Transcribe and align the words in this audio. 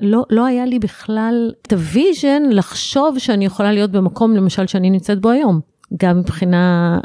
לא, 0.00 0.24
לא 0.30 0.46
היה 0.46 0.66
לי 0.66 0.78
בכלל 0.78 1.52
את 1.62 1.72
ה 1.72 1.82
vision 1.82 2.42
לחשוב 2.50 3.18
שאני 3.18 3.44
יכולה 3.44 3.72
להיות 3.72 3.90
במקום 3.90 4.36
למשל 4.36 4.66
שאני 4.66 4.90
נמצאת 4.90 5.20
בו 5.20 5.30
היום. 5.30 5.60
גם 6.00 6.18
מבחינה 6.18 6.98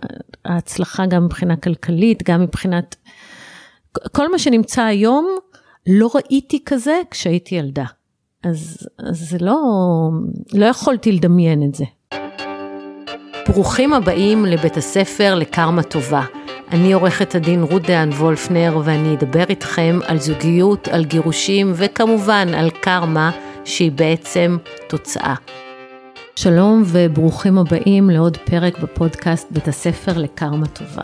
ההצלחה, 0.45 1.05
גם 1.05 1.25
מבחינה 1.25 1.55
כלכלית, 1.55 2.23
גם 2.23 2.41
מבחינת... 2.41 2.95
כל 4.11 4.31
מה 4.31 4.39
שנמצא 4.39 4.83
היום, 4.83 5.27
לא 5.87 6.09
ראיתי 6.15 6.63
כזה 6.65 7.01
כשהייתי 7.11 7.55
ילדה. 7.55 7.85
אז, 8.43 8.87
אז 9.09 9.29
זה 9.29 9.37
לא, 9.41 9.57
לא 10.53 10.65
יכולתי 10.65 11.11
לדמיין 11.11 11.63
את 11.63 11.75
זה. 11.75 11.85
ברוכים 13.47 13.93
הבאים 13.93 14.45
לבית 14.45 14.77
הספר 14.77 15.35
לקרמה 15.35 15.83
טובה. 15.83 16.40
אני 16.71 16.93
עורכת 16.93 17.35
הדין 17.35 17.63
רות 17.63 17.81
דהן 17.81 18.09
וולפנר 18.09 18.81
ואני 18.83 19.13
אדבר 19.13 19.43
איתכם 19.49 19.99
על 20.07 20.19
זוגיות, 20.19 20.87
על 20.87 21.05
גירושים 21.05 21.73
וכמובן 21.75 22.47
על 22.53 22.69
קרמה 22.69 23.31
שהיא 23.65 23.91
בעצם 23.91 24.57
תוצאה. 24.87 25.35
שלום 26.35 26.83
וברוכים 26.85 27.57
הבאים 27.57 28.09
לעוד 28.09 28.37
פרק 28.37 28.79
בפודקאסט 28.79 29.47
בית 29.51 29.67
הספר 29.67 30.17
לקרמה 30.17 30.67
טובה. 30.67 31.01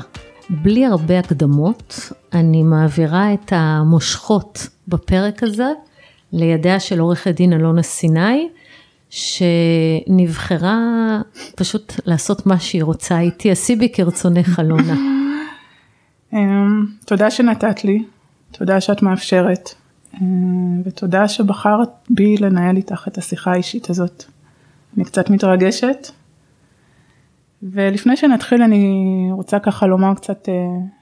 בלי 0.50 0.86
הרבה 0.86 1.20
הקדמות, 1.20 2.12
אני 2.34 2.64
מעבירה 2.64 3.34
את 3.34 3.54
המושכות 3.56 4.68
בפרק 4.88 5.44
הזה 5.44 5.68
לידיה 6.34 6.80
של 6.80 7.00
עורכת 7.00 7.32
דין 7.36 7.54
אלונה 7.54 7.84
סיני, 7.84 8.50
שנבחרה 9.10 10.78
פשוט 11.56 11.94
לעשות 12.06 12.46
מה 12.46 12.60
שהיא 12.60 12.84
רוצה 12.84 13.20
איתי, 13.20 13.52
עשי 13.52 13.76
בי 13.76 13.90
כרצונך 13.94 14.60
אלונה. 14.60 15.17
אמ, 16.34 16.86
תודה 17.06 17.32
שנתת 17.32 17.84
לי, 17.84 18.04
תודה 18.52 18.82
שאת 18.82 19.02
מאפשרת, 19.02 19.70
אמ, 20.22 20.82
ותודה 20.86 21.28
שבחרת 21.28 21.90
בי 22.10 22.38
לנהל 22.38 22.78
איתך 22.78 23.08
את 23.08 23.18
השיחה 23.18 23.52
האישית 23.52 23.90
הזאת. 23.90 24.24
אני 24.98 25.06
קצת 25.06 25.30
מתרגשת, 25.30 26.08
ולפני 27.64 28.18
שנתחיל 28.18 28.62
אני 28.62 29.28
רוצה 29.32 29.60
ככה 29.60 29.88
לומר 29.88 30.14
קצת 30.14 30.50
אה, 30.50 30.54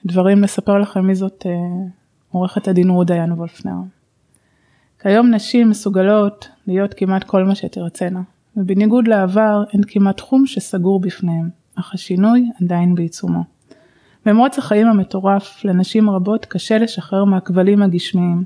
דברים, 0.05 0.43
לספר 0.43 0.77
לכם 0.77 1.07
מי 1.07 1.15
זאת 1.15 1.45
אה, 1.45 1.51
עורכת 2.31 2.67
הדין 2.67 2.89
רות 2.89 3.07
דיין 3.07 3.31
וולפנר. 3.31 3.77
כיום 4.99 5.33
נשים 5.33 5.69
מסוגלות 5.69 6.49
להיות 6.67 6.93
כמעט 6.93 7.23
כל 7.23 7.43
מה 7.43 7.55
שתרצנה, 7.55 8.21
ובניגוד 8.57 9.07
לעבר 9.07 9.63
אין 9.73 9.81
כמעט 9.87 10.17
תחום 10.17 10.45
שסגור 10.45 10.99
בפניהם, 10.99 11.49
אך 11.75 11.93
השינוי 11.93 12.49
עדיין 12.61 12.95
בעיצומו. 12.95 13.54
במרוץ 14.25 14.57
החיים 14.57 14.87
המטורף, 14.87 15.65
לנשים 15.65 16.09
רבות 16.09 16.45
קשה 16.45 16.77
לשחרר 16.77 17.25
מהכבלים 17.25 17.81
הגשמיים. 17.81 18.43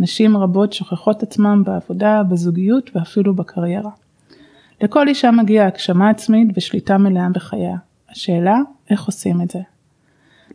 נשים 0.00 0.36
רבות 0.36 0.72
שוכחות 0.72 1.22
עצמם 1.22 1.62
בעבודה, 1.66 2.22
בזוגיות 2.22 2.90
ואפילו 2.94 3.34
בקריירה. 3.34 3.90
לכל 4.82 5.08
אישה 5.08 5.30
מגיעה 5.30 5.66
הגשמה 5.66 6.10
עצמית 6.10 6.48
ושליטה 6.56 6.98
מלאה 6.98 7.28
בחייה. 7.34 7.76
השאלה, 8.10 8.58
איך 8.90 9.04
עושים 9.04 9.40
את 9.42 9.50
זה? 9.50 9.58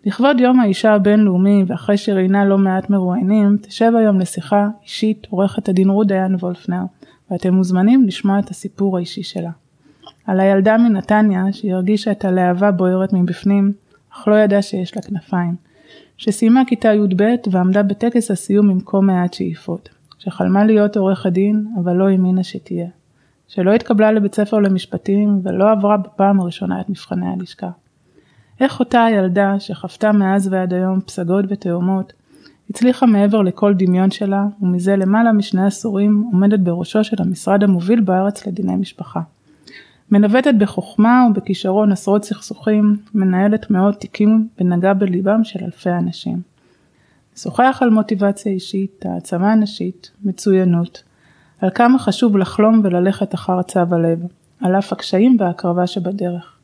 לכבוד 0.05 0.39
יום 0.39 0.59
האישה 0.59 0.93
הבינלאומי 0.93 1.63
ואחרי 1.67 1.97
שראיינה 1.97 2.45
לא 2.45 2.57
מעט 2.57 2.89
מרואיינים, 2.89 3.57
תשב 3.61 3.91
היום 3.97 4.19
לשיחה 4.19 4.67
אישית 4.83 5.27
עורכת 5.29 5.69
הדין 5.69 5.89
רות 5.89 6.07
דיין 6.07 6.35
וולפנר, 6.35 6.83
ואתם 7.31 7.53
מוזמנים 7.53 8.03
לשמוע 8.07 8.39
את 8.39 8.49
הסיפור 8.49 8.97
האישי 8.97 9.23
שלה. 9.23 9.51
על 10.25 10.39
הילדה 10.39 10.77
מנתניה 10.77 11.43
שהיא 11.51 11.73
הרגישה 11.73 12.11
את 12.11 12.25
הלהבה 12.25 12.71
בוערת 12.71 13.13
מבפנים, 13.13 13.73
אך 14.15 14.27
לא 14.27 14.35
ידעה 14.35 14.61
שיש 14.61 14.95
לה 14.95 15.01
כנפיים. 15.01 15.55
שסיימה 16.17 16.61
כיתה 16.67 16.93
י"ב 16.93 17.23
ועמדה 17.51 17.83
בטקס 17.83 18.31
הסיום 18.31 18.69
עם 18.69 18.79
כה 18.85 18.99
מעט 18.99 19.33
שאיפות. 19.33 19.89
שחלמה 20.19 20.65
להיות 20.65 20.97
עורך 20.97 21.25
הדין, 21.25 21.67
אבל 21.83 21.93
לא 21.93 22.09
האמינה 22.09 22.43
שתהיה. 22.43 22.87
שלא 23.47 23.73
התקבלה 23.73 24.11
לבית 24.11 24.35
ספר 24.35 24.57
למשפטים 24.57 25.39
ולא 25.43 25.71
עברה 25.71 25.97
בפעם 25.97 26.39
הראשונה 26.39 26.81
את 26.81 26.89
מבחני 26.89 27.27
הלשכה. 27.27 27.69
איך 28.59 28.79
אותה 28.79 29.03
הילדה 29.03 29.59
שחוותה 29.59 30.11
מאז 30.11 30.47
ועד 30.51 30.73
היום 30.73 31.01
פסגות 31.01 31.45
ותאומות, 31.49 32.13
הצליחה 32.69 33.05
מעבר 33.05 33.41
לכל 33.41 33.73
דמיון 33.73 34.11
שלה, 34.11 34.45
ומזה 34.61 34.95
למעלה 34.95 35.31
משני 35.31 35.65
עשורים 35.65 36.29
עומדת 36.31 36.59
בראשו 36.59 37.03
של 37.03 37.17
המשרד 37.19 37.63
המוביל 37.63 38.01
בארץ 38.01 38.47
לדיני 38.47 38.75
משפחה. 38.75 39.19
מנווטת 40.11 40.53
בחוכמה 40.57 41.27
ובכישרון 41.29 41.91
עשרות 41.91 42.25
סכסוכים, 42.25 42.97
מנהלת 43.13 43.71
מאות 43.71 43.95
תיקים 43.95 44.47
ונגעה 44.59 44.93
בליבם 44.93 45.43
של 45.43 45.59
אלפי 45.63 45.89
אנשים. 45.89 46.41
שוחח 47.37 47.77
על 47.81 47.89
מוטיבציה 47.89 48.51
אישית, 48.51 49.05
העצמה 49.05 49.55
נשית, 49.55 50.11
מצוינות, 50.23 51.03
על 51.61 51.69
כמה 51.69 51.99
חשוב 51.99 52.37
לחלום 52.37 52.81
וללכת 52.83 53.33
אחר 53.33 53.61
צו 53.61 53.79
הלב, 53.91 54.19
על 54.61 54.75
אף 54.75 54.93
הקשיים 54.93 55.37
וההקרבה 55.39 55.87
שבדרך. 55.87 56.57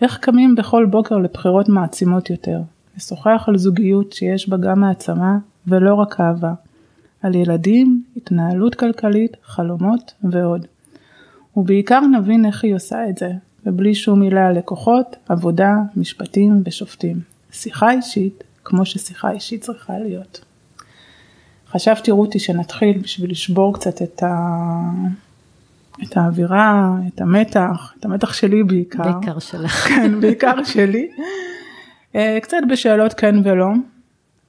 איך 0.00 0.18
קמים 0.18 0.54
בכל 0.54 0.86
בוקר 0.86 1.18
לבחירות 1.18 1.68
מעצימות 1.68 2.30
יותר, 2.30 2.60
לשוחח 2.96 3.44
על 3.46 3.58
זוגיות 3.58 4.12
שיש 4.12 4.48
בה 4.48 4.56
גם 4.56 4.84
העצמה 4.84 5.38
ולא 5.66 5.94
רק 5.94 6.20
אהבה, 6.20 6.52
על 7.22 7.34
ילדים, 7.34 8.02
התנהלות 8.16 8.74
כלכלית, 8.74 9.36
חלומות 9.44 10.14
ועוד. 10.24 10.66
ובעיקר 11.56 12.00
נבין 12.00 12.44
איך 12.44 12.64
היא 12.64 12.74
עושה 12.74 13.08
את 13.08 13.18
זה, 13.18 13.30
ובלי 13.66 13.94
שום 13.94 14.20
מילה 14.20 14.48
על 14.48 14.58
לקוחות, 14.58 15.16
עבודה, 15.28 15.72
משפטים 15.96 16.62
ושופטים. 16.64 17.20
שיחה 17.52 17.90
אישית, 17.90 18.44
כמו 18.64 18.86
ששיחה 18.86 19.30
אישית 19.30 19.62
צריכה 19.62 19.98
להיות. 19.98 20.44
חשבתי 21.68 22.10
רותי 22.10 22.38
שנתחיל 22.38 22.98
בשביל 22.98 23.30
לשבור 23.30 23.74
קצת 23.74 24.02
את, 24.02 24.22
ה... 24.22 24.36
את 26.02 26.16
האווירה, 26.16 26.94
את 27.08 27.20
המתח, 27.20 27.94
את 28.00 28.04
המתח 28.04 28.32
שלי 28.32 28.62
בעיקר. 28.62 29.12
בעיקר 29.12 29.38
שלך. 29.38 29.72
כן, 29.88 30.20
בעיקר 30.20 30.64
שלי. 30.64 31.08
אה, 32.14 32.38
קצת 32.42 32.56
בשאלות 32.70 33.14
כן 33.14 33.34
ולא. 33.44 33.68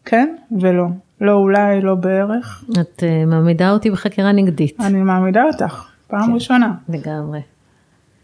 כן 0.06 0.36
ולא. 0.62 0.86
לא 1.22 1.32
אולי, 1.32 1.82
לא 1.82 1.96
בערך. 1.96 2.66
את 2.72 3.04
uh, 3.04 3.30
מעמידה 3.30 3.72
אותי 3.72 3.92
בחקירה 3.92 4.32
נגדית. 4.32 4.80
אני 4.80 5.02
מעמידה 5.02 5.44
אותך. 5.44 5.95
פעם 6.08 6.26
כן, 6.28 6.34
ראשונה. 6.34 6.74
לגמרי. 6.90 7.42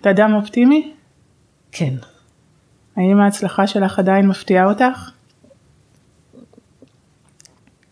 אתה 0.02 0.10
אדם 0.10 0.34
אופטימי? 0.34 0.94
כן. 1.72 1.94
האם 2.96 3.20
ההצלחה 3.20 3.68
שלך 3.68 4.00
עדיין 4.00 4.28
מפתיעה 4.28 4.66
אותך? 4.66 5.12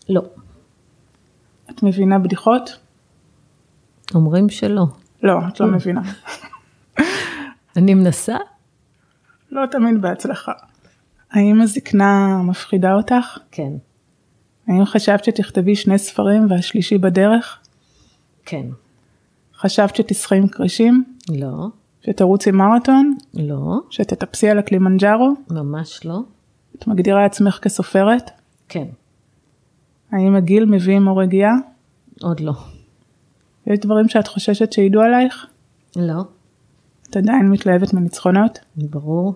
לא. 0.08 0.22
את 1.70 1.82
מבינה 1.82 2.18
בדיחות? 2.18 2.78
אומרים 4.14 4.48
שלא. 4.48 4.84
לא, 5.22 5.38
את 5.48 5.60
לא 5.60 5.66
מבינה. 5.66 6.00
אני 7.76 7.94
מנסה? 7.94 8.36
לא 9.50 9.66
תמיד 9.66 10.02
בהצלחה. 10.02 10.52
האם 11.30 11.60
הזקנה 11.60 12.42
מפחידה 12.42 12.94
אותך? 12.94 13.38
כן. 13.50 13.72
האם 14.68 14.84
חשבת 14.84 15.24
שתכתבי 15.24 15.76
שני 15.76 15.98
ספרים 15.98 16.50
והשלישי 16.50 16.98
בדרך? 16.98 17.58
כן. 18.44 18.66
חשבת 19.60 19.96
שתשחי 19.96 20.36
עם 20.36 20.48
קרישים? 20.48 21.04
לא. 21.28 21.68
שתרוצי 22.06 22.50
מרתון? 22.50 23.14
לא. 23.34 23.80
שתטפסי 23.90 24.48
על 24.48 24.58
הקלימנג'ארו? 24.58 25.34
ממש 25.50 26.00
לא. 26.04 26.20
את 26.76 26.86
מגדירה 26.86 27.24
עצמך 27.24 27.58
כסופרת? 27.62 28.30
כן. 28.68 28.84
האם 30.12 30.36
הגיל 30.36 30.64
מביא 30.64 30.96
עמו 30.96 31.16
רגיעה? 31.16 31.54
עוד 32.22 32.40
לא. 32.40 32.52
יש 33.66 33.78
דברים 33.78 34.08
שאת 34.08 34.28
חוששת 34.28 34.72
שידעו 34.72 35.02
עלייך? 35.02 35.46
לא. 35.96 36.24
את 37.10 37.16
עדיין 37.16 37.48
מתלהבת 37.50 37.94
מניצחונות? 37.94 38.58
ברור. 38.76 39.34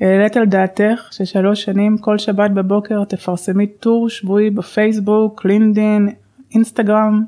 העלית 0.00 0.36
על 0.36 0.46
דעתך 0.46 1.08
ששלוש 1.10 1.62
שנים 1.62 1.98
כל 1.98 2.18
שבת 2.18 2.50
בבוקר 2.50 3.04
תפרסמי 3.04 3.66
טור 3.66 4.08
שבועי 4.08 4.50
בפייסבוק, 4.50 5.44
לינדין, 5.44 6.08
אינסטגרם. 6.54 7.24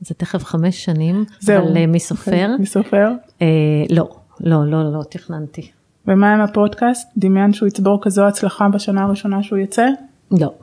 זה 0.00 0.14
תכף 0.14 0.44
חמש 0.44 0.84
שנים, 0.84 1.24
זהו. 1.40 1.64
אבל 1.64 1.76
uh, 1.76 1.86
מי 1.86 2.00
סופר? 2.00 2.56
מי 2.58 2.66
סופר? 2.66 3.08
אה, 3.42 3.46
לא, 3.90 4.08
לא, 4.40 4.70
לא, 4.70 4.92
לא 4.92 5.02
תכננתי. 5.10 5.70
ומה 6.06 6.34
עם 6.34 6.40
הפודקאסט? 6.40 7.08
דמיין 7.16 7.52
שהוא 7.52 7.66
יצבור 7.66 7.98
כזו 8.02 8.26
הצלחה 8.26 8.68
בשנה 8.68 9.02
הראשונה 9.02 9.42
שהוא 9.42 9.58
יצא? 9.58 9.86
לא. 10.30 10.54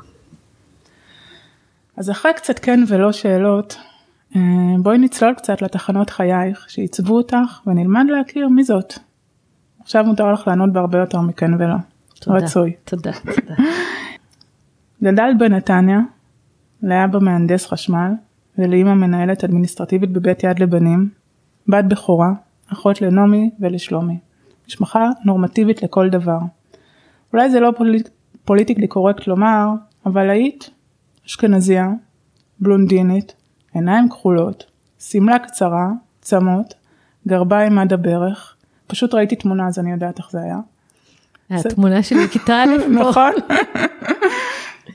אז 1.97 2.11
אחרי 2.11 2.33
קצת 2.33 2.59
כן 2.59 2.83
ולא 2.87 3.11
שאלות, 3.11 3.77
אה, 4.35 4.41
בואי 4.79 4.97
נצלול 4.97 5.33
קצת 5.33 5.61
לתחנות 5.61 6.09
חייך 6.09 6.65
שעיצבו 6.69 7.17
אותך 7.17 7.59
ונלמד 7.67 8.05
להכיר 8.09 8.47
מי 8.47 8.63
זאת. 8.63 8.93
עכשיו 9.81 10.03
מותר 10.03 10.31
לך 10.33 10.47
לענות 10.47 10.73
בהרבה 10.73 10.99
יותר 10.99 11.21
מכן 11.21 11.53
ולא. 11.53 11.75
תודה. 12.19 12.37
רצוי. 12.37 12.73
תודה, 12.83 13.11
תודה. 13.11 13.55
גדלת 15.03 15.37
בנתניה, 15.37 15.99
לאבא 16.83 17.19
מהנדס 17.19 17.65
חשמל 17.65 18.11
ולאימא 18.57 18.93
מנהלת 18.93 19.43
אדמיניסטרטיבית 19.43 20.11
בבית 20.11 20.43
יד 20.43 20.59
לבנים, 20.59 21.09
בת 21.67 21.85
בכורה, 21.85 22.29
אחות 22.73 23.01
לנעמי 23.01 23.49
ולשלומי. 23.59 24.17
משפחה 24.67 25.09
נורמטיבית 25.25 25.83
לכל 25.83 26.09
דבר. 26.09 26.39
אולי 27.33 27.49
זה 27.49 27.59
לא 27.59 27.73
פוליט... 27.77 28.09
פוליטיקלי 28.45 28.87
קורקט 28.87 29.27
לומר, 29.27 29.67
אבל 30.05 30.29
היית 30.29 30.69
אשכנזייה, 31.27 31.87
בלונדינית, 32.59 33.35
עיניים 33.73 34.09
כחולות, 34.09 34.65
שמלה 34.99 35.39
קצרה, 35.39 35.87
צמות, 36.21 36.73
גרביים 37.27 37.79
עד 37.79 37.93
הברך, 37.93 38.55
פשוט 38.87 39.13
ראיתי 39.13 39.35
תמונה 39.35 39.67
אז 39.67 39.79
אני 39.79 39.91
יודעת 39.91 40.17
איך 40.17 40.31
זה 40.31 40.39
היה. 40.41 40.57
התמונה 41.49 42.03
שלי 42.03 42.25
בכיתה 42.25 42.63
א' 42.63 42.87
נכון. 43.01 43.31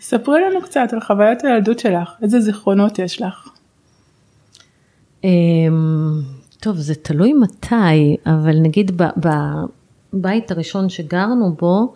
ספרי 0.00 0.40
לנו 0.40 0.62
קצת 0.62 0.88
על 0.92 1.00
חוויות 1.00 1.44
הילדות 1.44 1.78
שלך, 1.78 2.10
איזה 2.22 2.40
זיכרונות 2.40 2.98
יש 2.98 3.22
לך. 3.22 3.48
אמ, 5.24 6.20
טוב, 6.60 6.76
זה 6.76 6.94
תלוי 6.94 7.32
מתי, 7.32 8.16
אבל 8.26 8.60
נגיד 8.60 9.02
בבית 10.12 10.50
הראשון 10.50 10.88
שגרנו 10.88 11.54
בו, 11.60 11.94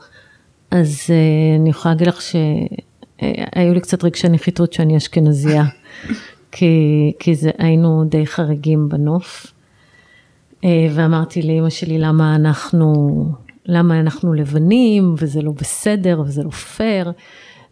אז 0.71 1.07
אה, 1.11 1.57
אני 1.61 1.71
יכולה 1.71 1.95
להגיד 1.95 2.09
לך 2.09 2.21
שהיו 2.23 3.75
לי 3.75 3.81
קצת 3.81 4.05
רגשי 4.05 4.29
נחיתות 4.29 4.73
שאני 4.73 4.97
אשכנזייה, 4.97 5.65
כי, 6.53 7.13
כי 7.19 7.35
זה, 7.35 7.51
היינו 7.59 8.05
די 8.05 8.27
חריגים 8.27 8.89
בנוף. 8.89 9.53
אה, 10.65 10.87
ואמרתי 10.95 11.43
לאימא 11.43 11.71
שלי 11.71 11.99
למה 11.99 12.35
אנחנו, 12.35 13.25
למה 13.67 14.01
אנחנו 14.01 14.35
לבנים 14.35 15.15
וזה 15.19 15.43
לא 15.43 15.53
בסדר 15.53 16.23
וזה 16.27 16.43
לא 16.43 16.51
פייר. 16.51 17.13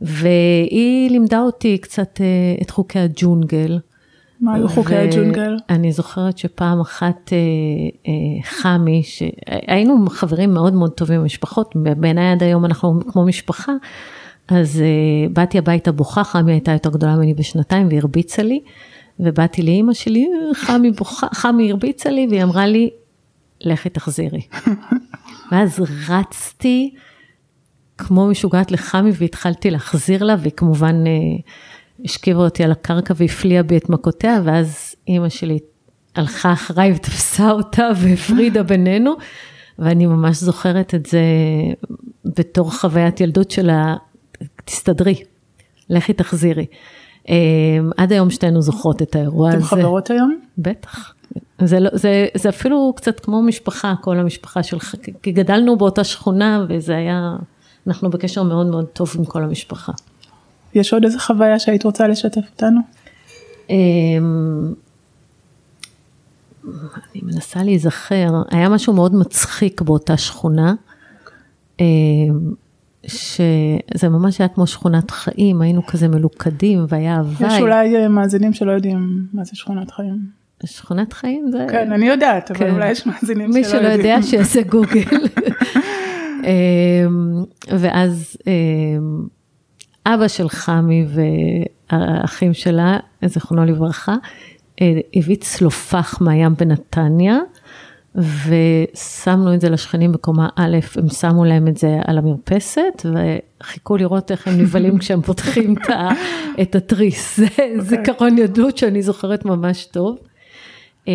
והיא 0.00 1.10
לימדה 1.10 1.40
אותי 1.40 1.78
קצת 1.78 2.20
אה, 2.20 2.62
את 2.62 2.70
חוקי 2.70 2.98
הג'ונגל. 2.98 3.78
מה 4.40 4.54
היו 4.54 4.68
חוקי 4.68 4.96
הג'ונגל? 4.96 5.56
אני 5.70 5.92
זוכרת 5.92 6.38
שפעם 6.38 6.80
אחת 6.80 7.32
אה, 7.32 7.38
אה, 8.08 8.42
חמי, 8.44 9.02
שהיינו 9.02 10.06
חברים 10.10 10.54
מאוד 10.54 10.74
מאוד 10.74 10.90
טובים 10.90 11.20
במשפחות, 11.20 11.74
בעיניי 11.76 12.32
עד 12.32 12.42
היום 12.42 12.64
אנחנו 12.64 13.00
כמו 13.12 13.24
משפחה, 13.24 13.72
אז 14.48 14.82
באתי 15.32 15.58
הביתה 15.58 15.92
בוכה, 15.92 16.24
חמי 16.24 16.52
הייתה 16.52 16.72
יותר 16.72 16.90
גדולה 16.90 17.16
ממני 17.16 17.34
בשנתיים 17.34 17.86
והיא 17.86 17.98
הרביצה 17.98 18.42
לי, 18.42 18.60
ובאתי 19.20 19.62
לאימא 19.62 19.92
שלי, 19.92 20.28
חמי 20.54 20.90
בוכה, 20.90 21.26
חמי 21.32 21.70
הרביצה 21.70 22.10
לי, 22.10 22.26
והיא 22.30 22.42
אמרה 22.42 22.66
לי, 22.66 22.90
לכי 23.60 23.88
תחזירי. 23.88 24.40
ואז 25.52 25.82
רצתי 26.08 26.94
כמו 28.00 28.26
משוגעת 28.26 28.70
לחמי 28.70 29.10
והתחלתי 29.14 29.70
להחזיר 29.70 30.24
לה, 30.24 30.34
והיא 30.38 30.52
כמובן 30.56 31.06
אה, 31.06 31.12
השכיבה 32.04 32.40
אותי 32.40 32.64
על 32.64 32.72
הקרקע 32.72 33.14
והפליאה 33.16 33.62
בי 33.62 33.76
את 33.76 33.88
מכותיה, 33.88 34.40
ואז 34.44 34.94
אימא 35.08 35.28
שלי 35.28 35.58
הלכה 36.14 36.52
אחריי 36.52 36.92
ותפסה 36.92 37.50
אותה 37.50 37.88
והפרידה 38.00 38.62
בינינו, 38.62 39.14
ואני 39.78 40.06
ממש 40.06 40.36
זוכרת 40.36 40.94
את 40.94 41.06
זה 41.06 41.22
בתור 42.24 42.72
חוויית 42.72 43.20
ילדות 43.20 43.50
שלה, 43.50 43.96
תסתדרי, 44.64 45.14
לכי 45.90 46.12
תחזירי. 46.12 46.66
אה, 47.28 47.34
עד 47.96 48.12
היום 48.12 48.30
שתינו 48.30 48.62
זוכרות 48.62 49.02
את 49.02 49.16
האירוע 49.16 49.48
הזה. 49.48 49.58
אתם 49.58 49.66
חברות 49.66 50.10
היום? 50.10 50.38
בטח. 50.58 51.14
זה, 51.64 51.80
לא, 51.80 51.90
זה, 51.92 52.26
זה 52.34 52.48
אפילו 52.48 52.92
קצת 52.96 53.20
כמו 53.20 53.42
משפחה, 53.42 53.94
כל 54.00 54.18
המשפחה 54.18 54.62
שלך, 54.62 54.94
כי 55.22 55.32
גדלנו 55.32 55.76
באותה 55.76 56.04
שכונה 56.04 56.66
וזה 56.68 56.96
היה, 56.96 57.36
אנחנו 57.86 58.10
בקשר 58.10 58.42
מאוד 58.42 58.66
מאוד 58.66 58.86
טוב 58.86 59.14
עם 59.18 59.24
כל 59.24 59.42
המשפחה. 59.42 59.92
יש 60.74 60.92
עוד 60.92 61.04
איזה 61.04 61.18
חוויה 61.18 61.58
שהיית 61.58 61.84
רוצה 61.84 62.08
לשתף 62.08 62.40
אותנו? 62.50 62.80
אמ, 63.70 64.72
אני 66.64 67.22
מנסה 67.22 67.62
להיזכר, 67.62 68.42
היה 68.50 68.68
משהו 68.68 68.92
מאוד 68.92 69.14
מצחיק 69.14 69.80
באותה 69.80 70.16
שכונה, 70.16 70.74
אמ, 71.80 71.84
שזה 73.06 74.08
ממש 74.08 74.40
היה 74.40 74.48
כמו 74.48 74.66
שכונת 74.66 75.10
חיים, 75.10 75.62
היינו 75.62 75.86
כזה 75.86 76.08
מלוכדים 76.08 76.84
והיה 76.88 77.18
הוואי. 77.18 77.56
יש 77.56 77.60
אולי 77.60 77.96
אה, 77.96 78.08
מאזינים 78.08 78.52
שלא 78.52 78.72
יודעים 78.72 79.26
מה 79.32 79.44
זה 79.44 79.50
שכונת 79.54 79.90
חיים. 79.90 80.40
שכונת 80.64 81.12
חיים 81.12 81.48
זה... 81.52 81.66
כן, 81.70 81.92
אני 81.92 82.06
יודעת, 82.08 82.50
אבל 82.50 82.58
כן. 82.58 82.74
אולי 82.74 82.90
יש 82.90 83.06
מאזינים 83.06 83.52
שלא 83.52 83.58
יודעים. 83.58 83.62
מי 83.62 83.64
שלא 83.64 83.88
יודע 83.88 84.22
שיעשה 84.22 84.62
גוגל. 84.62 85.00
אמ, 86.44 87.44
ואז 87.68 88.36
אבא 90.06 90.28
של 90.28 90.48
חמי 90.48 91.06
והאחים 91.90 92.54
שלה, 92.54 92.96
זיכרונו 93.24 93.64
לברכה, 93.64 94.14
אה, 94.80 95.00
הביא 95.16 95.36
צלופח 95.36 96.18
מהים 96.20 96.54
בנתניה, 96.58 97.38
ושמנו 98.14 99.54
את 99.54 99.60
זה 99.60 99.70
לשכנים 99.70 100.12
בקומה 100.12 100.48
א', 100.56 100.78
הם 100.96 101.08
שמו 101.08 101.44
להם 101.44 101.68
את 101.68 101.76
זה 101.76 101.98
על 102.06 102.18
המרפסת, 102.18 103.06
וחיכו 103.62 103.96
לראות 103.96 104.30
איך 104.30 104.48
הם 104.48 104.60
נבהלים 104.60 104.98
כשהם 105.00 105.22
פותחים 105.22 105.74
את 106.62 106.74
התריס. 106.74 107.36
זה 107.36 107.46
אוקיי. 107.46 107.80
זיכרון 107.80 108.38
ילדות 108.38 108.78
שאני 108.78 109.02
זוכרת 109.02 109.44
ממש 109.44 109.84
טוב. 109.84 110.18
אמ, 111.08 111.12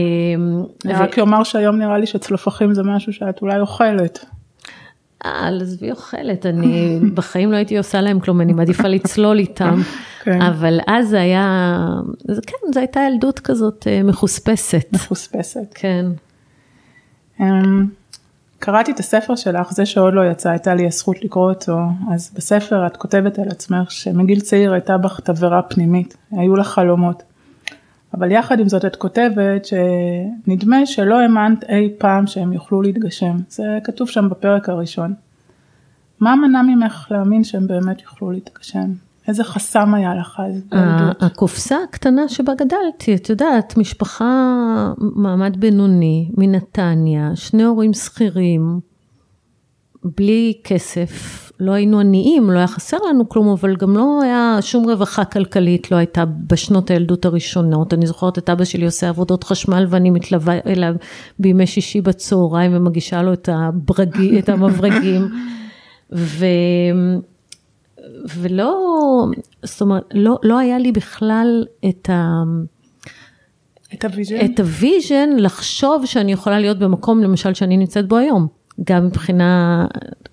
אני 0.85 0.93
רק 0.93 1.19
אומר 1.19 1.43
שהיום 1.43 1.75
נראה 1.75 1.97
לי 1.97 2.05
שצלופחים 2.05 2.73
זה 2.73 2.83
משהו 2.83 3.13
שאת 3.13 3.41
אולי 3.41 3.59
אוכלת. 3.59 4.25
על 5.25 5.61
עזבי 5.61 5.91
אוכלת, 5.91 6.45
אני 6.45 6.99
בחיים 7.15 7.51
לא 7.51 7.57
הייתי 7.57 7.77
עושה 7.77 8.01
להם 8.01 8.19
כלום, 8.19 8.41
אני 8.41 8.53
מעדיפה 8.53 8.87
לצלול 8.87 9.39
איתם, 9.39 9.81
כן. 10.23 10.41
אבל 10.41 10.79
אז 10.87 11.09
זה 11.09 11.21
היה, 11.21 11.77
זה 12.27 12.41
כן, 12.47 12.73
זו 12.73 12.79
הייתה 12.79 12.99
ילדות 13.11 13.39
כזאת 13.39 13.87
אה, 13.87 14.03
מחוספסת. 14.03 14.87
מחוספסת. 14.93 15.73
כן. 15.75 16.05
Um, 17.39 17.43
קראתי 18.59 18.91
את 18.91 18.99
הספר 18.99 19.35
שלך, 19.35 19.71
זה 19.71 19.85
שעוד 19.85 20.13
לא 20.13 20.31
יצא, 20.31 20.49
הייתה 20.49 20.75
לי 20.75 20.87
הזכות 20.87 21.23
לקרוא 21.23 21.49
אותו, 21.49 21.77
אז 22.13 22.31
בספר 22.35 22.87
את 22.87 22.97
כותבת 22.97 23.39
על 23.39 23.49
עצמך 23.49 23.91
שמגיל 23.91 24.39
צעיר 24.39 24.73
הייתה 24.73 24.97
בך 24.97 25.19
תבערה 25.19 25.61
פנימית, 25.61 26.17
היו 26.31 26.55
לך 26.55 26.67
חלומות. 26.67 27.23
אבל 28.13 28.31
יחד 28.31 28.59
עם 28.59 28.69
זאת 28.69 28.85
את 28.85 28.95
כותבת 28.95 29.65
שנדמה 29.65 30.85
שלא 30.85 31.19
האמנת 31.19 31.63
אי 31.63 31.89
פעם 31.97 32.27
שהם 32.27 32.53
יוכלו 32.53 32.81
להתגשם, 32.81 33.37
זה 33.49 33.79
כתוב 33.83 34.09
שם 34.09 34.29
בפרק 34.29 34.69
הראשון. 34.69 35.13
מה 36.19 36.35
מנע 36.35 36.61
ממך 36.61 37.07
להאמין 37.11 37.43
שהם 37.43 37.67
באמת 37.67 38.01
יוכלו 38.01 38.31
להתגשם? 38.31 38.91
איזה 39.27 39.43
חסם 39.43 39.93
היה 39.93 40.15
לך 40.15 40.41
אז 40.45 40.61
בילדות? 40.69 41.23
הקופסה 41.23 41.75
הקטנה 41.89 42.27
שבה 42.27 42.53
גדלתי, 42.53 43.15
את 43.15 43.29
יודעת, 43.29 43.77
משפחה 43.77 44.33
מעמד 44.97 45.57
בינוני 45.57 46.31
מנתניה, 46.37 47.31
שני 47.35 47.63
הורים 47.63 47.93
שכירים, 47.93 48.79
בלי 50.03 50.53
כסף, 50.63 51.44
לא 51.59 51.71
היינו 51.71 51.99
עניים, 51.99 52.51
לא 52.51 52.57
היה 52.57 52.67
חסר 52.67 52.97
לנו 53.09 53.29
כלום, 53.29 53.47
אבל 53.47 53.75
גם 53.75 53.97
לא 53.97 54.19
היה 54.23 54.57
שום 54.61 54.89
רווחה 54.89 55.25
כלכלית, 55.25 55.91
לא 55.91 55.97
הייתה 55.97 56.25
בשנות 56.25 56.91
הילדות 56.91 57.25
הראשונות. 57.25 57.93
אני 57.93 58.07
זוכרת 58.07 58.37
את 58.37 58.49
אבא 58.49 58.63
שלי 58.63 58.85
עושה 58.85 59.09
עבודות 59.09 59.43
חשמל 59.43 59.85
ואני 59.89 60.09
מתלווה 60.09 60.57
אליו 60.65 60.95
בימי 61.39 61.67
שישי 61.67 62.01
בצהריים 62.01 62.71
ומגישה 62.75 63.21
לו 63.21 63.33
את, 63.33 63.49
הברגי, 63.51 64.39
את 64.39 64.49
המברגים. 64.49 65.27
ו... 66.13 66.45
ולא, 68.35 68.75
זאת 69.63 69.81
אומרת, 69.81 70.03
לא, 70.13 70.37
לא 70.43 70.59
היה 70.59 70.77
לי 70.77 70.91
בכלל 70.91 71.65
את 71.89 72.09
ה... 72.09 72.43
את 73.93 74.05
ה 74.05 74.09
vision? 74.09 74.35
את 74.45 74.59
ה 74.59 74.69
vision 74.69 75.29
לחשוב 75.37 76.05
שאני 76.05 76.31
יכולה 76.31 76.59
להיות 76.59 76.79
במקום, 76.79 77.23
למשל, 77.23 77.53
שאני 77.53 77.77
נמצאת 77.77 78.07
בו 78.07 78.17
היום. 78.17 78.47
גם 78.83 79.05
מבחינה 79.05 79.85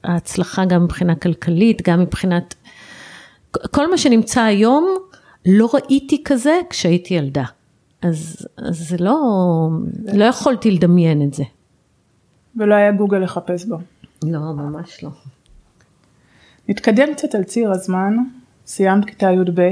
ההצלחה, 0.04 0.64
גם 0.64 0.84
מבחינה 0.84 1.14
כלכלית, 1.14 1.88
גם 1.88 2.00
מבחינת... 2.00 2.54
כל 3.70 3.90
מה 3.90 3.98
שנמצא 3.98 4.42
היום, 4.42 4.96
לא 5.46 5.70
ראיתי 5.74 6.22
כזה 6.24 6.60
כשהייתי 6.70 7.14
ילדה. 7.14 7.44
אז, 8.02 8.48
אז 8.56 8.88
זה 8.88 8.96
לא, 9.00 9.18
לא 10.14 10.24
יכולתי 10.24 10.70
לדמיין 10.70 11.22
את 11.22 11.34
זה. 11.34 11.44
ולא 12.56 12.74
היה 12.74 12.92
גוגל 12.92 13.18
לחפש 13.18 13.64
בו. 13.64 13.76
לא, 14.24 14.40
ממש 14.40 15.04
לא. 15.04 15.10
נתקדם 16.68 17.14
קצת 17.14 17.34
על 17.34 17.42
ציר 17.42 17.70
הזמן, 17.70 18.16
סיימת 18.66 19.04
כיתה 19.04 19.30
י"ב, 19.30 19.70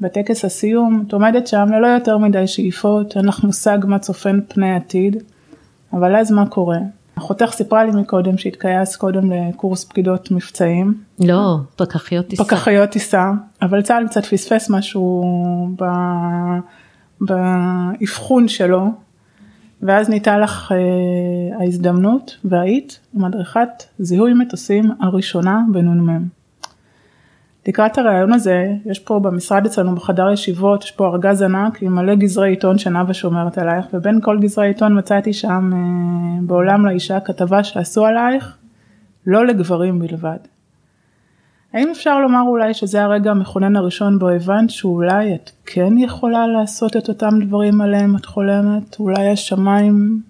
בטקס 0.00 0.44
הסיום, 0.44 1.04
את 1.06 1.12
עומדת 1.12 1.46
שם 1.46 1.66
ללא 1.72 1.86
יותר 1.86 2.18
מדי 2.18 2.46
שאיפות, 2.46 3.16
אין 3.16 3.24
לך 3.24 3.44
מושג 3.44 3.78
מה 3.84 3.98
צופן 3.98 4.40
פני 4.48 4.74
עתיד, 4.74 5.22
אבל 5.92 6.16
אז 6.16 6.32
מה 6.32 6.46
קורה? 6.48 6.78
אחותך 7.18 7.50
סיפרה 7.50 7.84
לי 7.84 7.90
מקודם 7.90 8.38
שהתגייס 8.38 8.96
קודם 8.96 9.32
לקורס 9.32 9.84
פקידות 9.84 10.30
מבצעים. 10.30 10.94
לא, 11.20 11.56
פקחיות 11.76 12.26
טיסה. 12.26 12.44
פקחיות 12.44 12.90
טיסה, 12.90 13.32
אבל 13.62 13.82
צה"ל 13.82 14.08
קצת 14.08 14.24
פספס 14.24 14.70
משהו 14.70 15.24
ב... 15.78 15.84
באבחון 17.20 18.48
שלו, 18.48 18.86
ואז 19.82 20.08
ניתה 20.08 20.38
לך 20.38 20.72
אה, 20.72 21.58
ההזדמנות 21.60 22.36
והיית 22.44 23.00
מדריכת 23.14 23.68
זיהוי 23.98 24.34
מטוסים 24.34 24.90
הראשונה 25.00 25.60
בנ"מ. 25.72 26.43
לקראת 27.68 27.98
הרעיון 27.98 28.32
הזה, 28.32 28.72
יש 28.86 28.98
פה 28.98 29.20
במשרד 29.20 29.66
אצלנו 29.66 29.94
בחדר 29.94 30.32
ישיבות, 30.32 30.84
יש 30.84 30.90
פה 30.90 31.06
ארגז 31.06 31.42
ענק 31.42 31.82
עם 31.82 31.94
מלא 31.94 32.14
גזרי 32.14 32.50
עיתון 32.50 32.78
שנאווה 32.78 33.14
שומרת 33.14 33.58
עלייך, 33.58 33.86
ובין 33.92 34.20
כל 34.22 34.38
גזרי 34.40 34.66
עיתון 34.66 34.98
מצאתי 34.98 35.32
שם 35.32 35.70
אה, 35.72 35.78
בעולם 36.42 36.86
לאישה 36.86 37.20
כתבה 37.20 37.64
שעשו 37.64 38.06
עלייך, 38.06 38.56
לא 39.26 39.46
לגברים 39.46 39.98
בלבד. 39.98 40.38
האם 41.72 41.88
אפשר 41.90 42.20
לומר 42.20 42.42
אולי 42.46 42.74
שזה 42.74 43.02
הרגע 43.02 43.30
המכונן 43.30 43.76
הראשון 43.76 44.18
בו 44.18 44.28
הבנת 44.28 44.70
שאולי 44.70 45.34
את 45.34 45.50
כן 45.66 45.98
יכולה 45.98 46.46
לעשות 46.46 46.96
את 46.96 47.08
אותם 47.08 47.38
דברים 47.46 47.80
עליהם 47.80 48.16
את 48.16 48.24
חולמת? 48.24 49.00
אולי 49.00 49.28
השמיים, 49.28 50.22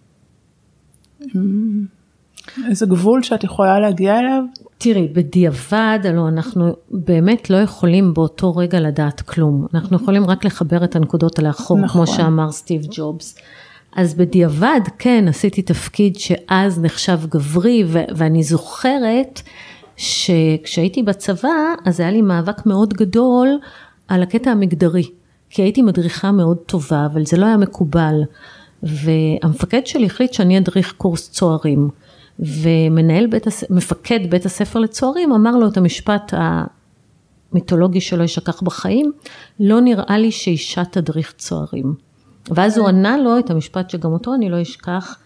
איזה 2.68 2.86
גבול 2.86 3.22
שאת 3.22 3.44
יכולה 3.44 3.80
להגיע 3.80 4.18
אליו? 4.18 4.44
תראי, 4.84 5.08
בדיעבד, 5.08 5.98
הלוא 6.04 6.28
אנחנו 6.28 6.76
באמת 6.90 7.50
לא 7.50 7.56
יכולים 7.56 8.14
באותו 8.14 8.56
רגע 8.56 8.80
לדעת 8.80 9.20
כלום. 9.20 9.66
אנחנו 9.74 9.96
יכולים 9.96 10.26
רק 10.26 10.44
לחבר 10.44 10.84
את 10.84 10.96
הנקודות 10.96 11.38
לאחור, 11.38 11.78
נכון. 11.78 12.06
כמו 12.06 12.16
שאמר 12.16 12.52
סטיב 12.52 12.82
ג'ובס. 12.90 13.38
אז 13.96 14.14
בדיעבד, 14.14 14.80
כן, 14.98 15.24
עשיתי 15.28 15.62
תפקיד 15.62 16.16
שאז 16.16 16.80
נחשב 16.80 17.20
גברי, 17.28 17.84
ו- 17.86 18.04
ואני 18.16 18.42
זוכרת 18.42 19.40
שכשהייתי 19.96 21.02
בצבא, 21.02 21.74
אז 21.84 22.00
היה 22.00 22.10
לי 22.10 22.22
מאבק 22.22 22.66
מאוד 22.66 22.94
גדול 22.94 23.48
על 24.08 24.22
הקטע 24.22 24.50
המגדרי. 24.50 25.10
כי 25.50 25.62
הייתי 25.62 25.82
מדריכה 25.82 26.32
מאוד 26.32 26.56
טובה, 26.56 27.06
אבל 27.06 27.26
זה 27.26 27.36
לא 27.36 27.46
היה 27.46 27.56
מקובל. 27.56 28.14
והמפקד 28.82 29.86
שלי 29.86 30.06
החליט 30.06 30.32
שאני 30.32 30.58
אדריך 30.58 30.94
קורס 30.96 31.30
צוערים. 31.30 31.88
ומנהל 32.38 33.26
בית, 33.26 33.46
מפקד 33.70 34.30
בית 34.30 34.46
הספר 34.46 34.78
לצוערים 34.78 35.32
אמר 35.32 35.56
לו 35.56 35.68
את 35.68 35.76
המשפט 35.76 36.34
המיתולוגי 37.52 38.00
שלא 38.00 38.24
ישכח 38.24 38.62
בחיים, 38.62 39.12
לא 39.60 39.80
נראה 39.80 40.18
לי 40.18 40.32
שאישה 40.32 40.84
תדריך 40.84 41.32
צוערים. 41.32 41.94
ואז 42.50 42.78
הוא 42.78 42.88
ענה 42.88 43.16
לו 43.16 43.38
את 43.38 43.50
המשפט 43.50 43.90
שגם 43.90 44.12
אותו 44.12 44.34
אני 44.34 44.50
לא 44.50 44.62
אשכח, 44.62 45.18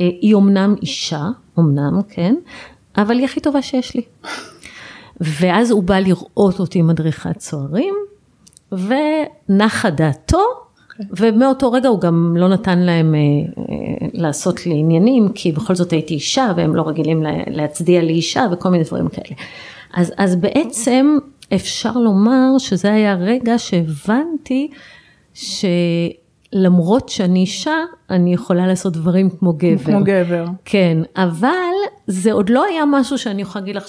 אה, 0.00 0.08
היא 0.20 0.36
אמנם 0.36 0.74
אישה, 0.82 1.28
אמנם, 1.58 2.00
כן, 2.08 2.34
אבל 2.96 3.18
היא 3.18 3.24
הכי 3.24 3.40
טובה 3.40 3.62
שיש 3.62 3.94
לי. 3.96 4.02
ואז 5.20 5.70
הוא 5.70 5.82
בא 5.82 5.98
לראות 5.98 6.60
אותי 6.60 6.82
מדריכת 6.82 7.38
צוערים, 7.38 7.94
ונחה 8.72 9.90
דעתו. 9.90 10.42
ומאותו 11.10 11.72
רגע 11.72 11.88
הוא 11.88 12.00
גם 12.00 12.34
לא 12.36 12.48
נתן 12.48 12.78
להם 12.78 13.14
אה, 13.14 13.20
אה, 13.58 14.08
לעשות 14.12 14.66
לי 14.66 14.74
עניינים, 14.78 15.28
כי 15.34 15.52
בכל 15.52 15.74
זאת 15.74 15.92
הייתי 15.92 16.14
אישה, 16.14 16.52
והם 16.56 16.76
לא 16.76 16.88
רגילים 16.88 17.22
להצדיע 17.46 18.02
לאישה, 18.02 18.46
וכל 18.52 18.68
מיני 18.68 18.84
דברים 18.84 19.08
כאלה. 19.08 19.36
אז, 19.94 20.12
אז 20.16 20.36
בעצם 20.36 21.18
אפשר 21.54 21.92
לומר 21.92 22.58
שזה 22.58 22.92
היה 22.92 23.14
רגע 23.14 23.58
שהבנתי 23.58 24.70
ש... 25.34 25.64
למרות 26.52 27.08
שאני 27.08 27.40
אישה, 27.40 27.76
אני 28.10 28.34
יכולה 28.34 28.66
לעשות 28.66 28.92
דברים 28.92 29.30
כמו 29.30 29.52
גבר. 29.52 29.84
כמו 29.84 30.00
גבר. 30.04 30.44
כן, 30.64 30.98
אבל 31.16 31.48
זה 32.06 32.32
עוד 32.32 32.50
לא 32.50 32.64
היה 32.64 32.84
משהו 32.86 33.18
שאני 33.18 33.42
יכולה 33.42 33.62
להגיד 33.62 33.76
לך 33.76 33.88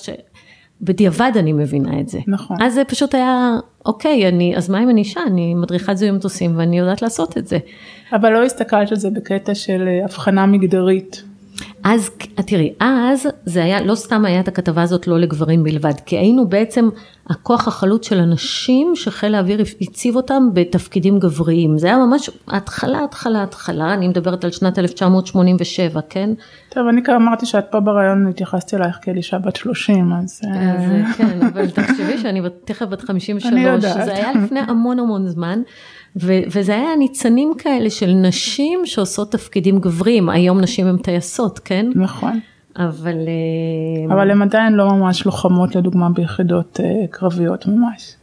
שבדיעבד 0.82 1.32
אני 1.36 1.54
מבינה 1.54 2.00
את 2.00 2.10
זה. 2.10 2.20
נכון. 2.28 2.58
אז 2.62 2.74
זה 2.74 2.84
פשוט 2.84 3.16
היה, 3.16 3.50
אוקיי, 3.86 4.28
אני, 4.28 4.58
אז 4.58 4.70
מה 4.70 4.84
אם 4.84 4.90
אני 4.90 5.02
אישה? 5.02 5.22
אני 5.28 5.54
מדריכת 5.54 5.98
זיהוי 5.98 6.18
מטוסים 6.18 6.58
ואני 6.58 6.80
יודעת 6.80 7.02
לעשות 7.02 7.38
את 7.38 7.48
זה. 7.48 7.58
אבל 8.14 8.30
לא 8.30 8.44
הסתכלת 8.44 8.92
על 8.92 8.98
זה 8.98 9.10
בקטע 9.10 9.56
של 9.56 9.88
אה, 9.88 10.06
הבחנה 10.06 10.46
מגדרית. 10.46 11.24
אז 11.84 12.10
תראי, 12.46 12.74
אז 12.80 13.28
זה 13.46 13.64
היה, 13.64 13.82
לא 13.82 13.96
סתם 13.96 14.26
היה 14.26 14.40
את 14.40 14.48
הכתבה 14.48 14.82
הזאת 14.82 15.08
לא 15.08 15.20
לגברים 15.20 15.64
בלבד, 15.64 15.94
כי 16.06 16.18
היינו 16.18 16.50
בעצם 16.50 16.90
הכוח 17.30 17.68
החלוץ 17.68 18.10
של 18.10 18.20
הנשים 18.20 18.92
שחיל 18.96 19.36
האוויר 19.36 19.64
הציב 19.82 20.16
אותם 20.16 20.44
בתפקידים 20.54 21.20
גבריים. 21.20 21.78
זה 21.78 21.88
היה 21.88 21.98
ממש 21.98 22.30
התחלה, 22.48 23.04
התחלה, 23.04 23.44
התחלה, 23.44 23.94
אני 23.94 24.08
מדברת 24.08 24.44
על 24.44 24.52
שנת 24.52 24.80
1987, 24.80 26.02
כן? 26.10 26.30
טוב, 26.70 26.88
אני 26.88 27.04
כבר 27.04 27.16
אמרתי 27.16 27.46
שאת 27.46 27.66
פה 27.72 27.80
ברעיון 27.80 28.28
התייחסתי 28.28 28.76
אלייך 28.76 29.00
כאל 29.02 29.18
אישה 29.18 29.40
בת 29.40 29.56
30, 29.56 30.14
אז... 30.14 30.42
אה, 30.46 30.74
אז 30.74 31.16
כן, 31.18 31.46
אבל 31.46 31.70
תחשבי 31.70 32.18
שאני 32.18 32.42
תכף 32.66 32.86
בת 32.86 33.02
53, 33.02 33.54
אני 33.54 33.62
יודעת. 33.62 34.06
זה 34.06 34.14
היה 34.14 34.32
לפני 34.32 34.60
המון 34.60 35.00
המון 35.00 35.28
זמן. 35.28 35.62
ו- 36.16 36.44
וזה 36.48 36.76
היה 36.76 36.96
ניצנים 37.00 37.54
כאלה 37.58 37.90
של 37.90 38.12
נשים 38.12 38.80
שעושות 38.86 39.32
תפקידים 39.32 39.80
גבריים, 39.80 40.30
היום 40.30 40.62
נשים 40.62 40.88
הן 40.88 40.98
טייסות, 40.98 41.60
כן? 41.60 41.90
נכון. 41.96 42.40
אבל... 42.76 43.16
אה, 43.28 44.14
אבל 44.14 44.32
הן 44.32 44.42
עדיין 44.42 44.74
לא 44.74 44.90
ממש 44.90 45.26
לוחמות 45.26 45.76
לדוגמה 45.76 46.10
ביחידות 46.10 46.80
אה, 46.84 47.08
קרביות 47.10 47.68
ממש. 47.68 48.16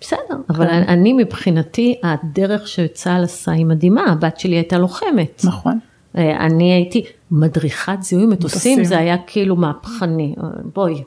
בסדר, 0.00 0.18
כן. 0.28 0.34
אבל 0.48 0.66
אני 0.66 1.12
מבחינתי 1.12 2.00
הדרך 2.02 2.68
שצה"ל 2.68 3.24
עשה 3.24 3.52
היא 3.52 3.66
מדהימה, 3.66 4.12
הבת 4.12 4.40
שלי 4.40 4.54
הייתה 4.54 4.78
לוחמת. 4.78 5.42
נכון. 5.44 5.78
אה, 6.18 6.46
אני 6.46 6.72
הייתי 6.72 7.04
מדריכת 7.30 7.96
זיהוי 8.00 8.26
מטוסים, 8.26 8.72
מטוסים. 8.72 8.84
זה 8.84 8.98
היה 8.98 9.16
כאילו 9.26 9.56
מהפכני, 9.56 10.34
בואי. 10.74 11.02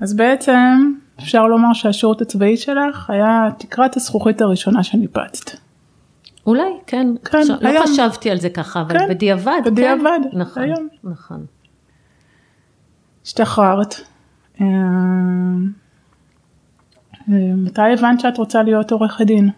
אז 0.00 0.16
בעצם 0.16 0.92
אפשר 1.18 1.46
לומר 1.46 1.72
שהשירות 1.72 2.22
הצבאי 2.22 2.56
שלך 2.56 3.10
היה 3.10 3.48
תקרת 3.58 3.96
הזכוכית 3.96 4.40
הראשונה 4.40 4.82
שניפצת. 4.82 5.50
אולי, 6.46 6.62
כן. 6.86 7.14
כן, 7.24 7.38
חש... 7.38 7.50
לא 7.50 7.68
היום. 7.68 7.82
לא 7.82 7.86
חשבתי 7.86 8.30
על 8.30 8.40
זה 8.40 8.50
ככה, 8.50 8.80
אבל 8.80 8.98
כן, 8.98 9.08
בדיעבד, 9.08 9.60
בדיעבד, 9.64 10.18
כן. 10.32 10.38
נכון, 10.38 10.62
היום. 10.62 10.88
נכון. 11.04 11.46
השתחררת. 13.24 13.94
אה, 14.60 14.66
מתי 17.56 17.82
הבנת 17.92 18.20
שאת 18.20 18.38
רוצה 18.38 18.62
להיות 18.62 18.92
עורכת 18.92 19.26
דין? 19.26 19.50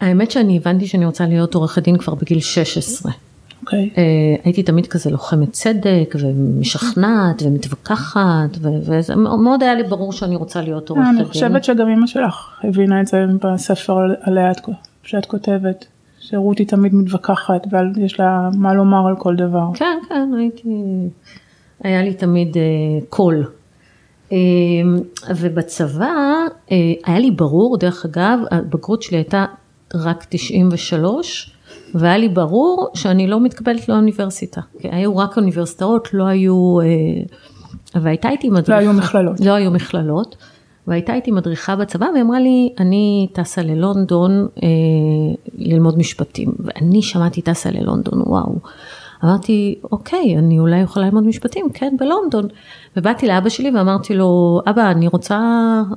האמת 0.00 0.30
שאני 0.30 0.56
הבנתי 0.56 0.86
שאני 0.86 1.06
רוצה 1.06 1.26
להיות 1.26 1.54
עורכת 1.54 1.82
דין 1.82 1.98
כבר 1.98 2.14
בגיל 2.14 2.40
16. 2.40 3.12
אוקיי. 3.62 3.90
Okay. 3.92 3.96
Uh, 3.96 4.44
הייתי 4.44 4.62
תמיד 4.62 4.86
כזה 4.86 5.10
לוחמת 5.10 5.52
צדק 5.52 6.14
ומשכנעת 6.20 7.42
ומתווכחת 7.42 8.58
וזה 8.62 9.16
מאוד 9.16 9.62
היה 9.62 9.74
לי 9.74 9.82
ברור 9.82 10.12
שאני 10.12 10.36
רוצה 10.36 10.60
להיות 10.62 10.88
עורכת 10.88 11.04
דין. 11.04 11.16
אני 11.16 11.24
חושבת 11.24 11.64
שגם 11.64 11.88
אמא 11.88 12.06
שלך 12.06 12.60
הבינה 12.64 13.00
את 13.00 13.06
זה 13.06 13.24
בספר 13.42 13.98
עליה 14.20 14.52
שאת 15.02 15.26
כותבת. 15.26 15.84
שרותי 16.22 16.64
תמיד 16.64 16.94
מתווכחת 16.94 17.66
ויש 17.70 18.20
לה 18.20 18.48
מה 18.54 18.74
לומר 18.74 19.06
על 19.08 19.16
כל 19.18 19.36
דבר. 19.36 19.66
כן, 19.74 19.98
כן, 20.08 20.28
הייתי, 20.38 20.68
היה 21.82 22.02
לי 22.02 22.14
תמיד 22.14 22.54
uh, 22.54 23.04
קול. 23.08 23.44
Uh, 24.30 24.34
ובצבא 25.36 26.12
uh, 26.68 26.72
היה 27.04 27.18
לי 27.18 27.30
ברור, 27.30 27.78
דרך 27.78 28.04
אגב, 28.04 28.38
הבגרות 28.50 29.02
שלי 29.02 29.16
הייתה 29.16 29.44
רק 29.94 30.26
93, 30.28 31.51
והיה 31.94 32.18
לי 32.18 32.28
ברור 32.28 32.88
שאני 32.94 33.26
לא 33.26 33.40
מתקבלת 33.40 33.88
לאוניברסיטה, 33.88 34.60
כי 34.78 34.88
היו 34.90 35.16
רק 35.16 35.36
אוניברסיטאות, 35.36 36.08
לא 36.14 36.24
היו, 36.24 36.80
אה, 36.80 36.86
והייתה 38.02 38.30
איתי 38.30 38.48
מדריכה, 38.48 38.72
לא 38.72 38.78
היו 38.78 38.92
מכללות, 38.92 39.40
לא 39.40 39.52
היו 39.52 39.70
מכללות, 39.70 40.36
והייתה 40.86 41.14
איתי 41.14 41.30
מדריכה 41.30 41.76
בצבא 41.76 42.06
והיא 42.12 42.22
אמרה 42.22 42.40
לי, 42.40 42.74
אני 42.78 43.28
טסה 43.32 43.62
ללונדון 43.62 44.46
אה, 44.62 44.68
ללמוד 45.54 45.98
משפטים, 45.98 46.52
ואני 46.58 47.02
שמעתי 47.02 47.42
טסה 47.42 47.70
ללונדון, 47.70 48.22
וואו. 48.26 48.56
אמרתי, 49.24 49.78
אוקיי, 49.92 50.38
אני 50.38 50.58
אולי 50.58 50.80
יכולה 50.80 51.06
ללמוד 51.06 51.26
משפטים, 51.26 51.66
כן, 51.74 51.94
בלונדון. 51.98 52.48
ובאתי 52.96 53.26
לאבא 53.26 53.48
שלי 53.48 53.70
ואמרתי 53.70 54.14
לו, 54.14 54.60
אבא, 54.70 54.90
אני 54.90 55.08
רוצה 55.08 55.40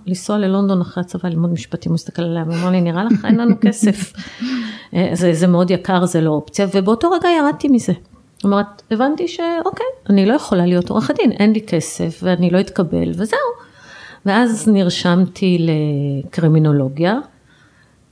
לנסוע 0.05 0.37
ללונדון 0.37 0.81
אחרי 0.81 1.01
הצבא 1.01 1.29
ללמוד 1.29 1.51
משפטים, 1.51 1.91
הוא 1.91 1.95
הסתכל 1.95 2.21
עליה 2.21 2.43
ואמר 2.47 2.69
לי, 2.69 2.81
נראה 2.81 3.03
לך, 3.03 3.25
אין 3.25 3.35
לנו 3.35 3.55
כסף. 3.61 4.13
אה, 4.93 5.09
זה, 5.13 5.33
זה 5.33 5.47
מאוד 5.47 5.71
יקר, 5.71 6.05
זה 6.05 6.21
לא 6.21 6.29
אופציה, 6.29 6.67
ובאותו 6.73 7.11
רגע 7.11 7.29
ירדתי 7.29 7.67
מזה. 7.67 7.93
זאת 8.35 8.43
אומרת, 8.43 8.81
הבנתי 8.91 9.27
שאוקיי, 9.27 9.85
אני 10.09 10.25
לא 10.25 10.33
יכולה 10.33 10.65
להיות 10.65 10.89
עורכת 10.89 11.15
דין, 11.15 11.31
אין 11.31 11.53
לי 11.53 11.61
כסף 11.61 12.19
ואני 12.23 12.49
לא 12.49 12.59
אתקבל 12.59 13.09
וזהו. 13.09 13.39
ואז 14.25 14.67
נרשמתי 14.67 15.67
לקרימינולוגיה. 16.25 17.19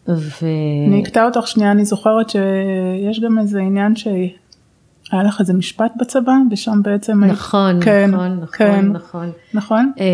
ו... 0.07 0.45
אני 0.87 1.03
אקטע 1.03 1.25
אותך 1.25 1.47
שנייה, 1.47 1.71
אני 1.71 1.85
זוכרת 1.85 2.29
שיש 2.29 3.19
גם 3.19 3.39
איזה 3.39 3.59
עניין 3.59 3.95
ש... 3.95 4.07
היה 5.13 5.23
לך 5.23 5.39
איזה 5.39 5.53
משפט 5.53 5.91
בצבא? 5.99 6.33
ושם 6.51 6.81
בעצם 6.81 7.23
נכון 7.23 7.79
כן, 7.81 8.11
נכון 8.11 8.39
נכון 8.39 8.57
כן, 8.57 8.91
נכון. 8.91 9.31
נכון? 9.53 9.91
אה, 9.99 10.05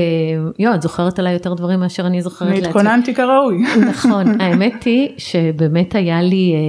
יו 0.59 0.75
את 0.75 0.81
זוכרת 0.81 1.19
עליי 1.19 1.33
יותר 1.33 1.53
דברים 1.53 1.79
מאשר 1.79 2.07
אני 2.07 2.21
זוכרת 2.21 2.49
לעצמי. 2.49 2.67
התכוננתי 2.67 3.13
כראוי. 3.13 3.63
נכון 3.89 4.25
האמת 4.41 4.83
היא 4.83 5.09
שבאמת 5.17 5.95
היה 5.95 6.21
לי 6.21 6.53
אה, 6.53 6.59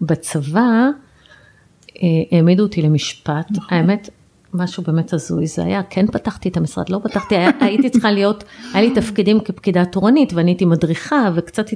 בצבא 0.00 0.60
אה, 2.02 2.08
העמידו 2.32 2.62
אותי 2.62 2.82
למשפט. 2.82 3.50
נכון. 3.50 3.78
האמת 3.78 4.10
משהו 4.54 4.82
באמת 4.82 5.12
הזוי 5.12 5.46
זה 5.46 5.64
היה 5.64 5.82
כן 5.90 6.06
פתחתי 6.06 6.48
את 6.48 6.56
המשרד 6.56 6.88
לא 6.88 7.00
פתחתי 7.04 7.34
הייתי 7.60 7.90
צריכה 7.90 8.10
להיות 8.10 8.44
היה 8.74 8.82
לי 8.82 8.94
תפקידים 8.94 9.40
כפקידה 9.40 9.84
תורנית 9.84 10.32
ואני 10.32 10.50
הייתי 10.50 10.64
מדריכה 10.64 11.30
וקצת 11.34 11.66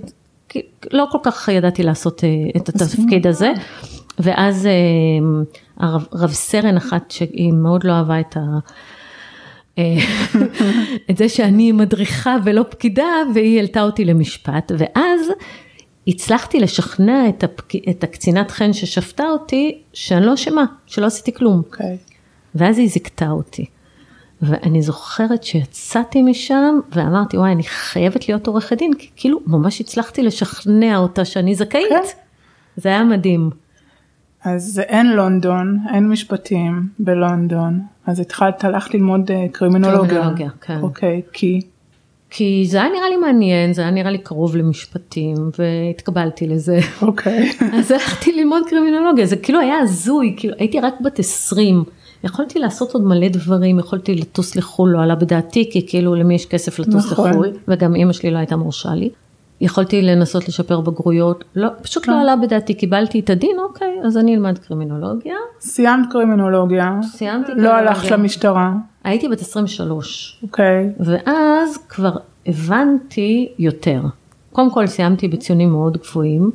לא 0.93 1.07
כל 1.11 1.19
כך 1.23 1.49
ידעתי 1.49 1.83
לעשות 1.83 2.25
את 2.57 2.69
התפקיד 2.69 3.27
הזה. 3.27 3.53
ואז 4.23 4.69
הרב, 5.77 6.07
רב 6.13 6.31
סרן 6.31 6.77
אחת 6.77 7.11
שהיא 7.11 7.53
מאוד 7.53 7.85
לא 7.85 7.93
אהבה 7.93 8.21
את 8.21 8.37
ה... 8.37 8.41
אה, 9.79 9.97
את 11.11 11.17
זה 11.17 11.29
שאני 11.29 11.73
מדריכה 11.73 12.37
ולא 12.45 12.65
פקידה 12.71 13.13
והיא 13.35 13.57
העלתה 13.57 13.83
אותי 13.83 14.05
למשפט 14.05 14.73
ואז 14.79 15.21
הצלחתי 16.07 16.61
לשכנע 16.61 17.29
את, 17.29 17.45
הפק... 17.45 17.75
את 17.91 18.05
הקצינת 18.05 18.51
חן 18.51 18.73
ששפטה 18.73 19.25
אותי 19.25 19.83
שאני 19.93 20.27
לא 20.27 20.35
אשמה, 20.35 20.65
שלא 20.87 21.07
עשיתי 21.07 21.35
כלום. 21.35 21.63
Okay. 21.63 21.73
אוקיי. 21.73 21.97
ואז 22.55 22.79
היא 22.79 22.89
זיכתה 22.89 23.31
אותי. 23.31 23.67
ואני 24.43 24.83
זוכרת 24.83 25.45
שיצאתי 25.45 26.23
משם 26.23 26.81
ואמרתי, 26.93 27.39
וואי, 27.39 27.53
אני 27.53 27.63
חייבת 27.63 28.29
להיות 28.29 28.47
עורכת 28.47 28.79
דין, 28.79 28.95
כי 28.99 29.11
כאילו 29.17 29.41
ממש 29.47 29.81
הצלחתי 29.81 30.23
לשכנע 30.23 30.99
אותה 30.99 31.25
שאני 31.25 31.55
זכאית. 31.55 31.89
כן. 31.89 32.03
זה 32.77 32.89
היה 32.89 33.05
מדהים. 33.05 33.51
אז 34.45 34.83
אין 34.89 35.07
לונדון, 35.07 35.79
אין 35.95 36.09
משפטים 36.09 36.89
בלונדון, 36.99 37.81
אז 38.07 38.21
התחלת, 38.21 38.65
הלכת 38.65 38.95
ללמוד 38.95 39.31
אה, 39.31 39.47
קרימינולוגיה. 39.53 40.09
קרימינולוגיה, 40.09 40.51
כן. 40.61 40.79
אוקיי, 40.83 41.23
כי? 41.33 41.61
כי 42.31 42.67
זה 42.69 42.83
היה 42.83 42.93
נראה 42.93 43.09
לי 43.09 43.17
מעניין, 43.17 43.73
זה 43.73 43.83
היה 43.83 43.91
נראה 43.91 44.11
לי 44.11 44.19
קרוב 44.19 44.57
למשפטים, 44.57 45.37
והתקבלתי 45.59 46.47
לזה. 46.47 46.79
אוקיי. 47.03 47.53
אז 47.79 47.91
הלכתי 47.91 48.33
ללמוד 48.33 48.63
קרימינולוגיה, 48.69 49.27
זה 49.27 49.37
כאילו 49.37 49.61
היה 49.61 49.79
הזוי, 49.79 50.35
כאילו 50.37 50.55
הייתי 50.59 50.81
רק 50.81 50.95
בת 51.01 51.19
20. 51.19 51.85
יכולתי 52.25 52.59
לעשות 52.59 52.95
עוד 52.95 53.05
מלא 53.05 53.29
דברים, 53.29 53.79
יכולתי 53.79 54.15
לטוס 54.15 54.57
לחו"ל, 54.57 54.91
לא 54.91 55.03
עלה 55.03 55.15
בדעתי, 55.15 55.71
כי 55.73 55.87
כאילו 55.87 56.15
למי 56.15 56.35
יש 56.35 56.47
כסף 56.47 56.79
לטוס 56.79 57.13
נכון. 57.13 57.31
לחו"ל, 57.31 57.53
וגם 57.69 57.95
אימא 57.95 58.13
שלי 58.13 58.31
לא 58.31 58.39
הייתה 58.39 58.57
מורשה 58.57 58.95
לי. 58.95 59.11
יכולתי 59.61 60.03
לנסות 60.03 60.49
לשפר 60.49 60.81
בגרויות, 60.81 61.45
לא, 61.55 61.69
פשוט 61.83 62.09
לא 62.09 62.13
כן. 62.13 62.19
עלה 62.19 62.37
בדעתי, 62.37 62.75
קיבלתי 62.75 63.21
את 63.21 63.31
הדין, 63.31 63.57
אוקיי, 63.59 64.01
אז 64.05 64.17
אני 64.19 64.35
אלמד 64.35 64.59
קרימינולוגיה. 64.59 65.37
סיימת 65.61 66.13
קרימינולוגיה. 66.13 66.99
סיימתי 67.03 67.47
קרימינולוגיה. 67.47 67.83
לא 67.83 67.91
הלכת 67.91 68.11
למשטרה. 68.11 68.73
הייתי 69.05 69.29
בת 69.29 69.41
23. 69.41 70.41
אוקיי. 70.43 70.93
ואז 71.01 71.79
כבר 71.89 72.17
הבנתי 72.47 73.53
יותר. 73.59 74.03
קודם 74.53 74.71
כל 74.71 74.87
סיימתי 74.87 75.29
בציונים 75.29 75.71
מאוד 75.71 75.97
גבוהים, 75.97 76.51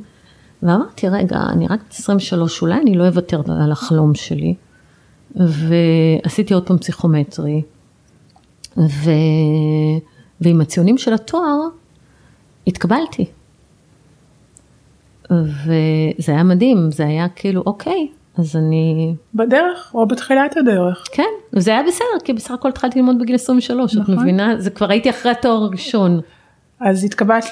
ואמרתי, 0.62 1.08
רגע, 1.08 1.38
אני 1.48 1.66
רק 1.66 1.80
בת 1.88 1.92
23, 1.92 2.62
אולי 2.62 2.80
אני 2.80 2.94
לא 2.94 3.06
אוותר 3.06 3.40
על 3.62 3.72
החלום 3.72 4.14
שלי. 4.14 4.54
ועשיתי 5.36 6.54
עוד 6.54 6.66
פעם 6.66 6.78
פסיכומטרי, 6.78 7.62
ו... 8.76 9.10
ועם 10.40 10.60
הציונים 10.60 10.98
של 10.98 11.14
התואר 11.14 11.58
התקבלתי. 12.66 13.24
וזה 15.30 16.32
היה 16.32 16.42
מדהים, 16.42 16.90
זה 16.90 17.06
היה 17.06 17.28
כאילו, 17.28 17.62
אוקיי, 17.66 18.08
אז 18.38 18.56
אני... 18.56 19.14
בדרך, 19.34 19.90
או 19.94 20.06
בתחילת 20.06 20.56
הדרך. 20.56 21.04
כן, 21.12 21.22
וזה 21.52 21.70
היה 21.70 21.82
בסדר, 21.82 22.24
כי 22.24 22.32
בסך 22.32 22.50
הכל 22.50 22.68
התחלתי 22.68 22.98
ללמוד 22.98 23.18
בגיל 23.18 23.34
23, 23.34 23.96
נכון. 23.96 24.14
את 24.14 24.20
מבינה? 24.20 24.54
זה 24.58 24.70
כבר 24.70 24.90
הייתי 24.90 25.10
אחרי 25.10 25.32
התואר 25.32 25.62
הראשון. 25.62 26.20
אז 26.80 27.04
התקבלת 27.04 27.44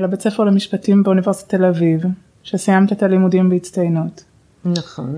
לבית 0.00 0.20
ספר 0.20 0.44
למשפטים 0.44 1.02
באוניברסיטת 1.02 1.54
תל 1.54 1.64
אביב, 1.64 2.00
שסיימת 2.42 2.92
את 2.92 3.02
הלימודים 3.02 3.48
בהצטיינות. 3.48 4.24
נכון. 4.64 5.14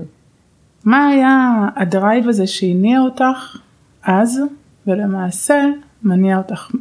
מה 0.85 1.07
היה 1.07 1.67
ה 1.75 1.84
drive 1.84 2.27
הזה 2.27 2.47
שהניע 2.47 2.99
אותך 2.99 3.57
אז, 4.03 4.41
ולמעשה 4.87 5.65
מניע 6.03 6.37
אותך 6.37 6.71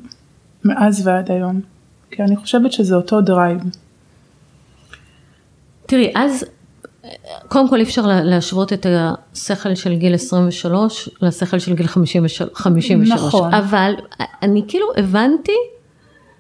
מאז 0.65 1.07
ועד 1.07 1.31
היום? 1.31 1.61
כי 2.11 2.23
אני 2.23 2.37
חושבת 2.37 2.73
שזה 2.73 2.95
אותו 2.97 3.21
drive. 3.21 3.59
תראי, 5.87 6.13
אז 6.15 6.45
קודם 7.49 7.69
כל 7.69 7.77
אי 7.77 7.83
אפשר 7.83 8.07
להשוות 8.07 8.73
את 8.73 8.87
השכל 8.91 9.75
של 9.75 9.95
גיל 9.95 10.15
23 10.15 11.09
לשכל 11.23 11.59
של 11.59 11.75
גיל 11.75 11.87
53. 11.87 13.11
נכון. 13.11 13.55
אבל 13.55 13.93
אני 14.43 14.65
כאילו 14.69 14.87
הבנתי 14.97 15.57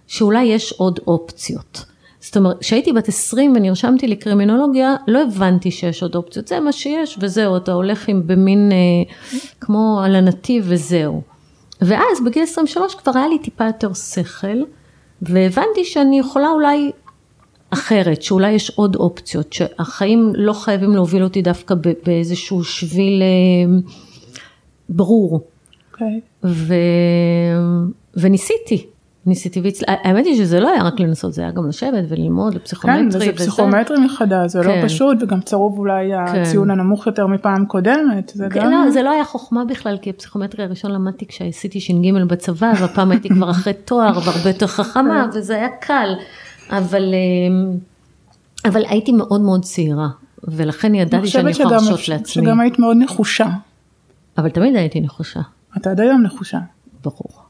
שאולי 0.06 0.44
יש 0.44 0.72
עוד 0.72 1.00
אופציות. 1.06 1.84
זאת 2.20 2.36
אומרת, 2.36 2.58
כשהייתי 2.60 2.92
בת 2.92 3.08
20 3.08 3.52
ונרשמתי 3.56 4.06
לקרימינולוגיה, 4.06 4.96
לא 5.06 5.22
הבנתי 5.22 5.70
שיש 5.70 6.02
עוד 6.02 6.14
אופציות, 6.14 6.48
זה 6.48 6.60
מה 6.60 6.72
שיש 6.72 7.18
וזהו, 7.20 7.56
אתה 7.56 7.72
הולך 7.72 8.08
עם 8.08 8.22
במין 8.26 8.72
אה, 8.72 8.76
כמו 9.60 10.00
על 10.04 10.14
הנתיב 10.14 10.64
וזהו. 10.68 11.22
ואז 11.80 12.24
בגיל 12.24 12.42
23 12.42 12.94
כבר 12.94 13.12
היה 13.14 13.28
לי 13.28 13.38
טיפה 13.38 13.66
יותר 13.66 13.94
שכל, 13.94 14.62
והבנתי 15.22 15.84
שאני 15.84 16.18
יכולה 16.18 16.48
אולי 16.50 16.90
אחרת, 17.70 18.22
שאולי 18.22 18.52
יש 18.52 18.70
עוד 18.70 18.96
אופציות, 18.96 19.52
שהחיים 19.52 20.32
לא 20.34 20.52
חייבים 20.52 20.90
להוביל 20.90 21.24
אותי 21.24 21.42
דווקא 21.42 21.74
באיזשהו 22.06 22.64
שביל 22.64 23.22
אה, 23.22 23.78
ברור. 24.88 25.40
Okay. 25.40 25.58
אוקיי. 25.92 26.20
ו... 26.44 26.74
וניסיתי, 28.16 28.86
ניסיתי 29.28 29.60
והצלחתי, 29.60 29.92
האמת 30.04 30.26
היא 30.26 30.36
שזה 30.36 30.60
לא 30.60 30.70
היה 30.70 30.82
רק 30.82 31.00
לנסות, 31.00 31.32
זה 31.32 31.42
היה 31.42 31.50
גם 31.50 31.68
לשבת 31.68 32.04
וללמוד 32.08 32.54
לפסיכומטרי. 32.54 33.00
כן, 33.00 33.16
וזה 33.16 33.32
פסיכומטרי 33.32 33.98
מחדש, 33.98 34.52
זה 34.52 34.58
לא 34.58 34.64
כן. 34.64 34.80
לא 34.80 34.84
פשוט, 34.84 35.22
וגם 35.22 35.40
צרוב 35.40 35.78
אולי 35.78 36.10
כן. 36.32 36.40
הציון 36.40 36.70
הנמוך 36.70 37.06
יותר 37.06 37.26
מפעם 37.26 37.66
קודמת, 37.66 38.32
זה 38.34 38.46
כן, 38.50 38.60
גם... 38.60 38.70
לא, 38.70 38.90
זה 38.90 39.02
לא 39.02 39.10
היה 39.10 39.24
חוכמה 39.24 39.64
בכלל, 39.64 39.98
כי 40.02 40.10
הפסיכומטרי 40.10 40.64
הראשון 40.64 40.92
למדתי 40.92 41.26
כשעשיתי 41.26 41.80
ש"ג 41.80 42.22
בצבא, 42.26 42.72
והפעם 42.80 43.10
הייתי 43.10 43.28
כבר 43.28 43.50
אחרי 43.50 43.72
תואר 43.72 44.18
והרבה 44.24 44.50
יותר 44.50 44.66
חכמה, 44.66 45.28
כן. 45.32 45.38
וזה 45.38 45.54
היה 45.54 45.68
קל, 45.80 46.08
אבל, 46.70 47.14
אמ, 47.14 47.76
אבל 48.64 48.84
הייתי 48.88 49.12
מאוד 49.12 49.40
מאוד 49.40 49.62
צעירה, 49.62 50.08
ולכן 50.44 50.94
ידעתי 50.94 51.26
שאני 51.26 51.50
יכולה 51.50 51.70
להרשות 51.70 52.08
לעצמי. 52.08 52.44
שגם 52.44 52.60
היית 52.60 52.78
מאוד 52.78 52.96
נחושה. 53.00 53.46
אבל 54.38 54.50
תמיד 54.50 54.76
הייתי 54.76 55.00
נחושה. 55.00 55.40
את 55.76 55.86
עד 55.86 56.00
היום 56.00 56.22
נחושה. 56.22 56.58
ברור. 57.04 57.47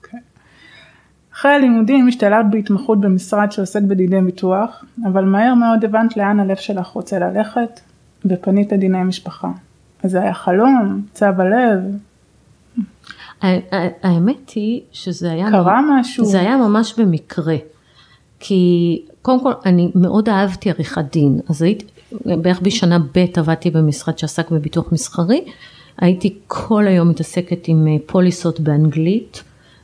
אחרי 1.38 1.53
הלימודים 1.53 2.09
השתלבת 2.09 2.46
בהתמחות 2.51 3.01
במשרד 3.01 3.53
שעוסק 3.53 3.83
בדיני 3.83 4.22
ביטוח, 4.22 4.85
אבל 5.05 5.24
מהר 5.24 5.55
מאוד 5.55 5.85
הבנת 5.85 6.16
לאן 6.16 6.40
הלב 6.40 6.57
שלך 6.57 6.87
רוצה 6.87 7.18
ללכת, 7.18 7.81
ופנית 8.24 8.72
לדיני 8.72 9.03
משפחה. 9.03 9.48
אז 10.03 10.11
זה 10.11 10.22
היה 10.22 10.35
חלום, 10.35 11.03
צו 11.12 11.27
הלב. 11.27 11.81
האמת 14.03 14.51
היא 14.51 14.81
שזה 14.92 15.33
היה... 15.33 15.51
קרה 15.51 15.81
משהו? 15.90 16.24
זה 16.24 16.40
היה 16.40 16.57
ממש 16.57 16.94
במקרה. 16.98 17.57
כי 18.40 19.03
קודם 19.22 19.42
כל 19.42 19.53
אני 19.66 19.90
מאוד 19.94 20.29
אהבתי 20.29 20.70
עריכת 20.70 21.05
דין, 21.12 21.40
אז 21.48 21.62
הייתי, 21.62 21.85
בערך 22.24 22.61
בשנה 22.61 22.98
ב' 22.98 23.24
עבדתי 23.37 23.70
במשרד 23.70 24.18
שעסק 24.18 24.51
בביטוח 24.51 24.92
מסחרי, 24.92 25.44
הייתי 25.98 26.38
כל 26.46 26.87
היום 26.87 27.09
מתעסקת 27.09 27.68
עם 27.68 27.87
אה, 27.87 27.96
פוליסות 28.07 28.61
באנגלית. 28.61 29.42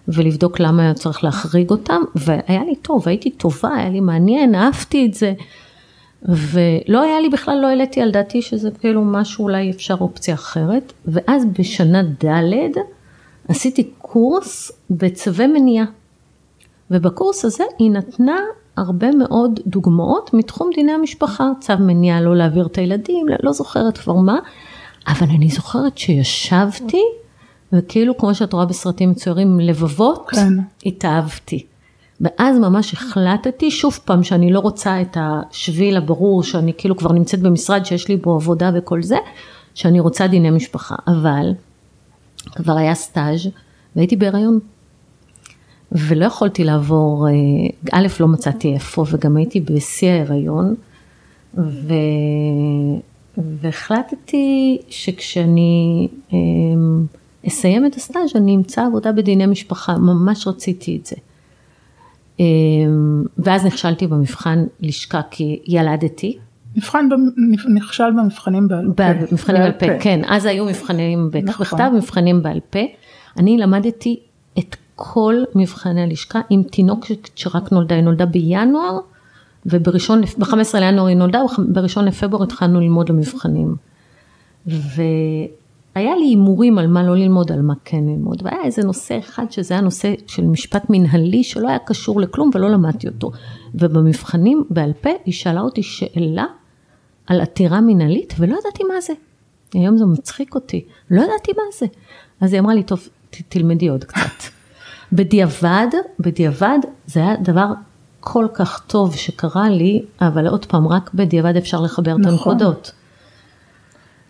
ולבדוק 0.09 0.61
למה 0.61 0.83
היה 0.83 0.95
צריך 0.95 1.25
להחריג 1.25 1.71
אותם, 1.71 2.03
והיה 2.15 2.65
לי 2.65 2.77
טוב, 2.77 3.09
הייתי 3.09 3.31
טובה, 3.31 3.75
היה 3.75 3.89
לי 3.89 4.01
מעניין, 4.01 4.55
אהבתי 4.55 5.07
את 5.07 5.15
זה, 5.15 5.33
ולא 6.29 7.03
היה 7.03 7.21
לי 7.21 7.29
בכלל, 7.29 7.59
לא 7.63 7.67
העליתי 7.67 8.01
על 8.01 8.11
דעתי 8.11 8.43
שזה 8.43 8.71
כאילו 8.81 9.05
משהו, 9.05 9.45
אולי 9.45 9.71
אפשר 9.71 9.97
אופציה 10.01 10.35
אחרת, 10.35 10.93
ואז 11.07 11.45
בשנה 11.59 12.03
ד' 12.03 12.79
עשיתי 13.49 13.91
קורס 13.99 14.73
בצווי 14.91 15.47
מניעה, 15.47 15.87
ובקורס 16.91 17.45
הזה 17.45 17.65
היא 17.79 17.91
נתנה 17.91 18.37
הרבה 18.77 19.11
מאוד 19.11 19.61
דוגמאות 19.67 20.35
מתחום 20.35 20.71
דיני 20.75 20.93
המשפחה, 20.93 21.51
צו 21.61 21.73
מניעה 21.81 22.21
לא 22.21 22.37
להעביר 22.37 22.67
את 22.67 22.79
הילדים, 22.79 23.27
לא 23.43 23.53
זוכרת 23.53 23.99
כבר 23.99 24.15
מה, 24.15 24.39
אבל 25.09 25.27
אני 25.37 25.49
זוכרת 25.49 25.99
שישבתי, 25.99 27.03
וכאילו 27.75 28.19
כמו 28.19 28.35
שאת 28.35 28.53
רואה 28.53 28.65
בסרטים 28.65 29.11
מצוירים 29.11 29.61
לבבות, 29.61 30.29
כן. 30.29 30.53
התאהבתי. 30.87 31.67
ואז 32.21 32.59
ממש 32.59 32.93
החלטתי 32.93 33.71
שוב 33.71 33.99
פעם 34.05 34.23
שאני 34.23 34.53
לא 34.53 34.61
רוצה 34.61 35.01
את 35.03 35.17
השביל 35.21 35.97
הברור 35.97 36.43
שאני 36.43 36.73
כאילו 36.79 36.97
כבר 36.97 37.13
נמצאת 37.13 37.41
במשרד 37.41 37.85
שיש 37.87 38.09
לי 38.09 38.17
בו 38.17 38.35
עבודה 38.35 38.71
וכל 38.75 39.03
זה, 39.03 39.17
שאני 39.75 40.01
רוצה 40.01 40.27
דיני 40.27 40.51
משפחה, 40.51 40.95
אבל 41.07 41.53
כבר 42.55 42.77
היה 42.77 42.95
סטאז' 42.95 43.49
והייתי 43.97 44.17
בהיריון. 44.17 44.59
ולא 45.93 46.25
יכולתי 46.25 46.65
לעבור, 46.65 47.29
אה, 47.29 47.33
א', 47.93 48.07
לא 48.21 48.29
מצאתי 48.29 48.75
איפה, 48.75 49.05
וגם 49.11 49.37
הייתי 49.37 49.61
בשיא 49.61 50.11
ההיריון, 50.11 50.75
ו... 51.59 51.95
והחלטתי 53.39 54.79
שכשאני 54.89 56.09
אה, 56.33 56.39
אסיים 57.49 57.87
את 57.87 57.95
הסטאז' 57.95 58.37
אני 58.37 58.55
אמצא 58.55 58.87
עבודה 58.87 59.13
בדיני 59.13 59.47
משפחה, 59.47 59.99
ממש 59.99 60.47
רציתי 60.47 60.99
את 61.03 61.07
זה. 61.07 61.17
אמ, 62.41 63.25
ואז 63.39 63.67
נכשלתי 63.67 64.07
במבחן 64.07 64.65
לשכה 64.81 65.21
כי 65.31 65.61
ילדתי. 65.67 66.39
מבחן, 66.77 67.09
נכשל 67.75 68.11
במבחנים 68.11 68.69
בעל 68.69 68.93
פה. 68.97 69.13
במבחנים 69.13 69.63
בעל 69.63 69.73
פה, 69.73 69.87
כן, 70.01 70.21
אז 70.27 70.45
היו 70.45 70.65
מבחנים 70.65 71.31
בטח 71.33 71.61
נכון. 71.61 71.79
בכתב, 71.79 71.91
מבחנים 71.97 72.43
בעל 72.43 72.61
פה. 72.71 72.79
אני 73.39 73.59
למדתי 73.59 74.21
את 74.59 74.77
כל 74.95 75.35
מבחני 75.55 76.03
הלשכה 76.03 76.41
עם 76.51 76.63
תינוק 76.63 77.07
שרק 77.35 77.73
נולדה, 77.73 77.95
היא 77.95 78.05
נולדה 78.05 78.27
בינואר, 78.27 78.99
ובראשון, 79.67 80.23
ב-15 80.39 80.79
לינואר 80.79 81.07
היא 81.07 81.17
נולדה, 81.17 81.41
ובראשון 81.59 82.05
לפברואר 82.05 82.43
התחלנו 82.43 82.81
ללמוד 82.81 83.09
למבחנים. 83.09 83.77
ו... 84.67 85.03
היה 85.95 86.17
לי 86.17 86.25
הימורים 86.25 86.79
על 86.79 86.87
מה 86.87 87.03
לא 87.03 87.17
ללמוד, 87.17 87.53
על 87.53 87.63
מה 87.63 87.75
כן 87.85 88.05
ללמוד, 88.05 88.43
והיה 88.45 88.65
איזה 88.65 88.83
נושא 88.83 89.19
אחד 89.19 89.47
שזה 89.51 89.75
היה 89.75 89.81
נושא 89.81 90.15
של 90.27 90.45
משפט 90.45 90.85
מנהלי 90.89 91.45
שלא 91.45 91.69
היה 91.69 91.79
קשור 91.79 92.21
לכלום 92.21 92.51
ולא 92.55 92.71
למדתי 92.71 93.09
אותו. 93.09 93.31
ובמבחנים 93.75 94.65
בעל 94.71 94.93
פה 94.93 95.11
היא 95.25 95.35
שאלה 95.35 95.61
אותי 95.61 95.83
שאלה 95.83 96.45
על 97.27 97.41
עתירה 97.41 97.81
מנהלית 97.81 98.35
ולא 98.39 98.57
ידעתי 98.61 98.85
מה 98.85 99.01
זה. 99.01 99.13
היום 99.75 99.97
זה 99.97 100.07
מצחיק 100.07 100.55
אותי, 100.55 100.85
לא 101.11 101.23
ידעתי 101.23 101.53
מה 101.57 101.63
זה. 101.79 101.87
אז 102.41 102.53
היא 102.53 102.61
אמרה 102.61 102.75
לי, 102.75 102.83
טוב, 102.83 103.09
ת, 103.31 103.37
תלמדי 103.49 103.89
עוד 103.89 104.05
קצת. 104.05 104.51
בדיעבד, 105.13 105.87
בדיעבד 106.21 106.79
זה 107.07 107.21
היה 107.21 107.37
דבר 107.37 107.67
כל 108.21 108.47
כך 108.55 108.83
טוב 108.87 109.15
שקרה 109.15 109.69
לי, 109.69 110.05
אבל 110.21 110.47
עוד 110.47 110.67
פעם, 110.67 110.89
רק 110.89 111.15
בדיעבד 111.15 111.57
אפשר 111.57 111.81
לחבר 111.81 112.17
נכון. 112.17 112.23
את 112.23 112.27
הנקודות. 112.27 112.93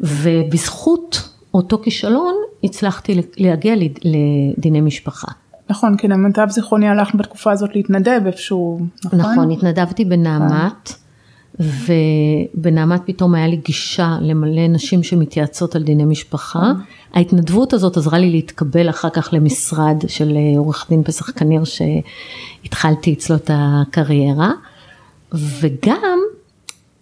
ובזכות 0.01 1.34
אותו 1.55 1.79
כישלון 1.83 2.35
הצלחתי 2.65 3.21
להגיע 3.37 3.75
לדיני 3.77 4.81
משפחה. 4.81 5.29
נכון, 5.71 5.97
כי 5.97 6.09
למיטב 6.09 6.47
זיכרוני 6.51 6.89
הלכת 6.89 7.15
בתקופה 7.15 7.53
הזאת 7.53 7.71
להתנדב 7.75 8.21
איפשהו, 8.27 8.81
נכון? 9.05 9.21
נכון, 9.21 9.51
התנדבתי 9.51 10.05
בנעמת. 10.05 10.93
ובנעמת 11.61 13.01
פתאום 13.05 13.35
היה 13.35 13.47
לי 13.47 13.57
גישה 13.57 14.17
למלא 14.21 14.69
נשים 14.69 15.03
שמתייעצות 15.03 15.77
על 15.77 15.83
דיני 15.83 16.05
משפחה. 16.05 16.73
ההתנדבות 17.13 17.73
הזאת 17.73 17.97
עזרה 17.97 18.19
לי 18.19 18.31
להתקבל 18.31 18.91
אחר 18.91 19.11
כך 19.11 19.29
למשרד 19.33 19.97
של 20.09 20.37
אה, 20.37 20.59
עורך 20.59 20.87
דין 20.91 21.03
פסח 21.03 21.31
כניר 21.31 21.63
שהתחלתי 21.65 23.13
אצלו 23.13 23.37
את 23.37 23.51
הקריירה. 23.55 24.51
וגם 25.33 26.19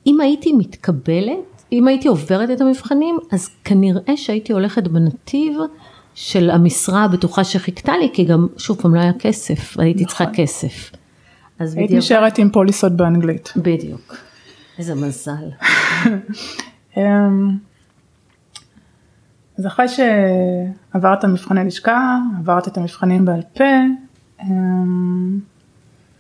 אם 0.07 0.21
הייתי 0.21 0.53
מתקבלת, 0.53 1.52
אם 1.73 1.89
הייתי 1.89 2.09
עוברת 2.09 2.51
את 2.51 2.61
המבחנים, 2.61 3.19
אז 3.33 3.49
כנראה 3.65 4.17
שהייתי 4.17 4.53
הולכת 4.53 4.89
בנתיב 4.89 5.59
של 6.15 6.51
המשרה 6.51 7.05
הבטוחה 7.05 7.45
שחיכתה 7.45 7.93
לי, 7.97 8.11
כי 8.13 8.25
גם, 8.25 8.47
שוב 8.57 8.81
פעם, 8.81 8.95
לא 8.95 9.01
היה 9.01 9.13
כסף, 9.19 9.79
הייתי 9.79 10.05
צריכה 10.05 10.25
נכון. 10.25 10.37
כסף. 10.37 10.91
היית 11.59 11.91
נשארת 11.91 12.39
עם 12.39 12.51
פוליסות 12.51 12.93
באנגלית. 12.93 13.53
בדיוק. 13.57 14.17
איזה 14.79 14.95
מזל. 14.95 15.49
אמ, 16.97 17.57
אז 19.59 19.67
אחרי 19.67 19.87
שעברת 19.89 21.25
מבחני 21.25 21.65
לשכה, 21.65 22.19
עברת 22.39 22.69
את 22.69 22.77
המבחנים 22.77 23.25
בעל 23.25 23.43
פה, 23.55 23.65
אמ, 24.43 25.41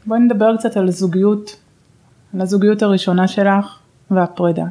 בואי 0.06 0.20
נדבר 0.20 0.56
קצת 0.56 0.76
על 0.76 0.90
זוגיות, 0.90 1.56
על 2.34 2.40
הזוגיות 2.40 2.82
הראשונה 2.82 3.28
שלך 3.28 3.78
והפרידה. 4.10 4.64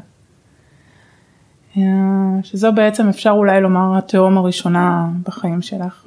אמ, 1.77 2.39
שזו 2.43 2.71
בעצם 2.71 3.09
אפשר 3.09 3.29
אולי 3.29 3.61
לומר 3.61 3.97
התהום 3.97 4.37
הראשונה 4.37 5.09
בחיים 5.27 5.61
שלך. 5.61 6.03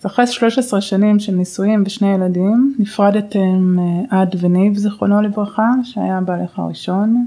אז 0.00 0.06
אחרי 0.06 0.26
13 0.26 0.80
שנים 0.80 1.18
של 1.18 1.34
נישואים 1.34 1.82
ושני 1.86 2.14
ילדים, 2.14 2.74
נפרדתם 2.78 3.76
אה, 3.78 4.20
עד 4.20 4.36
וניב 4.40 4.76
זיכרונו 4.76 5.22
לברכה, 5.22 5.70
שהיה 5.84 6.20
בעלך 6.20 6.58
הראשון, 6.58 7.26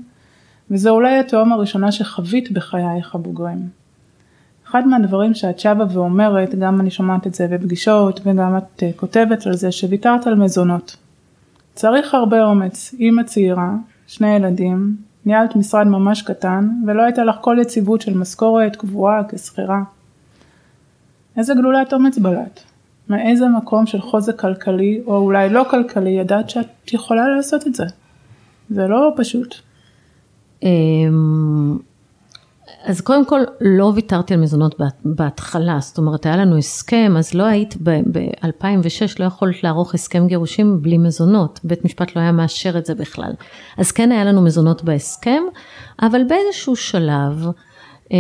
וזו 0.72 0.90
אולי 0.90 1.20
התהום 1.20 1.54
הראשונה 1.54 1.92
שחווית 1.92 2.52
בחייך 2.52 3.16
הבוגרים. 3.16 3.70
אחד 4.68 4.88
מהדברים 4.88 5.34
שאת 5.34 5.60
שבה 5.60 5.86
ואומרת, 5.90 6.56
גם 6.56 6.82
אני 6.82 6.92
שומעת 6.92 7.28
את 7.28 7.36
זה 7.36 7.48
בפגישות 7.48 8.22
וגם 8.26 8.58
את 8.58 8.84
אה, 8.84 8.90
כותבת 8.96 9.48
על 9.48 9.54
זה, 9.54 9.72
שוויתרת 9.72 10.28
על 10.28 10.36
מזונות. 10.36 10.98
צריך 11.76 12.14
הרבה 12.14 12.44
אומץ, 12.44 12.96
אימא 13.00 13.24
צעירה, 13.24 13.72
שני 14.08 14.36
ילדים, 14.36 14.96
ניהלת 15.26 15.56
משרד 15.56 15.88
ממש 15.88 16.22
קטן 16.22 16.70
ולא 16.88 17.02
הייתה 17.02 17.24
לך 17.24 17.36
כל 17.42 17.58
יציבות 17.62 18.02
של 18.02 18.18
משכורת 18.18 18.76
קבועה 18.76 19.22
כשכירה. 19.30 19.84
איזה 21.38 21.54
גלולת 21.54 21.94
אומץ 21.94 22.18
בלט? 22.18 22.60
מאיזה 23.10 23.46
מקום 23.48 23.86
של 23.86 24.02
חוזק 24.02 24.40
כלכלי, 24.40 25.02
או 25.06 25.18
אולי 25.18 25.50
לא 25.50 25.66
כלכלי, 25.72 26.10
ידעת 26.10 26.50
שאת 26.50 26.94
יכולה 26.94 27.28
לעשות 27.28 27.68
את 27.68 27.76
זה? 27.76 27.86
זה 28.70 28.88
לא 28.88 29.14
פשוט. 29.18 29.56
אז 32.86 33.02
קודם 33.02 33.26
כל 33.26 33.42
לא 33.62 33.92
ויתרתי 33.96 34.34
על 34.34 34.40
מזונות 34.40 34.76
בהתחלה, 35.06 35.78
זאת 35.82 35.98
אומרת 35.98 36.26
היה 36.26 36.38
לנו 36.38 36.58
הסכם, 36.58 37.14
אז 37.18 37.34
לא 37.34 37.44
היית 37.44 37.76
ב-2006, 37.84 39.16
לא 39.20 39.26
יכולת 39.26 39.64
לערוך 39.64 39.94
הסכם 39.94 40.28
גירושים 40.28 40.82
בלי 40.82 40.98
מזונות, 40.98 41.60
בית 41.64 41.86
משפט 41.86 42.16
לא 42.16 42.22
היה 42.22 42.32
מאשר 42.32 42.78
את 42.78 42.86
זה 42.86 42.96
בכלל. 42.96 43.32
אז 43.78 43.92
כן 43.92 44.12
היה 44.12 44.26
לנו 44.26 44.42
מזונות 44.42 44.84
בהסכם, 44.84 45.44
אבל 46.02 46.22
באיזשהו 46.24 46.76
שלב, 46.76 47.46
אה, 48.12 48.18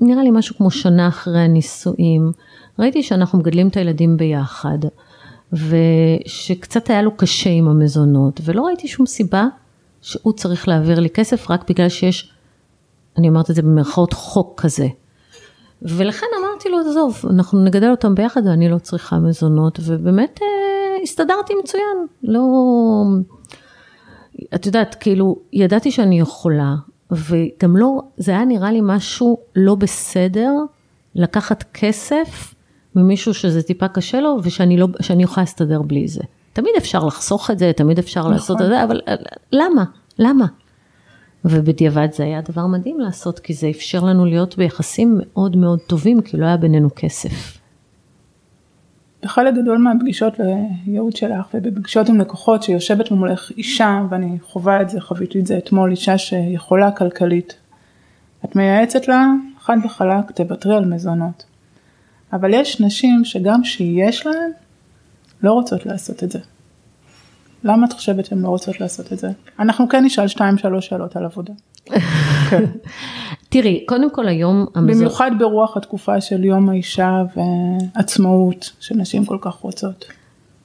נראה 0.00 0.22
לי 0.22 0.30
משהו 0.30 0.56
כמו 0.56 0.70
שנה 0.70 1.08
אחרי 1.08 1.40
הנישואים, 1.40 2.32
ראיתי 2.78 3.02
שאנחנו 3.02 3.38
מגדלים 3.38 3.68
את 3.68 3.76
הילדים 3.76 4.16
ביחד, 4.16 4.78
ושקצת 5.52 6.90
היה 6.90 7.02
לו 7.02 7.16
קשה 7.16 7.50
עם 7.50 7.68
המזונות, 7.68 8.40
ולא 8.44 8.62
ראיתי 8.62 8.88
שום 8.88 9.06
סיבה 9.06 9.46
שהוא 10.02 10.32
צריך 10.32 10.68
להעביר 10.68 11.00
לי 11.00 11.10
כסף 11.10 11.50
רק 11.50 11.70
בגלל 11.70 11.88
שיש, 11.88 12.32
אני 13.18 13.28
אומרת 13.28 13.50
את 13.50 13.54
זה 13.54 13.62
במרכאות 13.62 14.12
חוק 14.12 14.60
כזה. 14.60 14.88
ולכן 15.82 16.26
אמרתי 16.40 16.68
לו, 16.68 16.78
עזוב, 16.78 17.22
אנחנו 17.30 17.64
נגדל 17.64 17.90
אותם 17.90 18.14
ביחד 18.14 18.46
ואני 18.46 18.68
לא 18.68 18.78
צריכה 18.78 19.18
מזונות, 19.18 19.78
ובאמת 19.82 20.40
אה, 20.42 21.02
הסתדרתי 21.02 21.54
מצוין, 21.62 22.06
לא... 22.22 22.42
את 24.54 24.66
יודעת, 24.66 24.94
כאילו, 24.94 25.36
ידעתי 25.52 25.90
שאני 25.90 26.20
יכולה, 26.20 26.74
וגם 27.10 27.76
לא, 27.76 28.02
זה 28.16 28.32
היה 28.32 28.44
נראה 28.44 28.72
לי 28.72 28.80
משהו 28.82 29.38
לא 29.56 29.74
בסדר 29.74 30.52
לקחת 31.14 31.64
כסף 31.74 32.54
ממישהו 32.94 33.34
שזה 33.34 33.62
טיפה 33.62 33.88
קשה 33.88 34.20
לו 34.20 34.38
ושאני 34.42 34.76
לא, 34.76 34.88
שאני 35.00 35.22
יכולה 35.22 35.42
להסתדר 35.42 35.82
בלי 35.82 36.08
זה. 36.08 36.22
תמיד 36.52 36.72
אפשר 36.78 37.04
לחסוך 37.04 37.50
את 37.50 37.58
זה, 37.58 37.72
תמיד 37.76 37.98
אפשר 37.98 38.20
נכון. 38.20 38.32
לעשות 38.32 38.60
את 38.60 38.66
זה, 38.66 38.84
אבל 38.84 39.00
אה, 39.08 39.14
למה? 39.52 39.84
למה? 40.18 40.46
ובדיעבד 41.44 42.08
זה 42.12 42.24
היה 42.24 42.40
דבר 42.40 42.66
מדהים 42.66 43.00
לעשות, 43.00 43.38
כי 43.38 43.54
זה 43.54 43.70
אפשר 43.70 44.00
לנו 44.00 44.24
להיות 44.24 44.56
ביחסים 44.56 45.18
מאוד 45.18 45.56
מאוד 45.56 45.78
טובים, 45.86 46.20
כי 46.20 46.36
לא 46.36 46.46
היה 46.46 46.56
בינינו 46.56 46.88
כסף. 46.96 47.58
בחלק 49.22 49.54
גדול 49.54 49.78
מהפגישות 49.78 50.34
לייעוד 50.86 51.16
שלך 51.16 51.46
ובפגישות 51.54 52.08
עם 52.08 52.20
לקוחות 52.20 52.62
שיושבת 52.62 53.10
מולך 53.10 53.50
אישה 53.56 54.02
ואני 54.10 54.38
חווה 54.42 54.82
את 54.82 54.90
זה, 54.90 55.00
חוויתי 55.00 55.40
את 55.40 55.46
זה 55.46 55.58
אתמול, 55.58 55.90
אישה 55.90 56.18
שיכולה 56.18 56.90
כלכלית. 56.90 57.54
את 58.44 58.56
מייעצת 58.56 59.08
לה 59.08 59.26
חד 59.60 59.76
וחלק 59.84 60.30
תוותרי 60.30 60.76
על 60.76 60.84
מזונות. 60.84 61.44
אבל 62.32 62.54
יש 62.54 62.80
נשים 62.80 63.24
שגם 63.24 63.64
שיש 63.64 64.26
להן 64.26 64.50
לא 65.42 65.52
רוצות 65.52 65.86
לעשות 65.86 66.24
את 66.24 66.32
זה. 66.32 66.38
למה 67.64 67.86
את 67.86 67.92
חושבת 67.92 68.26
שהן 68.26 68.38
לא 68.38 68.48
רוצות 68.48 68.80
לעשות 68.80 69.12
את 69.12 69.18
זה? 69.18 69.30
אנחנו 69.58 69.88
כן 69.88 70.04
נשאל 70.04 70.28
שתיים 70.28 70.58
שלוש 70.58 70.86
שאלות 70.86 71.16
על 71.16 71.24
עבודה. 71.24 71.52
כן. 72.50 72.64
תראי, 73.48 73.84
קודם 73.88 74.10
כל 74.10 74.28
היום... 74.28 74.66
במיוחד 74.74 75.30
ברוח 75.38 75.76
התקופה 75.76 76.20
של 76.20 76.44
יום 76.44 76.68
האישה 76.68 77.22
ועצמאות 77.36 78.72
שנשים 78.80 79.24
כל 79.24 79.38
כך 79.40 79.54
רוצות. 79.54 80.04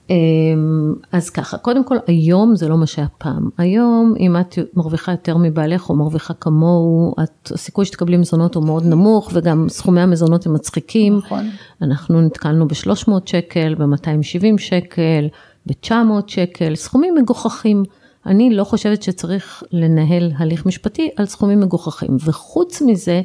אמ, 0.09 0.93
אז 1.11 1.29
ככה, 1.29 1.57
קודם 1.57 1.83
כל 1.83 1.95
היום 2.07 2.55
זה 2.55 2.69
לא 2.69 2.77
מה 2.77 2.85
שהיה 2.85 3.07
פעם. 3.17 3.49
היום 3.57 4.13
אם 4.19 4.35
את 4.37 4.55
מרוויחה 4.73 5.11
יותר 5.11 5.37
מבעלך 5.37 5.89
או 5.89 5.95
מרוויחה 5.95 6.33
כמוהו, 6.33 7.15
את, 7.23 7.51
הסיכוי 7.51 7.85
שתקבלי 7.85 8.17
מזונות 8.17 8.55
הוא 8.55 8.65
מאוד 8.65 8.85
נמוך 8.85 9.31
וגם 9.33 9.65
סכומי 9.69 10.01
המזונות 10.01 10.45
הם 10.45 10.53
מצחיקים. 10.53 11.17
נכון. 11.17 11.49
אנחנו 11.81 12.21
נתקלנו 12.21 12.67
ב-300 12.67 13.11
שקל, 13.25 13.75
ב-270 13.75 14.57
שקל, 14.57 15.27
ב-900 15.67 16.27
שקל, 16.27 16.75
סכומים 16.75 17.15
מגוחכים. 17.15 17.83
אני 18.25 18.49
לא 18.55 18.63
חושבת 18.63 19.03
שצריך 19.03 19.63
לנהל 19.71 20.31
הליך 20.37 20.65
משפטי 20.65 21.09
על 21.15 21.25
סכומים 21.25 21.59
מגוחכים. 21.59 22.17
וחוץ 22.25 22.81
מזה, 22.81 23.21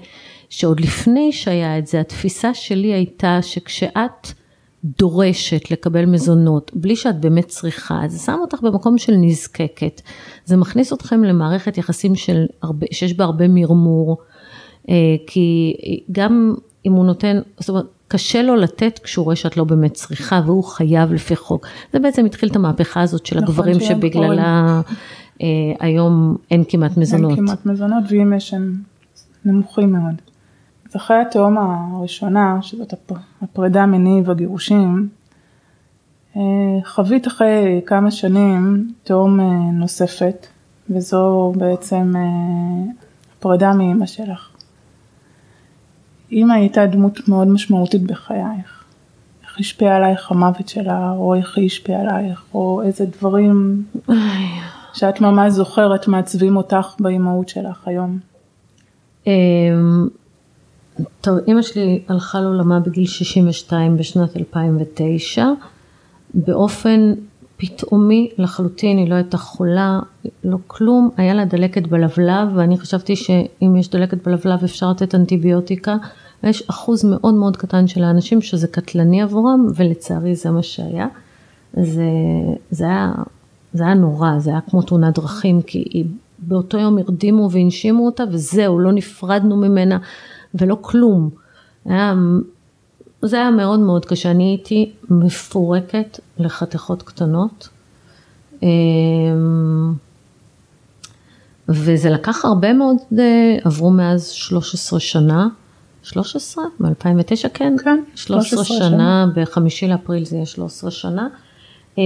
שעוד 0.49 0.81
לפני 0.81 1.33
שהיה 1.33 1.79
את 1.79 1.87
זה, 1.87 2.01
התפיסה 2.01 2.55
שלי 2.55 2.93
הייתה 2.93 3.39
שכשאת 3.43 4.29
דורשת 4.85 5.71
לקבל 5.71 6.05
מזונות 6.05 6.71
בלי 6.75 6.97
שאת 6.97 7.21
באמת 7.21 7.49
צריכה, 7.49 8.01
זה 8.07 8.19
שם 8.19 8.39
אותך 8.41 8.61
במקום 8.63 8.99
של 8.99 9.13
נזקקת. 9.17 10.01
זה 10.45 10.57
מכניס 10.57 10.93
אתכם 10.93 11.25
למערכת 11.25 11.79
יחסים 11.79 12.15
של 12.15 12.47
הרבה, 12.63 12.87
שיש 12.93 13.17
בה 13.17 13.25
הרבה 13.25 13.49
מרמור, 13.49 14.19
אה, 14.89 14.95
כי 15.27 15.77
גם 16.13 16.55
אם 16.87 16.93
הוא 16.93 17.05
נותן, 17.05 17.41
זאת 17.59 17.69
אומרת, 17.69 17.87
קשה 18.13 18.43
לו 18.43 18.57
לתת 18.57 19.01
כשהוא 19.03 19.25
רואה 19.25 19.37
שאת 19.37 19.57
לא 19.57 19.65
באמת 19.65 19.95
צריכה 19.95 20.41
והוא 20.47 20.65
חייב 20.65 21.13
לפי 21.13 21.37
חוק. 21.37 21.67
זה 21.93 21.99
בעצם 21.99 22.25
התחיל 22.27 22.49
את 22.49 22.57
המהפכה 22.57 23.01
הזאת 23.01 23.27
של 23.27 23.37
נכון, 23.37 23.49
הגברים 23.49 23.81
שבגללה 23.81 24.81
אה, 25.43 25.47
היום 25.81 26.37
אין 26.51 26.65
כמעט 26.69 26.97
מזונות. 26.97 27.31
אין 27.31 27.47
כמעט 27.47 27.67
מזונות 27.67 28.05
ואם 28.09 28.33
יש 28.37 28.55
הם 28.55 28.75
נמוכים 29.45 29.93
מאוד. 29.93 30.23
אז 30.91 30.97
אחרי 30.97 31.17
התהום 31.17 31.57
הראשונה, 31.59 32.59
שזאת 32.63 32.95
הפרידה 33.43 33.87
מניב 33.87 34.31
הגירושים, 34.31 35.09
אה, 36.37 36.43
חווית 36.85 37.27
אחרי 37.27 37.81
כמה 37.87 38.11
שנים 38.11 38.93
תהום 39.03 39.41
אה, 39.41 39.47
נוספת, 39.73 40.47
וזו 40.91 41.53
בעצם 41.57 42.13
אה, 42.17 42.93
הפרידה 43.39 43.73
מאימא 43.73 44.07
שלך. 44.07 44.52
אימא 46.33 46.53
הייתה 46.53 46.87
דמות 46.87 47.29
מאוד 47.29 47.49
משמעותית 47.49 48.03
בחייך. 48.03 48.85
איך 49.45 49.61
השפיע 49.61 49.97
עלייך 49.97 50.31
המוות 50.31 50.69
שלה, 50.69 51.13
או 51.13 51.35
איך 51.35 51.59
היא 51.59 51.67
השפיעה 51.67 52.01
עלייך, 52.01 52.43
או 52.55 52.83
איזה 52.85 53.05
דברים 53.07 53.85
שאת 54.99 55.21
ממש 55.21 55.53
זוכרת 55.53 56.09
מעצבים 56.09 56.57
אותך 56.57 56.95
באימהות 57.01 57.49
שלך 57.49 57.89
היום. 57.89 58.19
אמ, 59.27 60.09
טוב, 61.21 61.39
אימא 61.47 61.63
שלי 61.63 62.03
הלכה 62.09 62.41
לעולמה 62.41 62.81
בגיל 62.81 63.07
62 63.07 63.97
בשנת 63.97 64.37
2009, 64.37 65.47
באופן 66.35 67.13
פתאומי 67.57 68.31
לחלוטין, 68.39 68.99
היא 68.99 69.09
לא 69.09 69.15
הייתה 69.15 69.37
חולה, 69.37 70.01
לא 70.45 70.59
כלום, 70.67 71.11
היה 71.17 71.35
לה 71.35 71.45
דלקת 71.45 71.87
בלבלב, 71.87 72.49
ואני 72.55 72.79
חשבתי 72.79 73.17
שאם 73.17 73.77
יש 73.77 73.91
דלקת 73.91 74.29
בלבלב 74.29 74.65
אפשר 74.65 74.91
לתת 74.91 75.15
אנטיביוטיקה, 75.15 75.97
ויש 76.43 76.63
אחוז 76.71 77.05
מאוד 77.05 77.35
מאוד 77.35 77.57
קטן 77.57 77.87
של 77.87 78.05
האנשים 78.05 78.43
שזה 78.43 78.69
קטלני 78.69 79.23
עבורם, 79.23 79.67
ולצערי 79.75 80.35
זה 80.35 80.51
מה 80.51 80.63
שהיה. 80.63 81.07
זה, 81.75 82.05
זה, 82.71 82.85
היה, 82.85 83.13
זה 83.73 83.85
היה 83.85 83.95
נורא, 83.95 84.39
זה 84.39 84.51
היה 84.51 84.61
כמו 84.71 84.83
תאונת 84.83 85.15
דרכים, 85.15 85.63
כי 85.63 85.79
היא, 85.79 86.05
באותו 86.39 86.79
יום 86.79 86.99
הרדימו 86.99 87.51
והנשימו 87.51 88.07
אותה, 88.07 88.25
וזהו, 88.33 88.79
לא 88.79 88.93
נפרדנו 88.93 89.57
ממנה, 89.57 89.99
ולא 90.55 90.79
כלום. 90.81 91.31
היה 91.85 92.15
זה 93.23 93.37
היה 93.37 93.51
מאוד 93.51 93.81
מאוד 93.81 94.05
קשה, 94.05 94.31
אני 94.31 94.45
הייתי 94.45 94.93
מפורקת 95.11 96.21
לחתיכות 96.39 97.03
קטנות. 97.03 97.69
אמ, 98.63 99.93
וזה 101.69 102.11
לקח 102.11 102.45
הרבה 102.45 102.73
מאוד, 102.73 102.97
אה, 103.19 103.57
עברו 103.65 103.91
מאז 103.91 104.29
13 104.29 105.01
שנה, 105.01 105.49
13? 106.03 106.65
מ-2009 106.81 107.49
כן? 107.55 107.75
כן, 107.85 108.01
13 108.15 108.65
שנה, 108.65 108.79
שנה, 108.91 109.27
בחמישי 109.37 109.89
לאפריל 109.89 110.25
זה 110.25 110.37
יהיה 110.37 110.47
13 110.47 110.91
שנה. 110.91 111.29
אמ, 111.99 112.03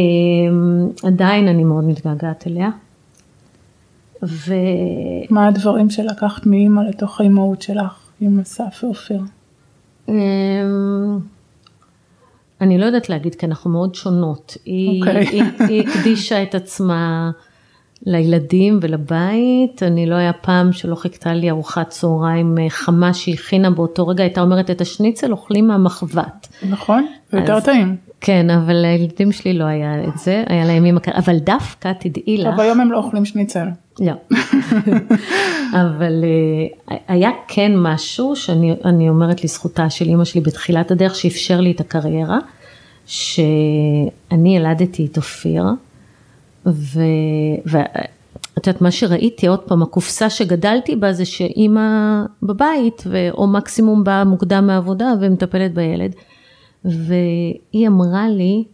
עדיין 1.02 1.48
אני 1.48 1.64
מאוד 1.64 1.85
מתגעגעת 1.85 2.46
אליה. 2.46 2.70
ו... 4.22 4.54
מה 5.30 5.48
הדברים 5.48 5.90
שלקחת 5.90 6.46
מאימא 6.46 6.80
לתוך 6.80 7.20
האימהות 7.20 7.62
שלך 7.62 7.98
עם 8.20 8.40
אסף 8.40 8.80
ואופיר? 8.85 9.20
אמ, 10.09 10.14
אני 12.61 12.78
לא 12.78 12.87
יודעת 12.87 13.09
להגיד, 13.09 13.35
כי 13.35 13.46
אנחנו 13.46 13.70
מאוד 13.70 13.94
שונות. 13.94 14.56
היא, 14.64 15.04
okay. 15.04 15.06
אוקיי. 15.06 15.26
היא, 15.26 15.42
היא 15.68 15.88
הקדישה 15.88 16.42
את 16.42 16.54
עצמה 16.54 17.30
לילדים 18.06 18.78
ולבית, 18.82 19.82
אני 19.82 20.06
לא 20.06 20.14
היה 20.14 20.32
פעם 20.32 20.72
שלא 20.72 20.94
חיכתה 20.94 21.35
לי 21.35 21.50
ארוחת 21.50 21.88
צהריים 21.88 22.59
אה, 22.59 22.70
חמה 22.70 23.14
שהיא 23.14 23.35
הכינה 23.35 23.70
באותו 23.70 24.06
רגע, 24.06 24.22
הייתה 24.22 24.40
אומרת 24.40 24.70
את 24.70 24.80
השניצל 24.80 25.32
אוכלים 25.32 25.68
מהמחבת. 25.68 26.48
נכון, 26.70 27.06
יותר 27.32 27.61
טעים. 27.61 27.96
כן, 28.20 28.50
אבל 28.50 28.74
לילדים 28.74 29.32
שלי 29.32 29.52
לא 29.52 29.64
היה 29.64 30.04
את 30.04 30.18
זה, 30.18 30.44
היה 30.46 30.64
להם 30.64 30.85
אימא 30.85 31.00
כזאת, 31.00 31.16
אבל 31.16 31.38
דווקא 31.38 31.92
תדעי 32.00 32.38
לך. 32.38 32.54
אבל 32.54 32.64
היום 32.64 32.80
הם 32.80 32.92
לא 32.92 32.98
אוכלים 32.98 33.24
שניצל. 33.24 33.66
לא. 34.00 34.12
אבל 35.82 36.24
אה, 36.90 36.96
היה 37.09 37.30
כן 37.48 37.72
משהו 37.76 38.37
שאני 38.37 39.09
אומרת 39.09 39.44
לזכותה 39.44 39.90
של 39.90 40.04
אימא 40.04 40.24
שלי 40.24 40.40
בתחילת 40.40 40.90
הדרך 40.90 41.14
שאפשר 41.14 41.61
לי 41.61 41.70
את 41.70 41.80
הקריירה, 41.80 42.38
שאני 43.06 44.56
ילדתי 44.56 45.06
את 45.06 45.16
אופיר, 45.16 45.64
ואת 46.66 48.66
יודעת 48.66 48.81
מה 48.81 48.90
שראיתי 48.90 49.46
עוד 49.46 49.61
פעם 49.61 49.83
הקופסה 49.83 50.31
שגדלתי 50.31 50.96
בה 50.96 51.12
זה 51.12 51.24
שאימא 51.24 52.22
בבית 52.42 53.05
או 53.31 53.46
מקסימום 53.46 54.05
באה 54.05 54.24
מוקדם 54.24 54.66
מעבודה 54.66 55.12
ומטפלת 55.20 55.74
בילד. 55.74 56.14
והיא 56.85 57.88
אמרה 57.88 58.29
לי, 58.29 58.64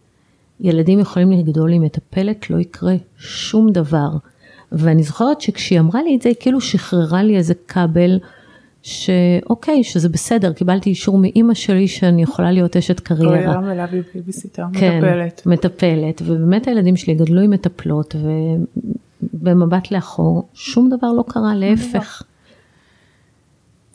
ילדים 0.59 0.99
יכולים 0.99 1.31
לגדול 1.31 1.73
עם 1.73 1.81
מטפלת, 1.81 2.49
לא 2.49 2.57
יקרה 2.57 2.95
שום 3.17 3.71
דבר. 3.71 4.09
ואני 4.71 5.03
זוכרת 5.03 5.41
שכשהיא 5.41 5.79
אמרה 5.79 6.03
לי 6.03 6.15
את 6.15 6.21
זה, 6.21 6.29
היא 6.29 6.35
כאילו 6.39 6.61
שחררה 6.61 7.23
לי 7.23 7.37
איזה 7.37 7.53
כבל, 7.67 8.19
שאוקיי, 8.83 9.83
שזה 9.83 10.09
בסדר, 10.09 10.53
קיבלתי 10.53 10.89
אישור 10.89 11.17
מאימא 11.17 11.53
שלי 11.53 11.87
שאני 11.87 12.23
יכולה 12.23 12.51
להיות 12.51 12.77
אשת 12.77 12.99
קריירה. 12.99 13.35
קריירה 13.35 13.61
מלאה 13.61 13.87
בביביסיטר, 13.87 14.63
כן, 14.73 14.97
מטפלת. 14.97 15.41
מטפלת, 15.45 16.21
ובאמת 16.25 16.67
הילדים 16.67 16.95
שלי 16.95 17.13
גדלו 17.15 17.41
עם 17.41 17.51
מטפלות, 17.51 18.15
ובמבט 19.33 19.91
לאחור, 19.91 20.47
שום 20.53 20.89
דבר 20.89 21.11
לא 21.11 21.23
קרה, 21.27 21.55
להפך. 21.55 22.23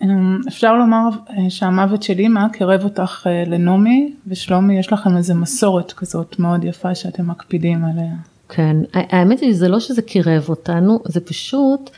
אמ, 0.03 0.41
אפשר 0.49 0.77
לומר 0.77 1.09
אה, 1.31 1.51
שהמוות 1.51 2.03
של 2.03 2.19
אימא 2.19 2.49
קירב 2.53 2.85
אותך 2.85 3.27
אה, 3.27 3.45
לנעמי 3.47 4.13
ושלומי 4.27 4.79
יש 4.79 4.93
לכם 4.93 5.17
איזה 5.17 5.35
מסורת 5.35 5.93
כזאת 5.93 6.39
מאוד 6.39 6.65
יפה 6.65 6.95
שאתם 6.95 7.31
מקפידים 7.31 7.85
עליה. 7.85 8.13
כן, 8.49 8.77
האמת 8.93 9.41
היא 9.41 9.53
שזה 9.53 9.69
לא 9.69 9.81
שזה 9.81 10.03
קירב 10.03 10.45
אותנו, 10.49 10.99
זה 11.05 11.21
פשוט 11.21 11.91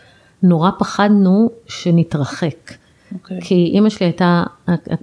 נורא 0.43 0.71
פחדנו 0.79 1.51
שנתרחק. 1.67 2.80
Okay. 3.11 3.15
אוקיי. 3.15 3.41
כי 3.41 3.55
אימא 3.55 3.89
שלי 3.89 4.07
הייתה, 4.07 4.43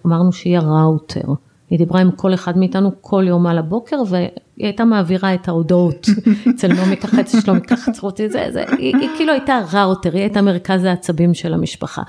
אמרנו 0.06 0.34
שהיא 0.34 0.58
הראוטר. 0.58 1.34
היא 1.70 1.80
דיברה 1.80 2.02
עם 2.02 2.12
כל 2.12 2.34
אחד 2.34 2.58
מאיתנו 2.58 2.92
כל 3.02 3.24
יום 3.28 3.48
על 3.48 3.58
הבוקר 3.58 3.98
והיא 4.08 4.30
הייתה 4.58 4.86
מעבירה 4.86 5.34
את 5.34 5.48
ההודעות 5.48 6.08
אצל 6.56 6.68
נעמי 6.68 6.98
ככה 6.98 7.22
אצל 7.22 7.42
שלומי 7.42 7.62
ככה 7.62 7.92
צרותי 7.92 8.30
זה 8.30 8.48
זה 8.52 8.64
היא, 8.78 8.96
היא 8.96 9.10
כאילו 9.18 9.34
הייתה 9.34 9.62
ראוטר 9.74 10.14
היא 10.14 10.22
הייתה 10.22 10.42
מרכז 10.42 10.84
העצבים 10.84 11.34
של 11.34 11.54
המשפחה 11.54 12.02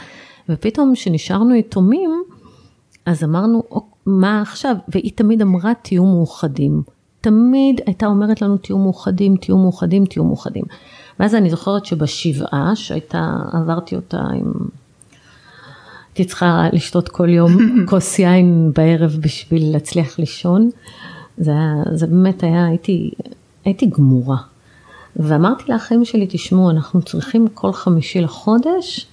ופתאום 0.48 0.92
כשנשארנו 0.94 1.54
יתומים, 1.54 2.10
אז 3.06 3.24
אמרנו, 3.24 3.62
מה 4.06 4.42
עכשיו? 4.42 4.76
והיא 4.88 5.12
תמיד 5.14 5.42
אמרה, 5.42 5.72
תהיו 5.82 6.04
מאוחדים. 6.04 6.82
תמיד 7.20 7.80
הייתה 7.86 8.06
אומרת 8.06 8.42
לנו, 8.42 8.56
תהיו 8.56 8.78
מאוחדים, 8.78 9.36
תהיו 9.36 9.58
מאוחדים, 9.58 10.04
תהיו 10.04 10.24
מאוחדים. 10.24 10.64
ואז 11.20 11.34
אני 11.34 11.50
זוכרת 11.50 11.84
שבשבעה, 11.84 12.72
שהייתה, 12.74 13.36
עברתי 13.52 13.96
אותה 13.96 14.20
עם... 14.34 14.52
הייתי 16.18 16.30
צריכה 16.30 16.68
לשתות 16.72 17.08
כל 17.08 17.28
יום 17.28 17.58
כוס 17.90 18.18
יין 18.18 18.72
בערב 18.76 19.16
בשביל 19.20 19.72
להצליח 19.72 20.18
לישון. 20.18 20.70
זה, 21.38 21.50
היה, 21.50 21.74
זה 21.92 22.06
באמת 22.06 22.42
היה, 22.42 22.66
הייתי, 22.66 23.10
הייתי 23.64 23.86
גמורה. 23.86 24.36
ואמרתי 25.16 25.72
לאחים 25.72 26.04
שלי, 26.04 26.26
תשמעו, 26.30 26.70
אנחנו 26.70 27.02
צריכים 27.02 27.48
כל 27.54 27.72
חמישי 27.72 28.20
לחודש 28.20 29.06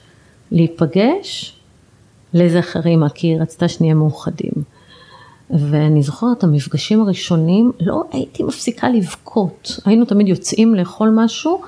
להיפגש 0.52 1.56
לזכר 2.34 2.80
אימא, 2.86 3.10
כי 3.10 3.28
היא 3.28 3.42
רצתה 3.42 3.68
שנהיה 3.68 3.94
מאוחדים. 3.94 4.54
ואני 5.50 6.04
זוכרת, 6.04 6.44
המפגשים 6.44 7.02
הראשונים, 7.02 7.72
לא 7.80 8.04
הייתי 8.12 8.44
מפסיקה 8.44 8.90
לבכות. 8.90 9.80
היינו 9.86 10.06
תמיד 10.06 10.28
יוצאים 10.28 10.76
לאכול 10.76 11.10
משהו, 11.16 11.62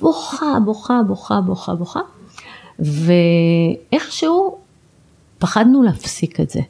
בוכה, 0.00 0.58
בוכה, 0.64 1.00
בוכה, 1.06 1.40
בוכה, 1.40 1.74
בוכה. 1.74 2.00
ואיכשהו 2.78 4.59
פחדנו 5.40 5.82
להפסיק 5.82 6.40
את 6.40 6.50
זה. 6.50 6.60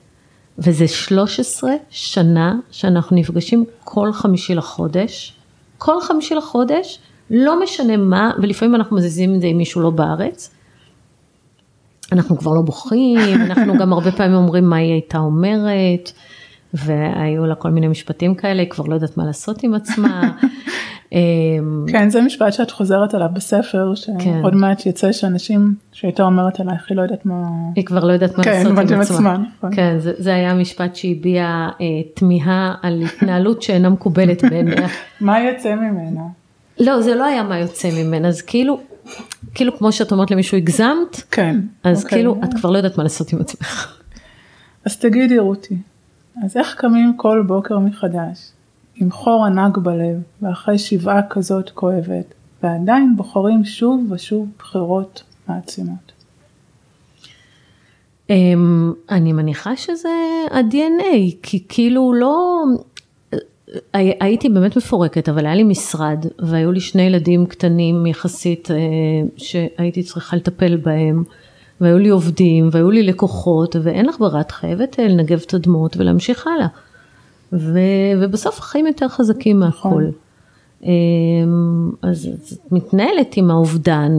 וזה 0.59 0.89
13 0.89 1.71
שנה 1.91 2.55
שאנחנו 2.71 3.17
נפגשים 3.17 3.65
כל 3.85 4.13
חמישי 4.13 4.55
לחודש. 4.55 5.37
כל 5.79 6.01
חמישי 6.01 6.35
לחודש, 6.35 6.99
לא 7.31 7.63
משנה 7.63 7.97
מה, 7.97 8.31
ולפעמים 8.43 8.75
אנחנו 8.75 8.97
מזיזים 8.97 9.35
את 9.35 9.41
זה 9.41 9.47
עם 9.47 9.59
מישהו 9.59 9.81
לא 9.81 9.91
בארץ. 9.91 10.51
אנחנו 12.13 12.39
כבר 12.39 12.55
לא 12.55 12.61
בוכים, 12.61 13.41
אנחנו 13.47 13.79
גם 13.79 13.93
הרבה 13.93 14.13
פעמים 14.13 14.37
אומרים 14.37 14.65
מה 14.65 14.77
היא 14.77 14.93
הייתה 14.93 15.19
אומרת, 15.19 16.13
והיו 16.75 17.47
לה 17.47 17.55
כל 17.55 17.71
מיני 17.71 17.89
משפטים 17.89 18.35
כאלה, 18.35 18.63
היא 18.63 18.71
כבר 18.71 18.85
לא 18.85 18.95
יודעת 18.95 19.17
מה 19.17 19.25
לעשות 19.25 19.63
עם 19.63 19.75
עצמה. 19.75 20.23
אמ, 21.13 21.85
כן, 21.89 22.11
זה 22.11 22.23
משפט 22.23 22.53
שאת 22.53 22.71
חוזרת 22.71 23.15
עליו 23.15 23.29
בספר, 23.33 23.93
כן. 24.07 24.41
שעוד 24.41 24.55
מעט 24.55 24.87
יצא 24.87 25.13
שאנשים 25.13 25.75
שהייתה 25.93 26.23
אומרת 26.23 26.61
עלייך, 26.61 26.87
היא 26.89 26.97
לא 26.97 27.03
יודעת 27.03 27.27
מה... 27.27 27.49
היא 27.77 27.85
כבר 27.85 28.05
לא 28.05 28.13
יודעת 28.13 28.39
מה 28.39 28.45
כן, 28.45 28.63
לעשות 28.67 28.91
עם 28.91 29.01
עצמה. 29.01 29.37
נכון. 29.59 29.75
כן, 29.77 29.99
זה, 29.99 30.13
זה 30.19 30.35
היה 30.35 30.55
משפט 30.55 30.97
שהביע 30.97 31.69
אה, 31.81 31.87
תמיהה 32.15 32.75
על 32.83 33.03
התנהלות 33.03 33.63
שאינה 33.63 33.89
מקובלת 33.89 34.45
בעיניה. 34.45 34.89
מה 35.21 35.41
יוצא 35.41 35.75
ממנה? 35.75 36.23
לא, 36.81 37.03
זה 37.03 37.15
לא 37.15 37.25
היה 37.25 37.43
מה 37.43 37.59
יוצא 37.59 37.89
ממנה, 37.97 38.29
אז 38.29 38.43
כאילו 38.43 38.81
כאילו 39.55 39.79
כמו 39.79 39.93
שאת 39.93 40.13
אומרת 40.13 40.31
למישהו 40.31 40.57
הגזמת, 40.57 41.23
כן, 41.31 41.61
אז 41.85 42.05
אוקיי. 42.05 42.19
כאילו 42.19 42.37
את 42.45 42.55
כבר 42.55 42.71
לא 42.71 42.77
יודעת 42.77 42.97
מה 42.97 43.03
לעשות 43.03 43.33
עם 43.33 43.41
עצמך. 43.41 43.97
אז 44.85 44.97
תגידי 44.97 45.39
רותי, 45.39 45.77
אז 46.45 46.57
איך 46.57 46.75
קמים 46.75 47.17
כל 47.17 47.45
בוקר 47.47 47.79
מחדש, 47.79 48.53
עם 48.95 49.11
חור 49.11 49.45
ענק 49.47 49.79
בלב, 49.79 50.23
ואחרי 50.43 50.79
שבעה 50.79 51.29
כזאת 51.31 51.71
כואבת, 51.71 52.35
ועדיין 52.63 53.17
בוחרים 53.17 53.65
שוב 53.65 54.07
ושוב 54.11 54.49
בחירות 54.59 55.23
מעצימות? 55.49 56.13
אמ, 58.31 58.93
אני 59.11 59.33
מניחה 59.33 59.77
שזה 59.77 60.09
ה-DNA, 60.51 61.37
כי 61.43 61.65
כאילו 61.69 62.13
לא, 62.15 62.65
הייתי 63.95 64.49
באמת 64.49 64.77
מפורקת, 64.77 65.29
אבל 65.29 65.47
היה 65.47 65.55
לי 65.55 65.63
משרד, 65.63 66.27
והיו 66.39 66.73
לי 66.73 66.81
שני 66.81 67.03
ילדים 67.03 67.47
קטנים 67.47 68.07
יחסית, 68.07 68.71
אה, 68.71 68.77
שהייתי 69.37 70.03
צריכה 70.03 70.37
לטפל 70.37 70.77
בהם, 70.77 71.25
והיו 71.81 71.99
לי 71.99 72.09
עובדים, 72.09 72.69
והיו 72.73 72.91
לי 72.91 73.03
לקוחות, 73.03 73.77
ואין 73.83 74.07
לך 74.07 74.19
ברירה, 74.19 74.41
את 74.41 74.51
חייבת 74.51 75.01
אה, 75.01 75.09
לנגב 75.09 75.43
את 75.47 75.55
הדמות 75.55 75.97
ולהמשיך 75.97 76.47
הלאה. 76.47 76.67
ו, 77.53 77.79
ובסוף 78.21 78.59
החיים 78.59 78.87
יותר 78.87 79.09
חזקים 79.09 79.61
מהכל. 79.61 80.05
אמ, 80.83 81.91
אז 82.03 82.29
את 82.35 82.73
מתנהלת 82.73 83.37
עם 83.37 83.51
האובדן. 83.51 84.13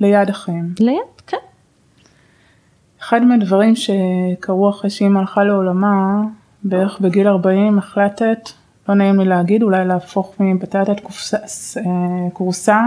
ליד 0.00 0.30
החיים. 0.30 0.74
ליד, 0.80 0.98
כן. 1.26 1.36
אחד 3.00 3.22
מהדברים 3.22 3.74
שקרו 3.76 4.70
אחרי 4.70 4.90
שאימא 4.90 5.18
הלכה 5.18 5.44
לעולמה, 5.44 6.22
בערך 6.62 7.00
בגיל 7.00 7.28
40 7.28 7.78
החלטת, 7.78 8.38
לא 8.88 8.94
נעים 8.94 9.20
לי 9.20 9.24
להגיד, 9.24 9.62
אולי 9.62 9.84
להפוך 9.84 10.34
מבטטת 10.40 10.96
כורסה, 12.32 12.80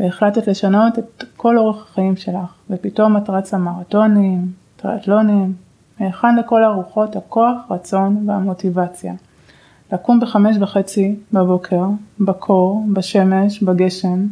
והחלטת 0.00 0.46
לשנות 0.46 0.98
את 0.98 1.24
כל 1.36 1.58
אורח 1.58 1.86
החיים 1.90 2.16
שלך, 2.16 2.54
ופתאום 2.70 3.16
את 3.16 3.30
רצה 3.30 3.58
מרתונים, 3.58 4.52
טריאטלונים, 4.76 5.54
מהיכן 6.00 6.36
לכל 6.36 6.64
הרוחות 6.64 7.16
הכוח, 7.16 7.56
רצון 7.70 8.28
והמוטיבציה. 8.28 9.14
לקום 9.92 10.20
בחמש 10.20 10.56
וחצי 10.60 11.16
בבוקר, 11.32 11.84
בקור, 12.20 12.84
בשמש, 12.92 13.62
בגשם, 13.62 14.26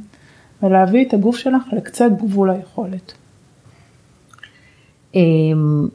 ולהביא 0.63 1.07
את 1.07 1.15
הגוף 1.15 1.37
שלך 1.37 1.63
לקצה 1.73 2.09
גבול 2.09 2.51
היכולת. 2.51 3.13
אמ, 5.15 5.89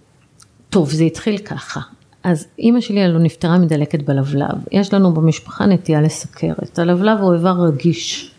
טוב, 0.69 0.89
זה 0.91 1.03
התחיל 1.03 1.37
ככה. 1.37 1.79
אז 2.23 2.47
אימא 2.59 2.81
שלי 2.81 3.03
הלוא 3.03 3.19
נפטרה 3.19 3.57
מדלקת 3.57 4.01
בלבלב. 4.01 4.65
יש 4.71 4.93
לנו 4.93 5.13
במשפחה 5.13 5.65
נטייה 5.65 6.01
לסכרת. 6.01 6.79
הלבלב 6.79 7.19
הוא 7.19 7.33
איבר 7.33 7.55
רגיש. 7.61 8.31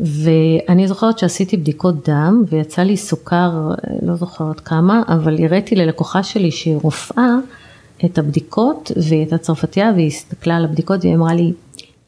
ואני 0.00 0.88
זוכרת 0.88 1.18
שעשיתי 1.18 1.56
בדיקות 1.56 2.08
דם 2.08 2.44
ויצא 2.48 2.82
לי 2.82 2.96
סוכר, 2.96 3.50
לא 4.02 4.14
זוכרת 4.14 4.60
כמה, 4.60 5.02
אבל 5.08 5.44
הראיתי 5.44 5.74
ללקוחה 5.74 6.22
שלי 6.22 6.50
שהיא 6.50 6.76
רופאה 6.82 7.34
את 8.04 8.18
הבדיקות 8.18 8.90
והיא 8.96 9.18
הייתה 9.18 9.38
צרפתייה 9.38 9.92
והיא 9.94 10.06
הסתכלה 10.06 10.56
על 10.56 10.64
הבדיקות 10.64 11.04
והיא 11.04 11.14
אמרה 11.14 11.34
לי, 11.34 11.52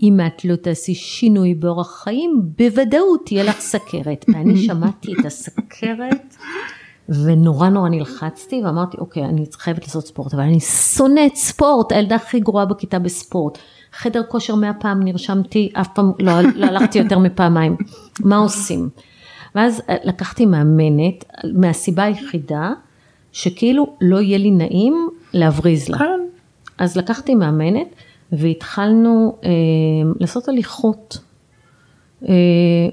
אם 0.02 0.20
את 0.26 0.44
לא 0.44 0.56
תעשי 0.56 0.94
שינוי 0.94 1.54
באורח 1.54 2.02
חיים, 2.02 2.42
בוודאות 2.58 3.20
תהיה 3.26 3.44
לך 3.44 3.60
סכרת. 3.60 4.24
ואני 4.34 4.56
שמעתי 4.56 5.12
את 5.20 5.26
הסכרת 5.26 6.36
ונורא 7.08 7.68
נורא 7.68 7.88
נלחצתי 7.88 8.62
ואמרתי, 8.64 8.96
אוקיי, 8.98 9.24
אני 9.24 9.44
חייבת 9.52 9.82
לעשות 9.82 10.06
ספורט, 10.06 10.34
אבל 10.34 10.42
אני 10.42 10.60
שונאת 10.60 11.36
ספורט, 11.36 11.92
הילדה 11.92 12.16
הכי 12.16 12.40
גרועה 12.40 12.64
בכיתה 12.64 12.98
בספורט. 12.98 13.58
חדר 13.96 14.22
כושר 14.28 14.54
מאה 14.54 14.72
פעם 14.74 15.02
נרשמתי, 15.02 15.70
אף 15.72 15.88
פעם 15.94 16.12
לא, 16.18 16.32
לא 16.54 16.66
הלכתי 16.66 16.98
יותר 16.98 17.18
מפעמיים. 17.18 17.76
מה 18.20 18.36
עושים? 18.36 18.88
ואז 19.54 19.82
אה, 19.88 19.96
לקחתי 20.04 20.46
מאמנת, 20.46 21.24
מהסיבה 21.54 22.02
היחידה, 22.02 22.72
שכאילו 23.32 23.96
לא 24.00 24.20
יהיה 24.20 24.38
לי 24.38 24.50
נעים 24.50 25.08
להבריז 25.32 25.88
לה. 25.88 25.98
כן. 25.98 26.20
אז 26.78 26.96
לקחתי 26.96 27.34
מאמנת 27.34 27.88
והתחלנו 28.32 29.36
אה, 29.44 29.50
לעשות 30.20 30.48
הליכות. 30.48 31.18
אה, 32.28 32.34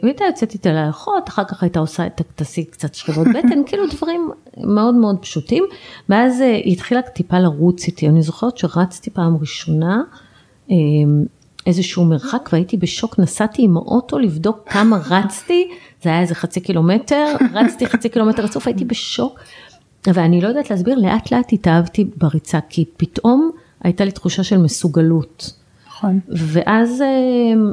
והייתה 0.04 0.24
יוצאת 0.24 0.54
איתה 0.54 0.72
להליכות, 0.72 1.30
אחר 1.30 1.44
כך 1.44 1.64
הייתה 1.64 1.80
עושה, 1.80 2.10
תעשי 2.36 2.66
קצת 2.66 2.96
שכבות 2.96 3.28
בטן, 3.28 3.64
כאילו 3.68 3.84
דברים 3.88 4.32
מאוד 4.58 4.96
מאוד 4.96 5.18
פשוטים. 5.22 5.64
ואז 6.10 6.42
אה, 6.42 6.56
היא 6.56 6.74
התחילה 6.74 7.02
טיפה 7.02 7.40
לרוץ 7.40 7.88
איתי, 7.88 8.08
אני 8.08 8.22
זוכרת 8.22 8.58
שרצתי 8.58 9.10
פעם 9.10 9.38
ראשונה. 9.38 10.02
אה, 10.72 10.78
איזשהו 11.66 12.06
מרחק 12.06 12.50
והייתי 12.54 12.78
בשוק, 12.78 13.20
נסעתי 13.20 13.62
עם 13.64 13.78
האוטו 13.78 14.20
לבדוק 14.20 14.60
כמה 14.66 15.00
רצתי, 15.10 15.68
זה 16.04 16.10
היה 16.10 16.22
איזה 16.22 16.36
חצי 16.36 16.62
קילומטר, 16.62 17.36
רצתי 17.54 17.88
חצי 17.88 18.10
קילומטר 18.10 18.44
רצוף, 18.44 18.68
הייתי 18.68 18.86
בשוק, 18.86 19.40
ואני 20.08 20.42
לא 20.42 20.48
יודעת 20.48 20.70
להסביר, 20.70 21.00
לאט 21.00 21.32
לאט 21.32 21.54
התאהבתי 21.54 22.06
בריצה, 22.18 22.60
כי 22.70 22.86
פתאום 22.98 23.52
הייתה 23.84 24.06
לי 24.06 24.12
תחושה 24.12 24.44
של 24.44 24.58
מסוגלות. 24.58 25.54
נכון. 25.88 26.20
ואז 26.30 27.02
אה, 27.02 27.72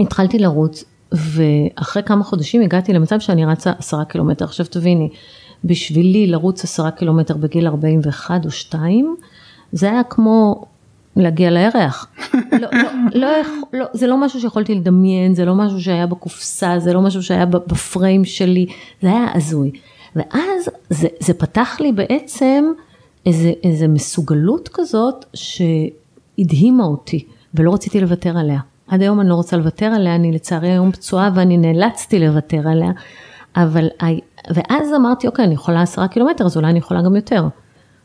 התחלתי 0.00 0.38
לרוץ, 0.38 0.84
ואחרי 1.12 2.02
כמה 2.02 2.24
חודשים 2.24 2.62
הגעתי 2.62 2.92
למצב 2.92 3.20
שאני 3.20 3.44
רצה 3.44 3.72
עשרה 3.78 4.04
קילומטר. 4.04 4.44
עכשיו 4.44 4.66
תביני, 4.66 5.08
בשבילי 5.64 6.26
לרוץ 6.26 6.64
עשרה 6.64 6.90
קילומטר 6.90 7.36
בגיל 7.36 7.66
41 7.66 8.44
או 8.44 8.50
2, 8.50 9.16
זה 9.72 9.90
היה 9.90 10.02
כמו 10.02 10.64
להגיע 11.22 11.50
לירח. 11.50 12.06
לא, 12.34 12.68
לא, 12.72 12.88
לא, 13.14 13.28
לא, 13.72 13.86
זה 13.92 14.06
לא 14.06 14.16
משהו 14.20 14.40
שיכולתי 14.40 14.74
לדמיין, 14.74 15.34
זה 15.34 15.44
לא 15.44 15.54
משהו 15.54 15.80
שהיה 15.80 16.06
בקופסה, 16.06 16.78
זה 16.78 16.92
לא 16.92 17.00
משהו 17.00 17.22
שהיה 17.22 17.46
בפריים 17.46 18.24
שלי, 18.24 18.66
זה 19.02 19.08
היה 19.08 19.26
הזוי. 19.34 19.70
ואז 20.16 20.68
זה, 20.90 21.08
זה 21.20 21.34
פתח 21.34 21.76
לי 21.80 21.92
בעצם 21.92 22.64
איזה, 23.26 23.52
איזה 23.64 23.88
מסוגלות 23.88 24.68
כזאת 24.72 25.24
שהדהימה 25.34 26.84
אותי 26.84 27.24
ולא 27.54 27.74
רציתי 27.74 28.00
לוותר 28.00 28.38
עליה. 28.38 28.58
עד 28.88 29.02
היום 29.02 29.20
אני 29.20 29.28
לא 29.28 29.34
רוצה 29.34 29.56
לוותר 29.56 29.86
עליה, 29.86 30.14
אני 30.14 30.32
לצערי 30.32 30.70
היום 30.70 30.92
פצועה 30.92 31.30
ואני 31.34 31.56
נאלצתי 31.56 32.18
לוותר 32.18 32.68
עליה, 32.68 32.90
אבל, 33.56 33.88
ואז 34.54 34.94
אמרתי 34.96 35.26
אוקיי 35.26 35.44
אני 35.44 35.54
יכולה 35.54 35.82
עשרה 35.82 36.08
קילומטר 36.08 36.46
אז 36.46 36.56
אולי 36.56 36.70
אני 36.70 36.78
יכולה 36.78 37.02
גם 37.02 37.16
יותר. 37.16 37.48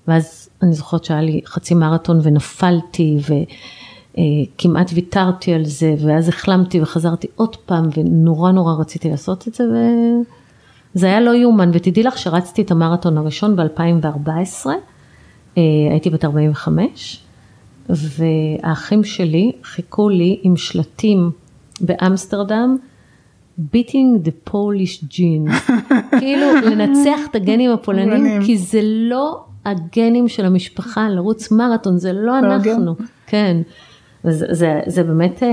ואז 0.07 0.40
אני 0.63 0.73
זוכרת 0.73 1.03
שהיה 1.03 1.21
לי 1.21 1.41
חצי 1.45 1.73
מרתון 1.73 2.19
ונפלתי 2.23 3.17
וכמעט 4.11 4.91
ויתרתי 4.93 5.53
על 5.53 5.65
זה 5.65 5.95
ואז 5.99 6.29
החלמתי 6.29 6.81
וחזרתי 6.81 7.27
עוד 7.35 7.55
פעם 7.55 7.89
ונורא 7.97 8.51
נורא 8.51 8.73
רציתי 8.73 9.09
לעשות 9.09 9.47
את 9.47 9.53
זה 9.53 9.63
וזה 10.95 11.07
היה 11.07 11.19
לא 11.19 11.35
יאומן. 11.35 11.69
ותדעי 11.73 12.03
לך 12.03 12.17
שרצתי 12.17 12.61
את 12.61 12.71
המרתון 12.71 13.17
הראשון 13.17 13.55
ב-2014, 13.55 14.67
אה, 15.57 15.63
הייתי 15.91 16.09
בת 16.09 16.25
45 16.25 17.23
והאחים 17.89 19.03
שלי 19.03 19.51
חיכו 19.63 20.09
לי 20.09 20.39
עם 20.43 20.57
שלטים 20.57 21.31
באמסטרדם 21.81 22.77
beating 23.59 24.25
the 24.25 24.51
Polish 24.51 25.03
gene, 25.09 25.71
כאילו 26.19 26.47
לנצח 26.65 27.19
את 27.29 27.35
הגנים 27.35 27.71
הפולנים, 27.71 28.43
כי 28.45 28.57
זה 28.57 28.79
לא 28.83 29.43
הגנים 29.65 30.27
של 30.27 30.45
המשפחה 30.45 31.09
לרוץ 31.09 31.51
מרתון, 31.51 31.97
זה 31.97 32.13
לא 32.13 32.39
אנחנו, 32.39 32.95
כן. 33.27 33.57
זה, 34.23 34.45
זה, 34.49 34.79
זה 34.85 35.03
באמת, 35.03 35.43
אה, 35.43 35.49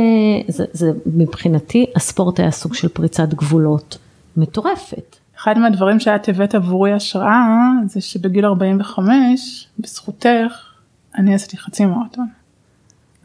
זה, 0.49 0.65
זה 0.73 0.93
מבחינתי 1.07 1.87
הספורט 1.97 2.41
היה 2.41 2.51
סוג 2.51 2.75
של 2.75 2.89
פריצת 2.89 3.35
גבולות 3.35 3.99
מטורפת. 4.37 5.17
אחד 5.39 5.59
מהדברים 5.59 6.01
שאת 6.01 6.29
הבאת 6.29 6.55
עבורי 6.55 6.93
השראה 6.93 7.71
זה 7.87 8.01
שבגיל 8.01 8.47
45 8.47 9.69
בזכותך 9.79 10.53
אני 11.19 11.35
עשיתי 11.35 11.57
חצי 11.57 11.87
מרתון. 11.87 12.27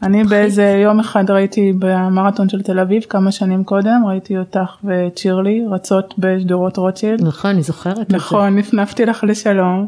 אני 0.02 0.24
באיזה 0.24 0.80
יום 0.82 1.00
אחד 1.00 1.30
ראיתי 1.30 1.72
במרתון 1.78 2.48
של 2.48 2.62
תל 2.62 2.80
אביב 2.80 3.02
כמה 3.02 3.32
שנים 3.32 3.64
קודם 3.64 4.02
ראיתי 4.06 4.38
אותך 4.38 4.76
וצ'ירלי 4.84 5.64
רצות 5.70 6.14
בשדרות 6.18 6.76
רוטשילד. 6.76 7.22
נכון 7.22 7.50
אני 7.50 7.62
זוכרת 7.62 8.10
נכון 8.10 8.56
נפנפתי 8.56 9.06
לך 9.06 9.24
לשלום. 9.24 9.86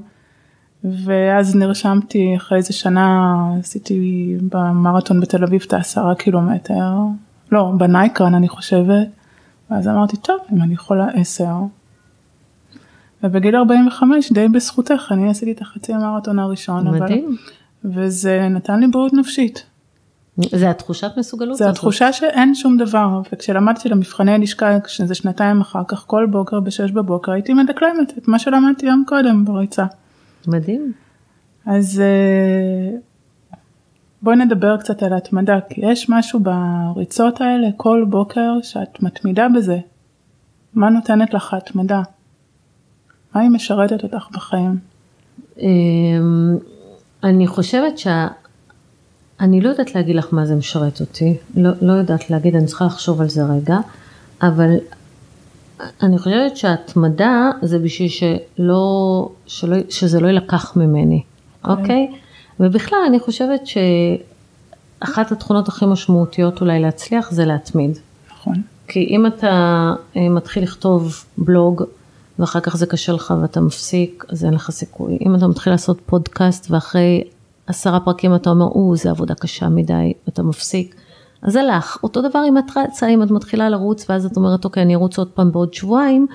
ואז 1.04 1.56
נרשמתי 1.56 2.34
אחרי 2.36 2.58
איזה 2.58 2.72
שנה 2.72 3.34
עשיתי 3.60 4.34
במרתון 4.52 5.20
בתל 5.20 5.44
אביב 5.44 5.62
את 5.66 5.72
העשרה 5.72 6.14
קילומטר 6.14 6.94
לא 7.52 7.72
בנייקרן 7.78 8.34
אני 8.34 8.48
חושבת. 8.48 9.08
ואז 9.70 9.88
אמרתי 9.88 10.16
טוב 10.16 10.36
אם 10.52 10.62
אני 10.62 10.74
יכולה 10.74 11.06
עשר. 11.14 11.54
ובגיל 13.22 13.56
45 13.56 14.32
די 14.32 14.48
בזכותך 14.48 15.08
אני 15.10 15.30
עשיתי 15.30 15.52
את 15.52 15.60
החצי 15.60 15.92
המרתון 15.92 16.38
הראשון. 16.38 16.88
מדהים. 16.88 17.36
אבל, 17.84 18.04
וזה 18.04 18.48
נתן 18.50 18.80
לי 18.80 18.86
בריאות 18.86 19.12
נפשית. 19.12 19.66
זה 20.36 20.70
התחושת 20.70 21.10
מסוגלות? 21.16 21.56
זה 21.56 21.68
התחושה 21.68 22.12
שאין 22.12 22.54
שום 22.54 22.76
דבר 22.76 23.20
וכשלמדתי 23.32 23.88
למבחני 23.88 24.38
לשכה 24.38 24.76
שזה 24.86 25.14
שנתיים 25.14 25.60
אחר 25.60 25.82
כך 25.88 26.04
כל 26.06 26.26
בוקר 26.30 26.60
בשש 26.60 26.90
בבוקר 26.90 27.32
הייתי 27.32 27.54
מדקלמת 27.54 28.18
את 28.18 28.28
מה 28.28 28.38
שלמדתי 28.38 28.86
יום 28.86 29.04
קודם 29.06 29.44
בריצה. 29.44 29.84
מדהים. 30.48 30.92
אז 31.66 32.00
אה, 32.00 32.98
בואי 34.22 34.36
נדבר 34.36 34.76
קצת 34.76 35.02
על 35.02 35.12
התמדה 35.12 35.58
כי 35.68 35.80
יש 35.84 36.10
משהו 36.10 36.40
בריצות 36.40 37.40
האלה 37.40 37.68
כל 37.76 38.04
בוקר 38.08 38.52
שאת 38.62 39.02
מתמידה 39.02 39.46
בזה. 39.56 39.78
מה 40.74 40.90
נותנת 40.90 41.34
לך 41.34 41.54
התמדה? 41.54 42.02
מה 43.34 43.40
היא 43.40 43.50
משרתת 43.50 44.02
אותך 44.04 44.28
בחיים? 44.32 44.78
אמ, 45.58 46.56
אני 47.24 47.46
חושבת 47.46 47.98
שה... 47.98 48.28
אני 49.40 49.60
לא 49.60 49.68
יודעת 49.68 49.94
להגיד 49.94 50.16
לך 50.16 50.28
מה 50.32 50.46
זה 50.46 50.54
משרת 50.54 51.00
אותי, 51.00 51.36
לא, 51.56 51.70
לא 51.82 51.92
יודעת 51.92 52.30
להגיד, 52.30 52.56
אני 52.56 52.66
צריכה 52.66 52.84
לחשוב 52.84 53.20
על 53.20 53.28
זה 53.28 53.44
רגע, 53.44 53.78
אבל 54.42 54.70
אני 56.02 56.18
חושבת 56.18 56.56
שההתמדה 56.56 57.50
זה 57.62 57.78
בשביל 57.78 58.08
שלא, 58.08 59.28
שלא, 59.46 59.76
שזה 59.90 60.20
לא 60.20 60.26
יילקח 60.26 60.76
ממני, 60.76 61.22
אוקיי? 61.64 62.08
Okay. 62.10 62.14
Okay? 62.14 62.16
ובכלל 62.60 62.98
אני 63.08 63.20
חושבת 63.20 63.60
שאחת 63.66 65.32
התכונות 65.32 65.68
הכי 65.68 65.86
משמעותיות 65.86 66.60
אולי 66.60 66.80
להצליח 66.80 67.30
זה 67.30 67.44
להתמיד. 67.44 67.98
נכון. 68.32 68.62
כי 68.88 69.06
אם 69.10 69.26
אתה 69.26 69.92
אה, 70.16 70.28
מתחיל 70.28 70.62
לכתוב 70.62 71.24
בלוג 71.38 71.82
ואחר 72.38 72.60
כך 72.60 72.76
זה 72.76 72.86
קשה 72.86 73.12
לך 73.12 73.34
ואתה 73.42 73.60
מפסיק, 73.60 74.24
אז 74.28 74.44
אין 74.44 74.54
לך 74.54 74.70
סיכוי. 74.70 75.18
אם 75.26 75.34
אתה 75.34 75.46
מתחיל 75.46 75.72
לעשות 75.72 76.00
פודקאסט 76.06 76.70
ואחרי 76.70 77.24
עשרה 77.66 78.00
פרקים 78.00 78.34
אתה 78.34 78.50
אומר, 78.50 78.64
או, 78.64 78.96
זה 78.96 79.10
עבודה 79.10 79.34
קשה 79.34 79.68
מדי, 79.68 80.12
ואתה 80.26 80.42
מפסיק. 80.42 80.94
אז 81.42 81.52
זה 81.52 81.62
לך. 81.62 81.98
אותו 82.02 82.22
דבר 82.22 82.42
אם 82.48 82.58
את 82.58 82.64
רצה, 82.76 83.06
אם 83.06 83.22
את 83.22 83.30
מתחילה 83.30 83.68
לרוץ 83.68 84.10
ואז 84.10 84.26
את 84.26 84.36
אומרת, 84.36 84.64
אוקיי, 84.64 84.82
אני 84.82 84.94
ארוץ 84.94 85.18
עוד 85.18 85.28
פעם 85.28 85.52
בעוד 85.52 85.74
שבועיים, 85.74 86.26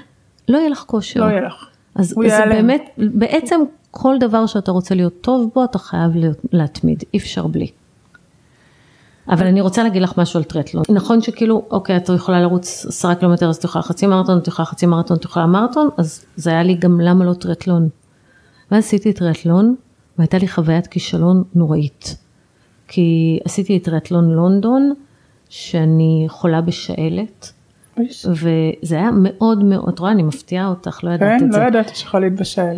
לא 0.50 0.58
יהיה 0.58 0.70
לך 0.70 0.84
כושר. 0.88 1.20
לא 1.20 1.26
יהיה 1.26 1.42
לך. 1.42 1.66
אז 1.96 2.10
זה 2.10 2.26
ייעלם. 2.26 2.50
באמת, 2.50 2.90
בעצם 2.98 3.62
כל 3.92 4.16
דבר 4.20 4.46
שאתה 4.46 4.72
רוצה 4.72 4.96
להיות 4.96 5.22
טוב 5.22 5.50
בו, 5.56 5.64
אתה 5.64 5.80
חייב 5.80 6.16
להיות, 6.16 6.38
להתמיד, 6.52 7.04
אי 7.14 7.20
אפשר 7.20 7.48
בלי. 7.48 7.72
אבל 9.30 9.48
אני 9.48 9.62
רוצה 9.62 9.84
להגיד 9.84 10.02
לך 10.02 10.18
משהו 10.18 10.38
על 10.38 10.44
טרטלון. 10.44 10.84
נכון 10.90 11.22
שכאילו, 11.22 11.66
אוקיי, 11.72 11.98
את 11.98 12.10
יכולה 12.10 12.42
לרוץ 12.42 12.86
עשרה 12.86 13.16
קילומטר, 13.16 13.50
אז 13.50 13.56
את 13.56 13.64
יכולה 13.64 13.84
חצי 13.84 14.08
מרתון, 14.08 14.38
את 14.38 14.48
יכולה 14.48 14.66
חצי 14.66 14.86
מרתון, 14.86 15.18
את 15.18 15.26
יכולה 15.26 15.46
מרתון, 15.46 15.90
אז 15.98 16.26
זה 16.36 16.50
היה 16.50 16.64
לי 16.64 16.76
גם 16.76 17.02
למה 17.02 17.26
לא 17.26 17.34
טרטלון. 17.34 17.90
ואז 18.72 18.84
עשיתי 18.84 19.14
טרטלון, 19.14 19.76
והייתה 20.18 20.38
לי 20.38 20.48
חוויית 20.48 20.88
כישלון 20.88 21.44
נוראית. 21.56 22.16
כי 22.94 23.40
עשיתי 23.46 23.78
את 23.78 23.84
טרטלון 23.84 24.32
לונדון, 24.32 24.94
שאני 25.50 26.26
חולה 26.30 26.62
בשעלת, 26.62 27.52
איש. 27.98 28.26
וזה 28.26 28.96
היה 28.96 29.10
מאוד 29.14 29.64
מאוד, 29.64 29.90
את 29.90 30.00
רואה, 30.00 30.12
אני 30.12 30.24
מפתיעה 30.24 30.68
אותך, 30.68 31.04
לא 31.04 31.10
ידעת 31.10 31.40
כן, 31.40 31.46
את 31.46 31.54
לא 31.54 31.60
זה. 31.60 31.64
ידעתי 31.64 31.96
שיכול 31.96 32.22
להתבשל. 32.22 32.74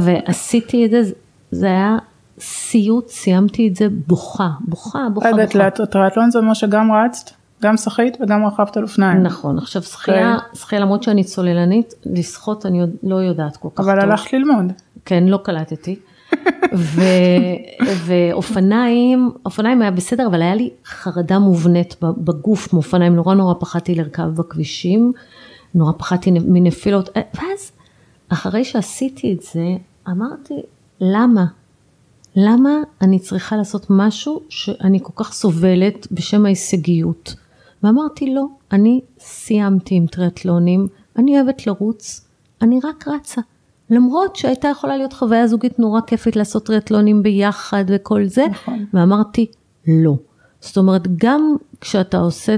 ועשיתי 0.00 0.84
את 0.84 0.90
זה, 0.90 1.02
זה 1.50 1.66
היה 1.66 1.96
סיוט, 2.38 3.08
סיימתי 3.08 3.68
את 3.68 3.76
זה 3.76 3.86
בוכה, 4.06 4.48
בוכה, 4.60 5.06
בוכה, 5.14 5.30
לא 5.30 5.42
יודעת, 5.42 5.78
בוכה. 5.78 5.90
טריאטלון 5.92 6.30
זה 6.30 6.38
אומר 6.38 6.54
שגם 6.54 6.92
רצת, 6.92 7.30
גם 7.62 7.76
שחית 7.76 8.16
וגם 8.20 8.46
רכבת 8.46 8.76
על 8.76 8.82
אופניים. 8.82 9.22
נכון, 9.22 9.58
עכשיו 9.58 9.82
שחייה, 9.82 10.36
שחייה 10.54 10.82
למרות 10.82 11.02
שאני 11.02 11.24
צוללנית, 11.24 11.94
לשחות 12.06 12.66
אני 12.66 12.80
לא 13.02 13.16
יודעת 13.16 13.56
כל 13.56 13.68
כך 13.68 13.76
טוב. 13.76 13.88
אבל 13.88 14.00
הלכת 14.00 14.32
ללמוד. 14.32 14.72
כן, 15.04 15.24
לא 15.24 15.36
קלטתי. 15.42 15.96
ו, 16.74 17.02
ואופניים, 18.04 19.30
אופניים 19.46 19.82
היה 19.82 19.90
בסדר, 19.90 20.26
אבל 20.26 20.42
היה 20.42 20.54
לי 20.54 20.70
חרדה 20.86 21.38
מובנית 21.38 21.96
בגוף 22.02 22.72
מאופניים, 22.72 23.14
נורא 23.14 23.34
נורא 23.34 23.54
פחדתי 23.60 23.94
לרכב 23.94 24.28
בכבישים, 24.36 25.12
נורא 25.74 25.92
פחדתי 25.98 26.30
מנפילות, 26.30 27.08
ואז 27.34 27.72
אחרי 28.28 28.64
שעשיתי 28.64 29.32
את 29.32 29.42
זה, 29.42 29.76
אמרתי, 30.08 30.54
למה? 31.00 31.44
למה 32.36 32.70
אני 33.02 33.18
צריכה 33.18 33.56
לעשות 33.56 33.86
משהו 33.90 34.40
שאני 34.48 34.98
כל 35.02 35.12
כך 35.16 35.32
סובלת 35.32 36.06
בשם 36.12 36.46
ההישגיות? 36.46 37.34
ואמרתי, 37.82 38.34
לא, 38.34 38.44
אני 38.72 39.00
סיימתי 39.18 39.94
עם 39.94 40.06
טריאטלונים, 40.06 40.86
אני 41.16 41.40
אוהבת 41.40 41.66
לרוץ, 41.66 42.26
אני 42.62 42.80
רק 42.84 43.08
רצה. 43.08 43.40
למרות 43.94 44.36
שהייתה 44.36 44.68
יכולה 44.68 44.96
להיות 44.96 45.12
חוויה 45.12 45.46
זוגית 45.46 45.78
נורא 45.78 46.00
כיפית 46.00 46.36
לעשות 46.36 46.66
טריאטלונים 46.66 47.22
ביחד 47.22 47.84
וכל 47.88 48.24
זה, 48.24 48.44
נכון. 48.50 48.84
ואמרתי, 48.94 49.46
לא. 49.88 50.16
זאת 50.60 50.76
אומרת, 50.76 51.08
גם 51.16 51.56
כשאתה 51.80 52.16
עושה, 52.16 52.56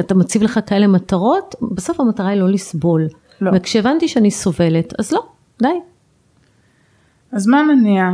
אתה 0.00 0.14
מציב 0.14 0.42
לך 0.42 0.60
כאלה 0.66 0.86
מטרות, 0.86 1.54
בסוף 1.74 2.00
המטרה 2.00 2.28
היא 2.28 2.40
לא 2.40 2.48
לסבול. 2.48 3.08
לא. 3.40 3.50
וכשהבנתי 3.54 4.08
שאני 4.08 4.30
סובלת, 4.30 5.00
אז 5.00 5.12
לא, 5.12 5.26
די. 5.62 5.68
אז 7.32 7.46
מה 7.46 7.62
מניע 7.62 8.08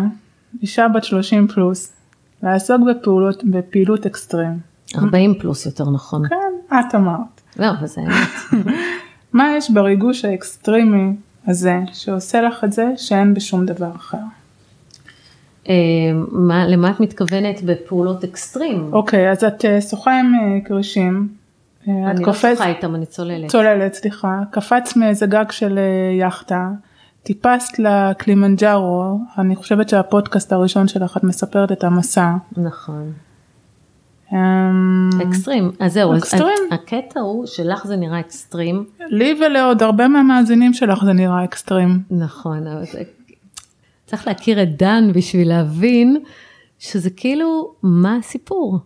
אישה 0.63 0.89
בת 0.89 1.05
30 1.05 1.49
פלוס 1.49 1.93
לעסוק 2.43 2.81
בפעולות, 2.91 3.45
בפעילות 3.45 4.07
אקסטרים? 4.07 4.59
40 4.99 5.35
פלוס 5.39 5.67
יותר 5.67 5.91
נכון. 5.91 6.29
כן, 6.29 6.75
את 6.75 6.95
אמרת. 6.95 7.41
לא, 7.59 7.71
אבל 7.71 7.87
זה 7.87 8.01
האמת. 8.01 8.65
מה 9.33 9.57
יש 9.57 9.71
בריגוש 9.71 10.25
האקסטרימי 10.25 11.17
הזה 11.47 11.79
שעושה 11.93 12.41
לך 12.41 12.65
את 12.65 12.73
זה 12.73 12.87
שאין 12.97 13.35
בשום 13.35 13.67
דבר 13.67 13.91
אחר? 13.97 14.17
אה, 15.69 15.75
מה- 16.33 16.67
למה 16.67 16.91
את 16.91 17.01
מתכוונת 17.01 17.63
בפעולות 17.63 18.25
אקסטרים? 18.25 18.91
אוקיי, 18.93 19.31
אז 19.31 19.45
את 19.45 19.65
אה, 19.65 19.81
שוחה 19.81 20.21
עם 20.21 20.33
אה, 20.35 20.59
כרישים. 20.65 21.29
אני 21.89 22.21
לא 22.21 22.25
קופצת, 22.25 22.49
שוחה 22.57 22.69
איתם, 22.69 22.95
אני 22.95 23.07
צוללת. 23.07 23.51
צוללת, 23.51 23.95
סליחה, 23.95 24.41
קפצת 24.51 24.97
מאיזה 24.97 25.27
גג 25.27 25.51
של 25.51 25.79
יכטה, 26.21 26.69
טיפסת 27.23 27.79
לקלימנג'ארו, 27.79 29.19
אני 29.39 29.57
חושבת 29.57 29.89
שהפודקאסט 29.89 30.53
הראשון 30.53 30.89
שלך 30.89 31.17
את 31.17 31.25
מספרת 31.25 31.73
את 31.73 31.85
המסע. 31.85 32.31
נכון. 32.57 33.13
אמ, 34.33 35.11
אקסטרים. 35.23 35.71
אז 35.81 35.93
זהו, 35.93 36.17
אקסטרים? 36.17 36.59
הקטע 36.71 37.21
הוא 37.21 37.47
שלך 37.47 37.87
זה 37.87 37.97
נראה 37.97 38.21
אקסטרים. 38.21 38.85
לי 39.09 39.35
ולעוד 39.41 39.83
הרבה 39.83 40.09
מהמאזינים 40.09 40.75
שלך 40.75 41.05
זה 41.05 41.13
נראה 41.13 41.45
אקסטרים. 41.45 41.99
נכון, 42.11 42.67
אבל 42.67 42.85
זה... 42.93 43.03
צריך 44.07 44.27
להכיר 44.27 44.63
את 44.63 44.77
דן 44.77 45.09
בשביל 45.15 45.49
להבין 45.49 46.17
שזה 46.79 47.11
כאילו, 47.11 47.73
מה 47.83 48.17
הסיפור? 48.17 48.79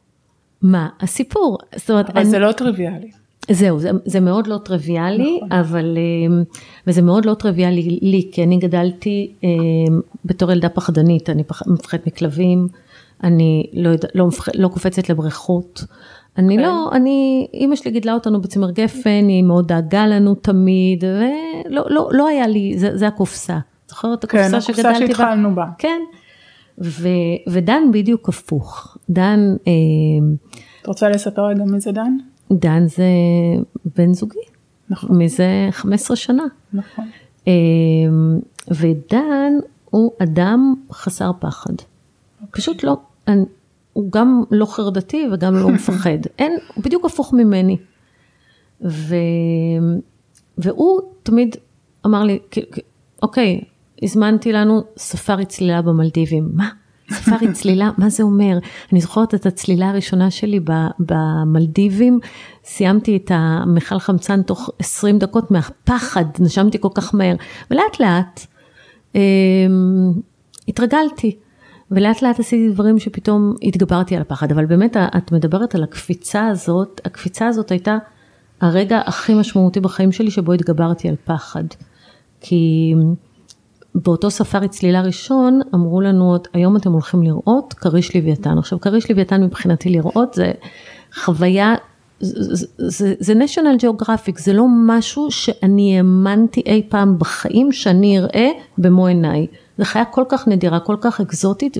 מה 0.63 0.89
הסיפור? 1.01 1.59
זאת 1.77 1.91
אומרת, 1.91 2.11
אבל 2.11 2.21
אני- 2.21 2.31
זה 2.31 2.39
לא 2.39 2.53
טריוויאלי. 2.53 3.11
זהו, 3.51 3.79
זה, 3.79 3.91
זה 4.05 4.21
מאוד 4.21 4.47
לא 4.47 4.59
טריוויאלי, 4.65 5.37
נכון. 5.37 5.53
אבל, 5.53 5.99
אמ, 5.99 6.43
וזה 6.87 7.03
מאוד 7.03 7.25
לא 7.25 7.35
טריוויאלי 7.35 7.99
לי, 8.03 8.29
כי 8.33 8.43
אני 8.43 8.59
גדלתי 8.59 9.33
אמ, 9.45 9.49
בתור 10.25 10.53
ילדה 10.53 10.69
פחדנית, 10.69 11.31
אני 11.31 11.45
פח, 11.45 11.63
מפחדת 11.67 12.07
מכלבים, 12.07 12.69
אני 13.25 13.71
לא, 13.73 13.89
יודע, 13.89 14.09
לא, 14.15 14.27
מפח, 14.27 14.49
לא 14.55 14.69
קופצת 14.69 15.09
לבריכות, 15.09 15.85
אני 16.39 16.55
אוקיי. 16.55 16.67
לא, 16.67 16.91
אני, 16.93 17.49
אימא 17.55 17.77
שלי 17.77 17.91
גידלה 17.91 18.15
אותנו 18.15 18.41
בצמר 18.41 18.71
גפן, 18.71 19.29
היא 19.29 19.43
מאוד 19.43 19.69
דאגה 19.69 20.07
לנו 20.07 20.35
תמיד, 20.35 21.05
ולא 21.05 21.85
לא, 21.89 22.09
לא 22.13 22.29
היה 22.29 22.47
לי, 22.47 22.79
זה, 22.79 22.97
זה 22.97 23.07
הקופסה, 23.07 23.59
זוכרת 23.89 24.25
את 24.25 24.31
כן, 24.31 24.39
הקופסה 24.39 24.57
הקופסה 24.57 24.73
שגדלתי 24.83 25.01
בה? 25.01 25.07
שהתחלנו 25.07 25.55
בה. 25.55 25.65
כן, 25.79 26.01
ו, 26.79 27.09
ודן 27.49 27.83
בדיוק 27.93 28.29
הפוך, 28.29 28.97
דן, 29.11 29.41
אמ, 29.67 30.35
את 30.83 30.87
רוצה 30.87 31.09
לספר 31.09 31.47
רגע 31.47 31.65
מי 31.65 31.81
זה 31.81 31.93
דן? 31.93 32.17
דן 32.53 32.87
זה 32.87 33.05
בן 33.97 34.15
זוגי. 34.15 34.39
נכון. 34.91 35.23
מזה 35.23 35.69
15 35.71 36.17
שנה. 36.17 36.45
נכון. 36.73 37.05
אמ, 37.47 38.41
ודן 38.71 39.53
הוא 39.91 40.13
אדם 40.23 40.75
חסר 40.93 41.31
פחד. 41.39 41.73
פשוט 42.51 42.85
לא, 42.85 42.97
אני- 43.31 43.45
הוא 43.93 44.13
גם 44.13 44.43
לא 44.51 44.67
חרדתי 44.67 45.29
וגם 45.33 45.55
לא 45.55 45.69
מפחד. 45.75 46.19
אין, 46.39 46.53
הוא 46.75 46.85
בדיוק 46.85 47.05
הפוך 47.05 47.33
ממני. 47.33 47.77
ו, 48.85 49.15
והוא 50.59 51.01
תמיד 51.23 51.57
אמר 52.07 52.25
לי, 52.25 52.39
"כ- 52.51 52.59
כ- 52.73 52.79
אוקיי, 53.23 53.61
הזמנתי 54.03 54.53
לנו 54.53 54.81
ספארי 54.97 55.45
צלילה 55.47 55.83
במלדיבים. 55.83 56.49
מה? 56.55 56.69
ספארי 57.13 57.53
צלילה? 57.59 57.91
מה 57.99 58.09
זה 58.09 58.23
אומר? 58.23 58.59
אני 58.93 59.01
זוכרת 59.01 59.35
את 59.35 59.47
הצלילה 59.47 59.89
הראשונה 59.91 60.31
שלי 60.31 60.61
במלדיבים, 60.99 62.19
סיימתי 62.65 63.17
את 63.17 63.31
המכל 63.35 63.99
חמצן 63.99 64.43
תוך 64.43 64.71
20 64.79 65.19
דקות 65.19 65.51
מהפחד, 65.51 66.25
נשמתי 66.39 66.79
כל 66.81 66.89
כך 66.95 67.15
מהר, 67.15 67.35
ולאט 67.71 68.01
לאט 68.01 68.41
אמ, 69.15 69.21
התרגלתי. 70.69 71.37
ולאט 71.91 72.23
לאט 72.23 72.41
עשיתי 72.41 72.73
דברים 72.73 72.99
שפתאום 72.99 73.55
התגברתי 73.63 74.17
על 74.17 74.23
הפחד, 74.23 74.53
אבל 74.53 74.67
באמת 74.67 74.97
את 74.97 75.33
מדברת 75.33 75.75
על 75.75 75.83
הקפיצה 75.83 76.47
הזאת, 76.47 77.01
הקפיצה 77.05 77.47
הזאת 77.47 77.71
הייתה 77.71 77.99
הרגע 78.61 79.01
הכי 79.07 79.35
משמעותי 79.35 79.81
בחיים 79.81 80.13
שלי 80.13 80.31
שבו 80.31 80.53
התגברתי 80.53 81.09
על 81.09 81.15
פחד. 81.25 81.65
כי 82.41 82.95
באותו 83.95 84.31
ספארי 84.31 84.69
צלילה 84.69 85.01
ראשון 85.01 85.61
אמרו 85.75 86.01
לנו, 86.01 86.37
היום 86.53 86.77
אתם 86.77 86.93
הולכים 86.93 87.23
לראות 87.23 87.75
כריש 87.75 88.17
לוויתן. 88.17 88.59
עכשיו 88.59 88.81
כריש 88.81 89.11
לוויתן 89.11 89.43
מבחינתי 89.45 89.91
לראות 89.91 90.35
זה 90.35 90.53
חוויה, 91.15 91.75
זה, 92.21 92.67
זה, 92.79 93.15
זה 93.19 93.33
national 93.33 93.83
geographic, 93.83 94.43
זה 94.43 94.53
לא 94.53 94.65
משהו 94.87 95.31
שאני 95.31 95.97
האמנתי 95.97 96.63
אי 96.67 96.83
פעם 96.89 97.19
בחיים 97.19 97.73
שאני 97.73 98.19
אראה 98.19 98.49
במו 98.79 99.07
עיניי. 99.07 99.47
זו 99.79 99.85
חיה 99.85 100.05
כל 100.05 100.25
כך 100.29 100.49
נדירה, 100.49 100.81
כל 100.81 100.97
כך 101.01 101.21
אקזוטית, 101.21 101.77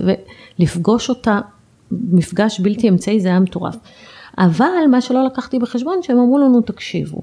ולפגוש 0.59 1.09
אותה 1.09 1.39
מפגש 1.91 2.59
בלתי 2.59 2.89
אמצעי 2.89 3.19
זה 3.19 3.29
היה 3.29 3.39
מטורף. 3.39 3.75
אבל 4.37 4.87
מה 4.91 5.01
שלא 5.01 5.25
לקחתי 5.25 5.59
בחשבון 5.59 6.01
שהם 6.01 6.17
אמרו 6.17 6.37
לנו 6.37 6.61
תקשיבו, 6.61 7.21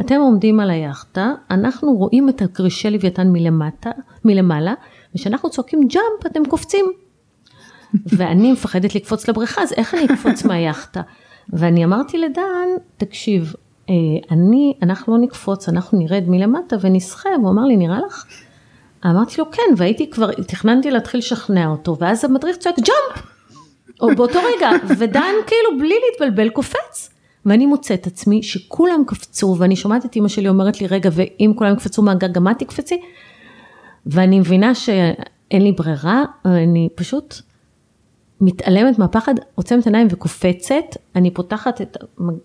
אתם 0.00 0.20
עומדים 0.20 0.60
על 0.60 0.70
היאכטה, 0.70 1.32
אנחנו 1.50 1.92
רואים 1.92 2.28
את 2.28 2.42
הכרישי 2.42 2.90
לוויתן 2.90 3.28
מלמטה, 3.28 3.90
מלמעלה, 4.24 4.74
וכשאנחנו 5.14 5.50
צועקים 5.50 5.80
ג'אמפ 5.88 6.26
אתם 6.26 6.44
קופצים. 6.44 6.86
ואני 8.16 8.52
מפחדת 8.52 8.94
לקפוץ 8.94 9.28
לבריכה, 9.28 9.62
אז 9.62 9.72
איך 9.72 9.94
אני 9.94 10.04
אקפוץ 10.04 10.44
מהיאכטה? 10.44 11.00
ואני 11.52 11.84
אמרתי 11.84 12.18
לדן, 12.18 12.68
תקשיב, 12.96 13.54
אה, 13.90 13.94
אני, 14.30 14.74
אנחנו 14.82 15.16
לא 15.16 15.22
נקפוץ, 15.22 15.68
אנחנו 15.68 15.98
נרד 15.98 16.24
מלמטה 16.28 16.76
ונסחה, 16.80 17.28
והוא 17.38 17.50
אמר 17.50 17.62
לי, 17.62 17.76
נראה 17.76 18.00
לך? 18.06 18.24
אמרתי 19.06 19.34
לו, 19.38 19.50
כן, 19.50 19.62
והייתי 19.76 20.10
כבר, 20.10 20.32
תכננתי 20.32 20.90
להתחיל 20.90 21.18
לשכנע 21.18 21.66
אותו, 21.68 21.96
ואז 22.00 22.24
המדריך 22.24 22.56
צועק 22.56 22.76
ג'אמפ! 22.76 23.26
או 24.00 24.08
באותו 24.16 24.38
רגע, 24.56 24.70
ודן 24.98 25.34
כאילו 25.46 25.78
בלי 25.78 25.94
להתבלבל 26.10 26.48
קופץ. 26.48 27.10
ואני 27.46 27.66
מוצאת 27.66 28.06
עצמי 28.06 28.42
שכולם 28.42 29.02
קפצו, 29.06 29.56
ואני 29.58 29.76
שומעת 29.76 30.04
את 30.04 30.16
אמא 30.16 30.28
שלי 30.28 30.48
אומרת 30.48 30.80
לי, 30.80 30.86
רגע, 30.86 31.10
ואם 31.12 31.52
כולם 31.56 31.72
יקפצו 31.72 32.02
מהגג, 32.02 32.32
גם 32.32 32.48
את 32.48 32.58
תקפצי? 32.58 33.00
ואני 34.06 34.40
מבינה 34.40 34.74
שאין 34.74 35.62
לי 35.62 35.72
ברירה, 35.72 36.24
אני 36.44 36.88
פשוט 36.94 37.34
מתעלמת 38.40 38.98
מהפחד, 38.98 39.34
עוצמת 39.54 39.86
עיניים 39.86 40.08
וקופצת, 40.10 40.96
אני 41.16 41.30
פותחת 41.30 41.80
את, 41.80 41.96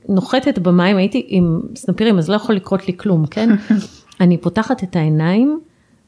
נוחתת 0.10 0.60
במים, 0.60 0.98
הייתי 0.98 1.26
עם 1.28 1.62
סנפירים, 1.76 2.18
אז 2.18 2.30
לא 2.30 2.36
יכול 2.36 2.56
לקרות 2.56 2.88
לי 2.88 2.98
כלום, 2.98 3.26
כן? 3.26 3.50
אני 4.22 4.38
פותחת 4.38 4.84
את 4.84 4.96
העיניים, 4.96 5.60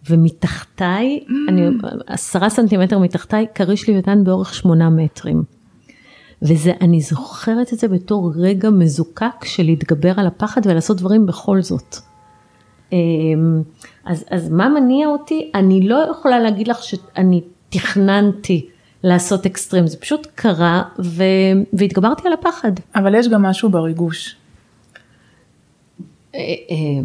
ומתחתיי, 0.09 1.19
אני 1.47 1.67
עשרה 2.07 2.49
סנטימטר 2.49 2.99
מתחתיי, 2.99 3.45
כריש 3.55 3.89
לוויתן 3.89 4.23
באורך 4.23 4.53
שמונה 4.53 4.89
מטרים. 4.89 5.43
וזה, 6.41 6.71
אני 6.81 7.01
זוכרת 7.01 7.73
את 7.73 7.79
זה 7.79 7.87
בתור 7.87 8.31
רגע 8.35 8.69
מזוקק 8.69 9.45
של 9.45 9.63
להתגבר 9.63 10.13
על 10.19 10.27
הפחד 10.27 10.61
ולעשות 10.65 10.97
דברים 10.97 11.25
בכל 11.25 11.61
זאת. 11.61 11.95
אמ, 12.91 13.61
אז, 14.05 14.25
אז 14.29 14.49
מה 14.49 14.69
מניע 14.69 15.07
אותי? 15.07 15.51
אני 15.55 15.87
לא 15.87 16.05
יכולה 16.11 16.39
להגיד 16.39 16.67
לך 16.67 16.83
שאני 16.83 17.41
תכננתי 17.69 18.69
לעשות 19.03 19.45
אקסטרים, 19.45 19.87
זה 19.87 19.97
פשוט 19.97 20.27
קרה 20.35 20.83
ו... 20.99 21.23
והתגברתי 21.73 22.27
על 22.27 22.33
הפחד. 22.33 22.71
אבל 22.95 23.15
יש 23.15 23.27
גם 23.27 23.41
משהו 23.41 23.69
בריגוש. 23.69 24.35
אה, 26.35 26.39
אמ, 26.69 27.03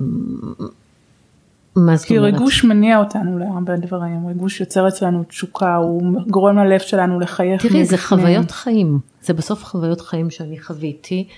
מה 1.76 1.96
זאת 1.96 2.10
אומרת? 2.10 2.24
כי 2.24 2.32
ריגוש 2.32 2.64
מניע 2.64 2.98
אותנו 2.98 3.38
להרבה 3.38 3.76
דברים, 3.76 4.26
ריגוש 4.26 4.60
יוצר 4.60 4.88
אצלנו 4.88 5.24
תשוקה, 5.24 5.76
הוא 5.76 6.02
גורם 6.28 6.58
ללב 6.58 6.80
שלנו 6.80 7.20
לחייך. 7.20 7.66
תראי, 7.66 7.84
זה 7.84 7.98
חוויות 7.98 8.50
חיים, 8.50 8.98
זה 9.22 9.32
בסוף 9.34 9.64
חוויות 9.64 10.00
חיים 10.00 10.30
שאני 10.30 10.60
חוויתי, 10.60 11.28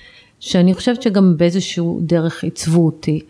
שאני 0.40 0.74
חושבת 0.74 1.02
שגם 1.02 1.36
באיזשהו 1.36 2.00
דרך 2.02 2.44
עיצבו 2.44 2.86
אותי. 2.86 3.20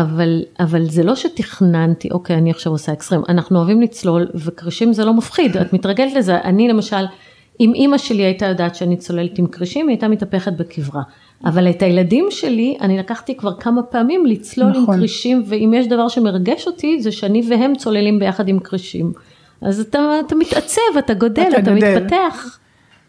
אבל, 0.00 0.42
אבל 0.60 0.84
זה 0.84 1.02
לא 1.02 1.14
שתכננתי, 1.14 2.08
אוקיי, 2.10 2.36
אני 2.36 2.50
עכשיו 2.50 2.72
עושה 2.72 2.92
אקסטרים, 2.92 3.22
אנחנו 3.28 3.58
אוהבים 3.58 3.82
לצלול 3.82 4.26
וקרישים 4.34 4.92
זה 4.92 5.04
לא 5.04 5.14
מפחיד, 5.14 5.56
את 5.56 5.72
מתרגלת 5.72 6.14
לזה, 6.14 6.40
אני 6.40 6.68
למשל, 6.68 7.04
אם 7.60 7.72
אימא 7.74 7.98
שלי 7.98 8.22
הייתה 8.22 8.46
יודעת 8.46 8.74
שאני 8.74 8.96
צוללת 8.96 9.38
עם 9.38 9.46
קרישים, 9.46 9.88
היא 9.88 9.94
הייתה 9.94 10.08
מתהפכת 10.08 10.52
בקברה. 10.52 11.02
אבל 11.44 11.70
את 11.70 11.82
הילדים 11.82 12.26
שלי, 12.30 12.76
אני 12.80 12.98
לקחתי 12.98 13.36
כבר 13.36 13.56
כמה 13.60 13.82
פעמים 13.82 14.26
לצלול 14.26 14.70
נכון. 14.70 14.94
עם 14.94 15.00
קרישים, 15.00 15.42
ואם 15.46 15.74
יש 15.76 15.86
דבר 15.86 16.08
שמרגש 16.08 16.66
אותי, 16.66 17.02
זה 17.02 17.12
שאני 17.12 17.42
והם 17.50 17.74
צוללים 17.74 18.18
ביחד 18.18 18.48
עם 18.48 18.58
קרישים. 18.58 19.12
אז 19.60 19.80
אתה, 19.80 19.98
אתה 20.26 20.34
מתעצב, 20.34 20.80
אתה 20.98 21.14
גודל, 21.14 21.42
אתה, 21.48 21.58
אתה 21.58 21.74
גדל. 21.74 21.98
מתפתח. 21.98 22.58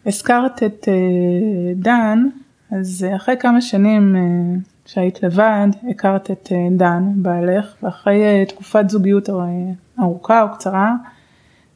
הזכרת 0.06 0.62
את 0.62 0.88
uh, 0.88 1.76
דן, 1.76 2.26
אז 2.70 3.06
אחרי 3.16 3.34
כמה 3.40 3.60
שנים 3.60 4.16
uh, 4.16 4.77
שהיית 4.88 5.22
לבד, 5.22 5.68
הכרת 5.90 6.30
את 6.30 6.48
אה, 6.52 6.68
דן, 6.76 7.12
בעלך, 7.16 7.74
ואחרי 7.82 8.24
אה, 8.24 8.44
תקופת 8.48 8.90
זוגיות 8.90 9.28
ארוכה 10.00 10.42
או 10.42 10.48
קצרה, 10.52 10.94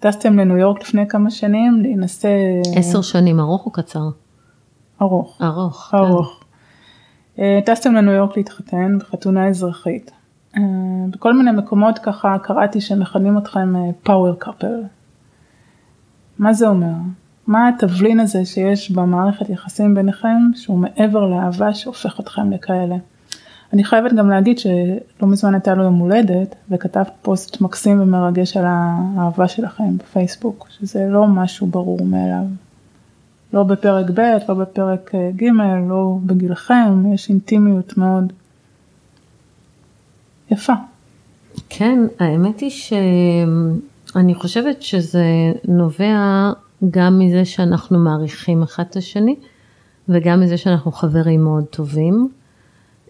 טסתם 0.01 0.39
לניו 0.39 0.57
יורק 0.57 0.83
לפני 0.83 1.09
כמה 1.09 1.31
שנים 1.31 1.81
להינשא... 1.83 2.29
עשר 2.77 3.03
שנים, 3.03 3.41
ארוך 3.41 3.67
או 3.67 3.71
קצר? 3.71 4.09
ארוך. 5.03 5.43
ארוך. 5.43 5.89
כן. 5.91 5.97
ארוך. 5.97 6.41
כן. 7.37 7.61
טסתם 7.67 7.95
לניו 7.95 8.13
יורק 8.13 8.37
להתחתן 8.37 8.99
בחתונה 8.99 9.49
אזרחית. 9.49 10.11
בכל 11.11 11.33
מיני 11.33 11.53
מקומות 11.53 11.99
ככה 11.99 12.37
קראתי 12.43 12.81
שמכנים 12.81 13.39
אתכם 13.39 13.75
power 14.03 14.35
couple. 14.39 14.83
מה 16.39 16.53
זה 16.53 16.69
אומר? 16.69 16.93
מה 17.47 17.69
התבלין 17.69 18.21
הזה 18.21 18.45
שיש 18.45 18.91
במערכת 18.91 19.49
יחסים 19.49 19.95
ביניכם 19.95 20.51
שהוא 20.55 20.79
מעבר 20.79 21.27
לאהבה 21.27 21.75
שהופך 21.75 22.21
אתכם 22.21 22.53
לכאלה. 22.53 22.97
אני 23.73 23.85
חייבת 23.85 24.13
גם 24.13 24.31
להגיד 24.31 24.59
שלא 24.59 25.29
מזמן 25.29 25.55
הייתה 25.55 25.75
לו 25.75 25.85
יום 25.85 25.95
הולדת 25.95 26.55
וכתבת 26.71 27.11
פוסט 27.23 27.61
מקסים 27.61 28.01
ומרגש 28.01 28.57
על 28.57 28.65
האהבה 28.67 29.49
שלכם 29.49 29.97
בפייסבוק, 29.97 30.67
שזה 30.71 31.09
לא 31.09 31.27
משהו 31.27 31.67
ברור 31.67 32.05
מאליו. 32.05 32.45
לא 33.53 33.63
בפרק 33.63 34.07
ב', 34.15 34.37
לא 34.49 34.55
בפרק 34.55 35.15
אה, 35.15 35.31
ג', 35.37 35.45
לא 35.89 36.19
בגילכם, 36.27 37.15
יש 37.15 37.29
אינטימיות 37.29 37.97
מאוד 37.97 38.33
יפה. 40.51 40.73
כן, 41.69 41.99
האמת 42.19 42.61
היא 42.61 42.71
שאני 42.71 44.35
חושבת 44.35 44.83
שזה 44.83 45.27
נובע 45.69 46.51
גם 46.91 47.19
מזה 47.19 47.45
שאנחנו 47.45 47.99
מעריכים 47.99 48.63
אחד 48.63 48.85
את 48.91 48.97
השני, 48.97 49.37
וגם 50.09 50.41
מזה 50.41 50.57
שאנחנו 50.57 50.93
חברים 50.93 51.45
מאוד 51.45 51.65
טובים, 51.65 52.29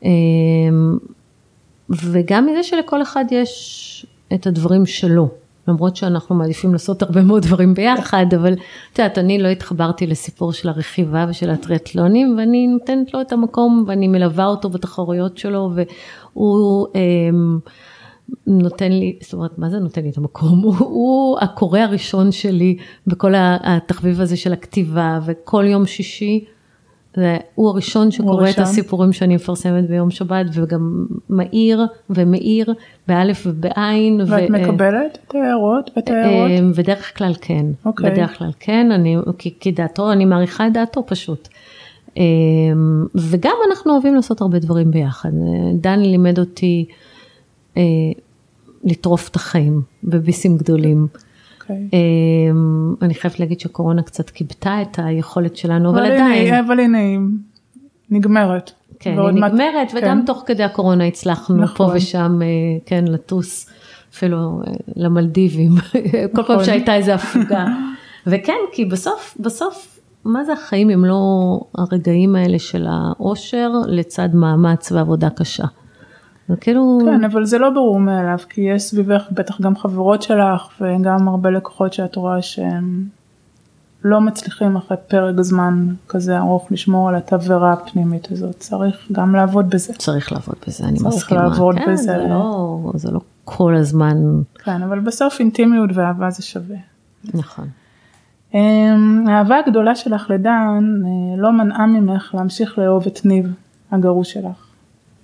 אמ, 0.03 0.99
וגם 1.91 2.47
מזה 2.47 2.63
שלכל 2.63 3.03
אחד 3.03 3.25
יש 3.31 4.07
את 4.35 4.47
הדברים 4.47 4.87
שלו. 4.87 5.29
למרות 5.69 5.97
שאנחנו 5.97 6.35
מעדיפים 6.35 6.73
לעשות 6.73 7.03
הרבה 7.03 7.23
מאוד 7.23 7.43
דברים 7.43 7.75
ביחד, 7.75 8.27
אבל 8.37 8.53
את 8.53 8.99
יודעת, 8.99 9.19
אני 9.19 9.39
לא 9.39 9.49
התחברתי 9.49 10.07
לסיפור 10.07 10.53
של 10.53 10.69
הרכיבה 10.69 11.27
ושל 11.29 11.51
הטריאטלונים, 11.51 12.35
ואני 12.39 12.67
נותנת 12.67 13.15
לו 13.15 13.21
את 13.21 13.33
המקום 13.33 13.85
ואני 13.87 14.09
מלווה 14.09 14.47
אותו 14.47 14.71
בתחרויות 14.71 15.39
שלו, 15.39 15.71
והוא 15.75 16.87
אה, 16.97 17.01
נותן 18.47 18.93
לי, 18.93 19.17
זאת 19.21 19.33
אומרת, 19.33 19.59
מה 19.59 19.71
זה 19.71 19.79
נותן 19.79 20.03
לי 20.03 20.11
את 20.11 20.19
המקום? 20.19 20.61
הוא, 20.65 20.75
הוא 20.79 21.39
הקורא 21.41 21.81
הראשון 21.81 22.33
שלי 22.33 22.77
בכל 23.07 23.33
התחביב 23.37 24.21
הזה 24.21 24.37
של 24.37 24.53
הכתיבה, 24.53 25.19
וכל 25.27 25.65
יום 25.69 25.87
שישי, 25.87 26.45
הוא 27.55 27.69
הראשון 27.69 28.11
שקורא 28.11 28.51
את 28.51 28.59
הסיפורים 28.59 29.13
שאני 29.13 29.35
מפרסמת 29.35 29.89
ביום 29.89 30.11
שבת, 30.11 30.47
וגם 30.53 31.07
מאיר 31.31 31.87
ומאיר, 32.11 32.75
באלף 33.09 33.43
ובעין. 33.47 34.21
ואת 34.27 34.51
ו, 34.51 34.53
מקבלת 34.53 35.19
את 35.29 35.35
ההערות 35.35 35.91
ואת 35.97 36.11
ההערות? 36.11 36.77
בדרך 36.77 37.19
כלל 37.19 37.33
כן, 37.41 37.67
okay. 37.85 37.87
אוקיי. 37.87 38.11
בדרך 38.11 38.39
כלל 38.39 38.51
כן, 38.61 38.93
אני, 38.93 39.17
כי, 39.39 39.55
כי 39.61 39.73
דעתו, 39.73 40.13
אני 40.13 40.25
מעריכה 40.25 40.67
את 40.67 40.73
דעתו 40.73 41.07
פשוט. 41.07 41.49
וגם 43.15 43.57
אנחנו 43.71 43.93
אוהבים 43.93 44.15
לעשות 44.15 44.41
הרבה 44.41 44.59
דברים 44.59 44.91
ביחד. 44.91 45.31
דן 45.75 46.01
לימד 46.01 46.39
אותי 46.39 46.87
אה, 47.77 47.83
לטרוף 48.85 49.29
את 49.29 49.37
החיים 49.37 49.83
בביסים 50.05 50.57
גדולים. 50.57 51.07
Okay. 51.13 51.19
אוקיי. 51.63 51.89
אה, 51.95 51.99
אני 53.03 53.15
חייבת 53.15 53.41
להגיד 53.41 53.61
שקורונה 53.61 54.03
קצת 54.03 54.31
כיבתה 54.31 54.83
את 54.83 54.99
היכולת 55.03 55.57
שלנו, 55.57 55.91
אבל, 55.91 55.99
אבל 55.99 56.13
עדיין. 56.13 56.55
אבל 56.55 56.81
הנה 56.81 56.99
היא 56.99 57.19
נגמרת. 58.11 58.73
כן, 58.99 59.19
היא 59.19 59.29
נגמרת, 59.29 59.91
כן. 59.91 59.99
וגם 59.99 60.23
תוך 60.27 60.43
כדי 60.47 60.63
הקורונה 60.63 61.05
הצלחנו 61.05 61.57
נכון. 61.57 61.77
פה 61.77 61.93
ושם, 61.97 62.39
אה, 62.43 62.47
כן, 62.87 63.05
לטוס 63.09 63.71
אפילו 64.13 64.61
למלדיבים, 64.97 65.73
כל 66.35 66.43
פעם 66.43 66.55
נכון. 66.55 66.65
שהייתה 66.65 66.95
איזו 66.95 67.13
הפוגה. 67.13 67.67
וכן, 68.27 68.59
כי 68.73 68.85
בסוף, 68.85 69.37
בסוף, 69.41 70.01
מה 70.25 70.45
זה 70.45 70.53
החיים 70.53 70.91
אם 70.91 71.05
לא 71.05 71.61
הרגעים 71.79 72.37
האלה 72.37 72.59
של 72.59 72.87
האושר 72.91 73.71
לצד 73.87 74.29
מאמץ 74.35 74.93
ועבודה 74.93 75.31
קשה. 75.31 75.65
וכאילו... 76.51 76.99
כן, 77.05 77.25
אבל 77.25 77.45
זה 77.45 77.59
לא 77.59 77.71
ברור 77.71 78.01
מאליו, 78.01 78.39
כי 78.49 78.61
יש 78.61 78.83
סביבך 78.83 79.23
בטח 79.33 79.61
גם 79.61 79.77
חברות 79.77 80.23
שלך 80.23 80.81
וגם 80.81 81.29
הרבה 81.29 81.51
לקוחות 81.51 81.93
שאת 81.93 82.17
רואה 82.17 82.43
שהם 82.43 83.05
לא 84.05 84.21
מצליחים 84.21 84.77
אחרי 84.77 84.97
פרק 85.09 85.41
זמן 85.41 85.87
כזה 86.09 86.39
ארוך 86.39 86.67
לשמור 86.71 87.09
על 87.09 87.15
התבערה 87.15 87.73
הפנימית 87.73 88.33
הזאת, 88.33 88.57
צריך 88.59 89.09
גם 89.13 89.35
לעבוד 89.35 89.71
בזה. 89.71 89.93
צריך 89.93 90.33
לעבוד 90.33 90.57
בזה, 90.67 90.85
אני 90.85 90.93
מסכימה. 90.93 91.13
צריך 91.13 91.33
לעבוד 91.33 91.75
כן, 91.79 91.93
בזה. 91.93 92.03
זה 92.03 92.17
לא, 92.29 92.93
זה 92.95 93.11
לא 93.11 93.21
כל 93.45 93.75
הזמן. 93.75 94.17
כן, 94.55 94.83
אבל 94.83 95.01
בסוף 95.01 95.41
אינטימיות 95.41 95.91
ואהבה 95.95 96.31
זה 96.31 96.43
שווה. 96.43 96.77
נכון. 97.35 97.69
אמ, 98.55 99.25
האהבה 99.29 99.59
הגדולה 99.67 99.95
שלך 99.95 100.31
לדן 100.31 101.03
אה, 101.05 101.37
לא 101.37 101.53
מנעה 101.53 101.87
ממך 101.87 102.35
להמשיך 102.35 102.79
לאהוב 102.79 103.07
את 103.07 103.25
ניב 103.25 103.55
הגרוש 103.93 104.33
שלך. 104.33 104.72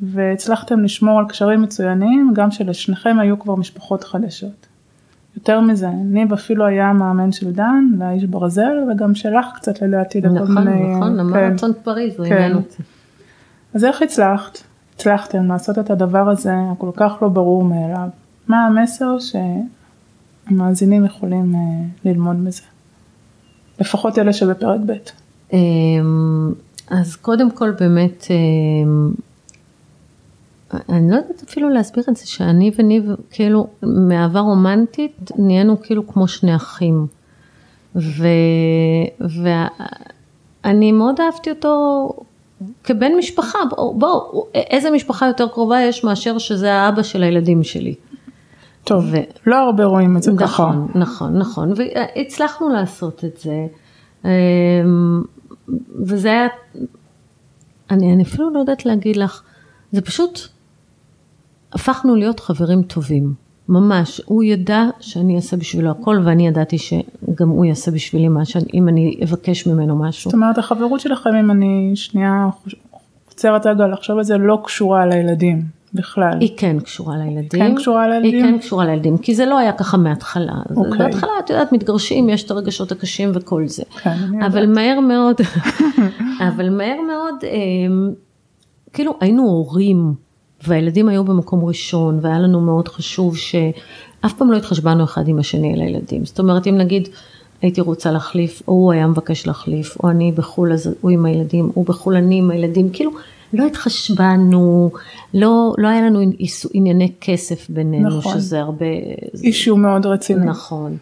והצלחתם 0.00 0.80
לשמור 0.80 1.18
על 1.18 1.26
קשרים 1.28 1.62
מצוינים, 1.62 2.32
גם 2.34 2.50
שלשניכם 2.50 3.16
היו 3.20 3.38
כבר 3.38 3.54
משפחות 3.54 4.04
חדשות. 4.04 4.66
יותר 5.36 5.60
מזה, 5.60 5.88
ניב 5.88 6.32
אפילו 6.32 6.66
היה 6.66 6.92
מאמן 6.92 7.32
של 7.32 7.52
דן, 7.52 7.84
לאיש 7.98 8.24
ברזל, 8.24 8.76
וגם 8.92 9.14
שלך 9.14 9.46
קצת 9.54 9.82
לדעתי 9.82 10.20
לכל 10.20 10.30
נכון, 10.30 10.54
מיני... 10.54 10.96
נכון, 10.96 11.16
נכון, 11.16 11.18
המרתון 11.18 11.72
כן, 11.72 11.78
פריז, 11.82 12.18
הוא 12.18 12.28
כן. 12.28 12.56
אז 13.74 13.84
איך 13.84 14.02
הצלחת, 14.02 14.58
הצלחתם 14.94 15.46
לעשות 15.46 15.78
את 15.78 15.90
הדבר 15.90 16.28
הזה 16.28 16.52
הכל 16.72 16.90
כך 16.96 17.12
לא 17.22 17.28
ברור 17.28 17.64
מאליו? 17.64 18.08
מה 18.48 18.66
המסר 18.66 19.16
שהמאזינים 20.48 21.04
יכולים 21.04 21.54
uh, 21.54 22.08
ללמוד 22.08 22.36
מזה? 22.36 22.62
לפחות 23.80 24.18
אלה 24.18 24.32
שבפרק 24.32 24.80
ב'. 24.86 24.92
אמ, 25.52 26.52
אז 26.90 27.16
קודם 27.16 27.50
כל 27.50 27.70
באמת 27.70 28.26
אמ, 28.30 29.10
אני 30.88 31.10
לא 31.10 31.16
יודעת 31.16 31.42
אפילו 31.48 31.68
להסביר 31.68 32.04
את 32.08 32.16
זה, 32.16 32.26
שאני 32.26 32.70
וניב, 32.78 33.10
כאילו, 33.30 33.66
מאהבה 33.82 34.40
רומנטית, 34.40 35.30
נהיינו 35.38 35.82
כאילו 35.82 36.06
כמו 36.06 36.28
שני 36.28 36.56
אחים. 36.56 37.06
ו... 37.96 38.26
ואני 40.64 40.92
מאוד 40.92 41.20
אהבתי 41.20 41.50
אותו 41.50 42.12
כבן 42.84 43.12
משפחה, 43.18 43.58
בואו, 43.70 43.94
בוא, 43.98 44.42
איזה 44.54 44.90
משפחה 44.90 45.26
יותר 45.26 45.48
קרובה 45.48 45.80
יש 45.80 46.04
מאשר 46.04 46.38
שזה 46.38 46.72
האבא 46.72 47.02
של 47.02 47.22
הילדים 47.22 47.64
שלי. 47.64 47.94
טוב, 48.84 49.04
ו... 49.12 49.16
לא 49.46 49.56
הרבה 49.56 49.84
רואים 49.84 50.16
את 50.16 50.22
זה 50.22 50.32
נכון, 50.32 50.46
ככה. 50.46 50.62
נכון, 50.64 50.90
נכון, 50.94 51.38
נכון, 51.38 51.72
והצלחנו 51.76 52.68
לעשות 52.68 53.24
את 53.24 53.38
זה. 53.38 53.66
אמ, 54.24 55.22
וזה 56.06 56.28
היה, 56.28 56.46
אני, 57.90 58.12
אני 58.12 58.22
אפילו 58.22 58.50
לא 58.50 58.58
יודעת 58.58 58.86
להגיד 58.86 59.16
לך, 59.16 59.42
זה 59.92 60.00
פשוט 60.00 60.38
הפכנו 61.72 62.14
להיות 62.14 62.40
חברים 62.40 62.82
טובים. 62.82 63.34
ממש, 63.68 64.20
הוא 64.26 64.44
ידע 64.44 64.84
שאני 65.00 65.36
אעשה 65.36 65.56
בשבילו 65.56 65.90
הכל 65.90 66.18
ואני 66.24 66.46
ידעתי 66.48 66.78
שגם 66.78 67.48
הוא 67.48 67.64
יעשה 67.64 67.90
בשבילי 67.90 68.28
משהו, 68.30 68.60
אם 68.74 68.88
אני 68.88 69.20
אבקש 69.24 69.66
ממנו 69.66 69.98
משהו. 69.98 70.30
זאת 70.30 70.34
אומרת 70.34 70.58
החברות 70.58 71.00
שלכם 71.00 71.30
אם 71.34 71.50
אני 71.50 71.92
שנייה 71.94 72.48
עוצרת 73.28 73.66
רגע 73.66 73.86
לחשוב 73.86 74.18
על 74.18 74.24
זה 74.24 74.38
לא 74.38 74.58
קשורה 74.64 75.06
לילדים 75.06 75.62
בכלל. 75.94 76.32
היא 76.40 76.50
כן 76.56 76.80
קשורה 76.80 77.16
לילדים. 77.16 77.60
כן 77.60 77.74
קשורה 77.76 78.08
לילדים? 78.08 78.44
היא 78.44 78.52
כן 78.52 78.58
קשורה 78.58 78.86
לילדים, 78.86 79.18
כי 79.18 79.34
זה 79.34 79.46
לא 79.46 79.58
היה 79.58 79.72
ככה 79.72 79.96
מההתחלה. 79.96 80.54
אוקיי. 80.76 80.98
בהתחלה 80.98 81.30
את 81.44 81.50
יודעת 81.50 81.72
מתגרשים, 81.72 82.28
יש 82.28 82.44
את 82.44 82.50
הרגשות 82.50 82.92
הקשים 82.92 83.30
וכל 83.34 83.68
זה. 83.68 83.82
כן, 84.02 84.10
אני 84.10 84.46
אבל 84.46 84.58
יודעת. 84.58 84.74
מהר 84.76 85.00
מאוד, 85.00 85.36
אבל 86.48 86.70
מהר 86.70 87.00
מאוד, 87.06 87.34
אה, 87.44 88.12
כאילו 88.92 89.14
היינו 89.20 89.42
הורים. 89.42 90.27
והילדים 90.66 91.08
היו 91.08 91.24
במקום 91.24 91.64
ראשון 91.64 92.18
והיה 92.22 92.38
לנו 92.38 92.60
מאוד 92.60 92.88
חשוב 92.88 93.36
שאף 93.36 94.32
פעם 94.38 94.52
לא 94.52 94.56
התחשבנו 94.56 95.04
אחד 95.04 95.28
עם 95.28 95.38
השני 95.38 95.72
על 95.72 95.80
הילדים. 95.80 96.24
זאת 96.24 96.38
אומרת 96.38 96.66
אם 96.66 96.78
נגיד 96.78 97.08
הייתי 97.62 97.80
רוצה 97.80 98.10
להחליף 98.10 98.62
או 98.68 98.72
הוא 98.72 98.92
היה 98.92 99.06
מבקש 99.06 99.46
להחליף 99.46 99.96
או 100.02 100.10
אני 100.10 100.32
בחו"ל 100.32 100.72
אז 100.72 100.94
הוא 101.00 101.10
עם 101.10 101.26
הילדים, 101.26 101.70
הוא 101.74 101.86
בחו"ל 101.86 102.16
אני 102.16 102.38
עם 102.38 102.50
הילדים, 102.50 102.90
כאילו 102.92 103.10
לא 103.52 103.66
התחשבנו, 103.66 104.90
לא, 105.34 105.74
לא 105.78 105.88
היה 105.88 106.02
לנו 106.02 106.20
ענייני 106.74 107.12
כסף 107.20 107.70
בינינו 107.70 108.18
נכון. 108.18 108.34
שזה 108.34 108.60
הרבה... 108.60 108.86
אישיו 109.44 109.76
מאוד 109.76 110.06
רציני. 110.06 110.46
נכון. 110.46 110.96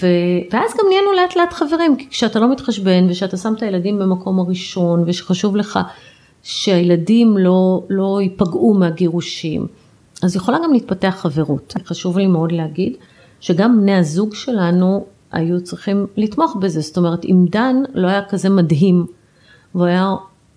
ו... 0.00 0.06
ואז 0.52 0.70
גם 0.78 0.84
נהיינו 0.88 1.12
לאט 1.12 1.36
לאט 1.36 1.52
חברים, 1.52 1.96
כי 1.96 2.08
כשאתה 2.10 2.40
לא 2.40 2.52
מתחשבן 2.52 3.06
ושאתה 3.10 3.36
שם 3.36 3.54
את 3.56 3.62
הילדים 3.62 3.98
במקום 3.98 4.38
הראשון 4.38 5.04
ושחשוב 5.06 5.56
לך 5.56 5.78
שהילדים 6.42 7.38
לא, 7.38 7.82
לא 7.90 8.18
ייפגעו 8.22 8.74
מהגירושים, 8.74 9.66
אז 10.22 10.36
יכולה 10.36 10.58
גם 10.64 10.72
להתפתח 10.72 11.14
חברות. 11.18 11.74
חשוב 11.84 12.18
לי 12.18 12.26
מאוד 12.26 12.52
להגיד 12.52 12.96
שגם 13.40 13.80
בני 13.80 13.94
הזוג 13.94 14.34
שלנו 14.34 15.04
היו 15.32 15.60
צריכים 15.60 16.06
לתמוך 16.16 16.56
בזה, 16.60 16.80
זאת 16.80 16.96
אומרת 16.96 17.24
אם 17.24 17.44
דן 17.50 17.76
לא 17.94 18.08
היה 18.08 18.22
כזה 18.28 18.48
מדהים, 18.48 19.06
והוא 19.74 19.86
היה 19.86 20.14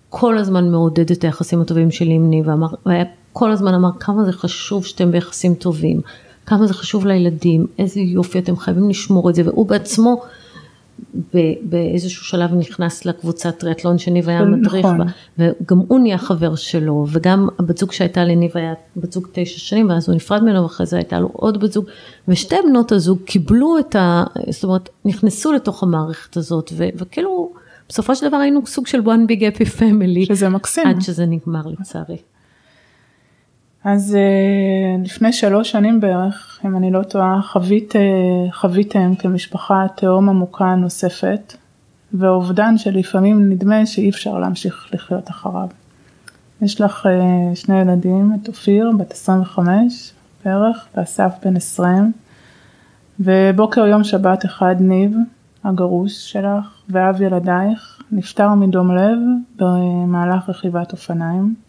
כל 0.08 0.38
הזמן 0.38 0.70
מעודד 0.70 1.10
את 1.10 1.24
היחסים 1.24 1.60
הטובים 1.60 1.90
שלי 1.90 2.14
עם 2.14 2.30
ניב, 2.30 2.46
והיה 2.86 3.04
כל 3.32 3.52
הזמן 3.52 3.74
אמר 3.74 3.90
כמה 4.00 4.24
זה 4.24 4.32
חשוב 4.32 4.86
שאתם 4.86 5.10
ביחסים 5.10 5.54
טובים, 5.54 6.00
כמה 6.46 6.66
זה 6.66 6.74
חשוב 6.74 7.06
לילדים, 7.06 7.66
איזה 7.78 8.00
יופי 8.00 8.38
אתם 8.38 8.56
חייבים 8.56 8.88
לשמור 8.88 9.30
את 9.30 9.34
זה, 9.34 9.42
והוא 9.44 9.66
בעצמו 9.66 10.22
באיזשהו 11.62 12.24
שלב 12.24 12.54
נכנס 12.54 13.04
לקבוצת 13.04 13.58
טריאטלון 13.58 13.98
שניב 13.98 14.28
היה 14.28 14.44
מדריך 14.44 14.86
נכון. 14.86 14.98
בה, 14.98 15.04
וגם 15.38 15.78
הוא 15.88 16.00
נהיה 16.00 16.18
חבר 16.18 16.54
שלו, 16.54 17.06
וגם 17.12 17.48
הבת 17.58 17.78
זוג 17.78 17.92
שהייתה 17.92 18.24
לניב 18.24 18.50
היה 18.54 18.74
בת 18.96 19.12
זוג 19.12 19.28
תשע 19.32 19.58
שנים, 19.58 19.88
ואז 19.90 20.08
הוא 20.08 20.16
נפרד 20.16 20.42
ממנו, 20.42 20.62
ואחרי 20.62 20.86
זה 20.86 20.96
הייתה 20.96 21.20
לו 21.20 21.28
עוד 21.32 21.60
בת 21.60 21.72
זוג, 21.72 21.84
ושתי 22.28 22.56
בנות 22.68 22.92
הזוג 22.92 23.18
קיבלו 23.24 23.78
את 23.78 23.96
ה... 23.96 24.24
זאת 24.50 24.64
אומרת, 24.64 24.88
נכנסו 25.04 25.52
לתוך 25.52 25.82
המערכת 25.82 26.36
הזאת, 26.36 26.72
ו, 26.76 26.84
וכאילו, 26.96 27.52
בסופו 27.88 28.16
של 28.16 28.28
דבר 28.28 28.36
היינו 28.36 28.66
סוג 28.66 28.86
של 28.86 29.00
one 29.00 29.30
big 29.30 29.40
happy 29.40 29.78
family, 29.78 30.26
שזה 30.26 30.48
מקסים. 30.48 30.86
עד 30.86 31.00
שזה 31.00 31.26
נגמר 31.26 31.62
לצערי. 31.66 32.16
אז 33.84 34.16
אה, 34.16 35.02
לפני 35.04 35.32
שלוש 35.32 35.70
שנים 35.70 36.00
בערך, 36.00 36.60
אם 36.64 36.76
אני 36.76 36.90
לא 36.90 37.02
טועה, 37.02 37.40
חווית, 37.42 37.96
אה, 37.96 38.00
חוויתם 38.52 39.14
כמשפחה 39.18 39.86
תהום 39.96 40.28
עמוקה 40.28 40.74
נוספת, 40.74 41.54
והאובדן 42.12 42.78
שלפעמים 42.78 43.50
נדמה 43.50 43.86
שאי 43.86 44.10
אפשר 44.10 44.38
להמשיך 44.38 44.88
לחיות 44.92 45.30
אחריו. 45.30 45.68
יש 46.62 46.80
לך 46.80 47.06
אה, 47.06 47.56
שני 47.56 47.80
ילדים, 47.80 48.32
את 48.42 48.48
אופיר, 48.48 48.90
בת 48.98 49.12
25 49.12 50.12
בערך, 50.44 50.86
ואסף 50.96 51.32
בן 51.44 51.56
20, 51.56 52.12
ובוקר 53.20 53.86
יום 53.86 54.04
שבת 54.04 54.44
אחד 54.44 54.74
ניב, 54.80 55.16
הגרוש 55.64 56.32
שלך, 56.32 56.82
ואב 56.88 57.22
ילדייך, 57.22 58.02
נפטר 58.12 58.54
מדום 58.54 58.96
לב 58.96 59.18
במהלך 59.56 60.48
רכיבת 60.48 60.92
אופניים. 60.92 61.63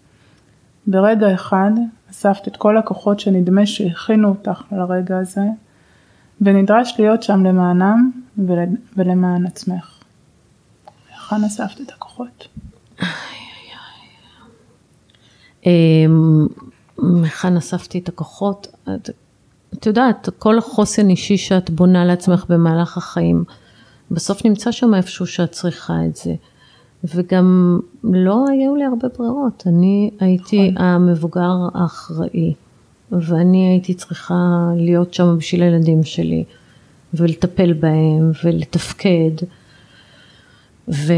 ברגע 0.88 1.34
אחד 1.34 1.72
אספת 2.12 2.48
את 2.48 2.58
כל 2.58 2.78
הכוחות 2.78 3.20
שנדמה 3.20 3.66
שהכינו 3.66 4.30
אותך 4.30 4.62
לרגע 4.72 5.18
הזה, 5.18 5.46
ונדרש 6.42 6.96
להיות 7.00 7.24
שם 7.24 7.46
למענם 7.46 8.12
ול, 8.38 8.60
ולמען 8.98 9.46
עצמך. 9.46 10.00
היכן 11.10 11.44
אספת 11.44 11.82
את 11.82 11.90
הכוחות? 11.90 12.48
אמ, 15.66 16.48
היכן 17.24 17.58
אספתי 17.58 18.00
את 18.00 18.10
הכוחות? 18.10 18.68
את, 18.84 19.10
את 19.74 19.86
יודעת, 19.86 20.30
כל 20.40 20.58
החוסן 20.58 21.10
אישי 21.10 21.38
שאת 21.38 21.70
בונה 21.70 22.06
לעצמך 22.06 22.46
במהלך 22.50 22.98
החיים, 22.98 23.44
בסוף 24.12 24.46
נמצא 24.46 24.72
שם 24.72 24.96
איפשהו 24.96 25.28
שאת 25.28 25.52
צריכה 25.52 25.94
את 26.06 26.16
זה. 26.16 26.36
וגם 27.16 27.80
לא 28.04 28.46
היו 28.50 28.76
לי 28.76 28.84
הרבה 28.84 29.08
ברירות, 29.18 29.64
אני 29.68 30.12
הייתי 30.20 30.72
נכון. 30.72 30.86
המבוגר 30.86 31.56
האחראי, 31.74 32.54
ואני 33.12 33.68
הייתי 33.68 33.94
צריכה 33.94 34.70
להיות 34.76 35.14
שם 35.14 35.38
בשביל 35.38 35.64
הילדים 35.64 36.04
שלי, 36.04 36.44
ולטפל 37.14 37.74
בהם, 37.74 38.32
ולתפקד, 38.44 39.46
ו... 40.88 41.14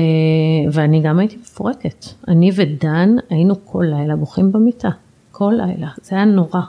ואני 0.71 1.01
גם 1.01 1.19
הייתי 1.19 1.37
מפורקת. 1.37 2.05
אני 2.27 2.51
ודן 2.55 3.15
היינו 3.29 3.65
כל 3.65 3.85
לילה 3.89 4.15
בוכים 4.15 4.51
במיטה, 4.51 4.89
כל 5.31 5.53
לילה, 5.57 5.87
זה 6.01 6.15
היה 6.15 6.25
נורא. 6.25 6.61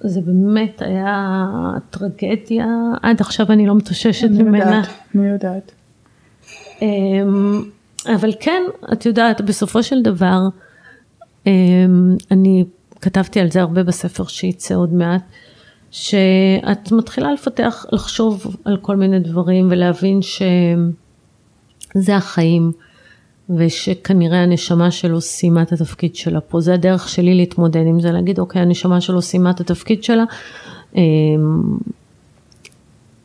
זה 0.00 0.20
באמת 0.20 0.82
היה 0.82 1.46
טרגדיה, 1.90 2.66
עד 3.02 3.20
עכשיו 3.20 3.46
אני 3.50 3.66
לא 3.66 3.74
מתאוששת 3.74 4.28
אני 4.28 4.42
ממנה. 4.42 4.76
יודעת, 4.76 4.88
אני 5.14 5.26
יודעת. 5.28 5.72
אבל 8.06 8.32
כן, 8.40 8.62
את 8.92 9.06
יודעת, 9.06 9.40
בסופו 9.40 9.82
של 9.82 10.02
דבר, 10.02 10.38
אמ, 11.46 12.16
אני 12.30 12.64
כתבתי 13.00 13.40
על 13.40 13.50
זה 13.50 13.60
הרבה 13.60 13.82
בספר 13.82 14.24
שייצא 14.24 14.74
עוד 14.74 14.94
מעט, 14.94 15.22
שאת 15.90 16.92
מתחילה 16.92 17.32
לפתח, 17.32 17.86
לחשוב 17.92 18.56
על 18.64 18.76
כל 18.76 18.96
מיני 18.96 19.18
דברים 19.18 19.68
ולהבין 19.70 20.20
שזה 20.22 22.16
החיים, 22.16 22.72
ושכנראה 23.56 24.42
הנשמה 24.42 24.90
שלו 24.90 25.20
סיימה 25.20 25.62
את 25.62 25.72
התפקיד 25.72 26.16
שלה 26.16 26.40
פה. 26.40 26.60
זה 26.60 26.74
הדרך 26.74 27.08
שלי 27.08 27.34
להתמודד 27.34 27.86
עם 27.86 28.00
זה, 28.00 28.12
להגיד, 28.12 28.38
אוקיי, 28.38 28.62
הנשמה 28.62 29.00
שלו 29.00 29.22
סיימה 29.22 29.50
את 29.50 29.60
התפקיד 29.60 30.04
שלה, 30.04 30.24
אמ, 30.94 31.00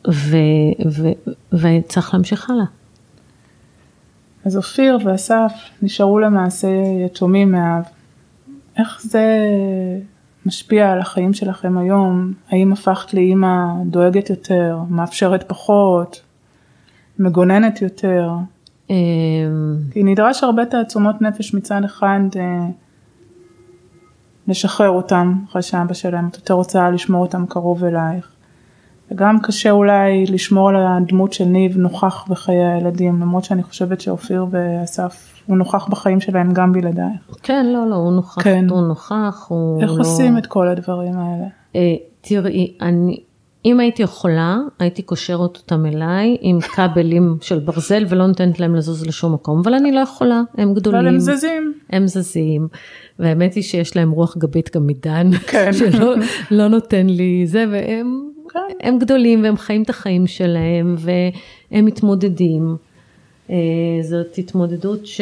ו- 0.08 0.36
ו- 0.86 1.32
וצריך 1.52 2.14
להמשיך 2.14 2.50
הלאה. 2.50 2.64
אז 4.44 4.56
אופיר 4.56 4.98
ואסף 5.04 5.52
נשארו 5.82 6.18
למעשה 6.18 6.68
יתומים 7.06 7.52
מאב. 7.52 7.82
איך 8.78 9.02
זה 9.02 9.26
משפיע 10.46 10.92
על 10.92 11.00
החיים 11.00 11.32
שלכם 11.32 11.78
היום? 11.78 12.32
האם 12.48 12.72
הפכת 12.72 13.14
לאימא 13.14 13.66
דואגת 13.86 14.30
יותר, 14.30 14.78
מאפשרת 14.88 15.48
פחות, 15.48 16.22
מגוננת 17.18 17.82
יותר? 17.82 18.30
אמ, 18.90 19.76
כי 19.92 20.02
נדרש 20.02 20.44
הרבה 20.44 20.66
תעצומות 20.66 21.22
נפש 21.22 21.54
מצד 21.54 21.84
אחד 21.84 22.20
אה, 22.36 22.66
לשחרר 24.48 24.90
אותם 24.90 25.34
אחרי 25.48 25.62
שאבא 25.62 25.94
שלהם, 25.94 26.28
את 26.28 26.36
יותר 26.36 26.54
רוצה 26.54 26.90
לשמור 26.90 27.22
אותם 27.22 27.46
קרוב 27.46 27.84
אלייך. 27.84 28.32
וגם 29.10 29.40
קשה 29.42 29.70
אולי 29.70 30.26
לשמור 30.26 30.68
על 30.68 30.76
הדמות 30.76 31.32
של 31.32 31.44
ניב 31.44 31.76
נוכח 31.76 32.24
בחיי 32.28 32.64
הילדים, 32.64 33.20
למרות 33.20 33.44
שאני 33.44 33.62
חושבת 33.62 34.00
שאופיר 34.00 34.46
ואסף, 34.50 35.42
הוא 35.46 35.56
נוכח 35.56 35.88
בחיים 35.88 36.20
שלהם 36.20 36.52
גם 36.52 36.72
בלעדייך. 36.72 37.20
כן, 37.42 37.66
לא, 37.66 37.90
לא, 37.90 37.94
הוא 37.94 38.12
נוכח, 38.12 38.42
כן. 38.42 38.66
הוא 38.68 38.80
נוכח, 38.80 39.46
הוא 39.48 39.82
איך 39.82 39.90
לא... 39.90 39.96
עושים 39.98 40.38
את 40.38 40.46
כל 40.46 40.68
הדברים 40.68 41.18
האלה? 41.18 41.44
אה, 41.76 41.94
תראי, 42.20 42.76
אני, 42.80 43.20
אם 43.64 43.80
הייתי 43.80 44.02
יכולה, 44.02 44.58
הייתי 44.78 45.02
קושרת 45.02 45.56
אותם 45.56 45.86
אליי 45.86 46.36
עם 46.40 46.60
כבלים 46.60 47.36
של 47.40 47.58
ברזל 47.58 48.04
ולא 48.08 48.26
נותנת 48.26 48.60
להם 48.60 48.74
לזוז 48.74 49.06
לשום 49.06 49.32
מקום, 49.32 49.60
אבל 49.64 49.74
אני 49.74 49.92
לא 49.92 50.00
יכולה, 50.00 50.42
הם 50.58 50.74
גדולים. 50.74 51.00
אבל 51.00 51.08
הם 51.08 51.18
זזים. 51.18 51.72
הם 51.90 52.06
זזים, 52.06 52.68
והאמת 53.18 53.54
היא 53.54 53.62
שיש 53.62 53.96
להם 53.96 54.10
רוח 54.10 54.36
גבית 54.36 54.76
גם 54.76 54.86
מדן, 54.86 55.30
כן. 55.46 55.72
שלא 55.78 56.14
לא 56.50 56.68
נותן 56.68 57.06
לי 57.06 57.46
זה, 57.46 57.64
והם 57.72 58.29
כן. 58.52 58.58
הם 58.80 58.98
גדולים 58.98 59.42
והם 59.42 59.56
חיים 59.56 59.82
את 59.82 59.90
החיים 59.90 60.26
שלהם 60.26 60.96
והם 60.98 61.84
מתמודדים. 61.84 62.76
אה, 63.50 63.56
זאת 64.02 64.38
התמודדות 64.38 65.06
ש... 65.06 65.20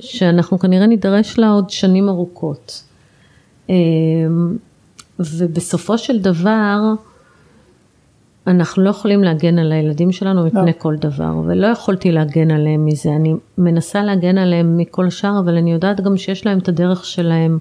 שאנחנו 0.00 0.58
כנראה 0.58 0.86
נידרש 0.86 1.38
לה 1.38 1.50
עוד 1.50 1.70
שנים 1.70 2.08
ארוכות. 2.08 2.82
אה, 3.70 3.74
ובסופו 5.20 5.98
של 5.98 6.18
דבר, 6.18 6.78
אנחנו 8.46 8.82
לא 8.82 8.90
יכולים 8.90 9.24
להגן 9.24 9.58
על 9.58 9.72
הילדים 9.72 10.12
שלנו 10.12 10.46
מפני 10.46 10.66
לא. 10.66 10.78
כל 10.78 10.96
דבר, 10.96 11.32
ולא 11.46 11.66
יכולתי 11.66 12.12
להגן 12.12 12.50
עליהם 12.50 12.86
מזה. 12.86 13.10
אני 13.16 13.34
מנסה 13.58 14.02
להגן 14.02 14.38
עליהם 14.38 14.76
מכל 14.76 15.06
השאר, 15.06 15.38
אבל 15.38 15.56
אני 15.56 15.72
יודעת 15.72 16.00
גם 16.00 16.16
שיש 16.16 16.46
להם 16.46 16.58
את 16.58 16.68
הדרך 16.68 17.04
שלהם 17.04 17.58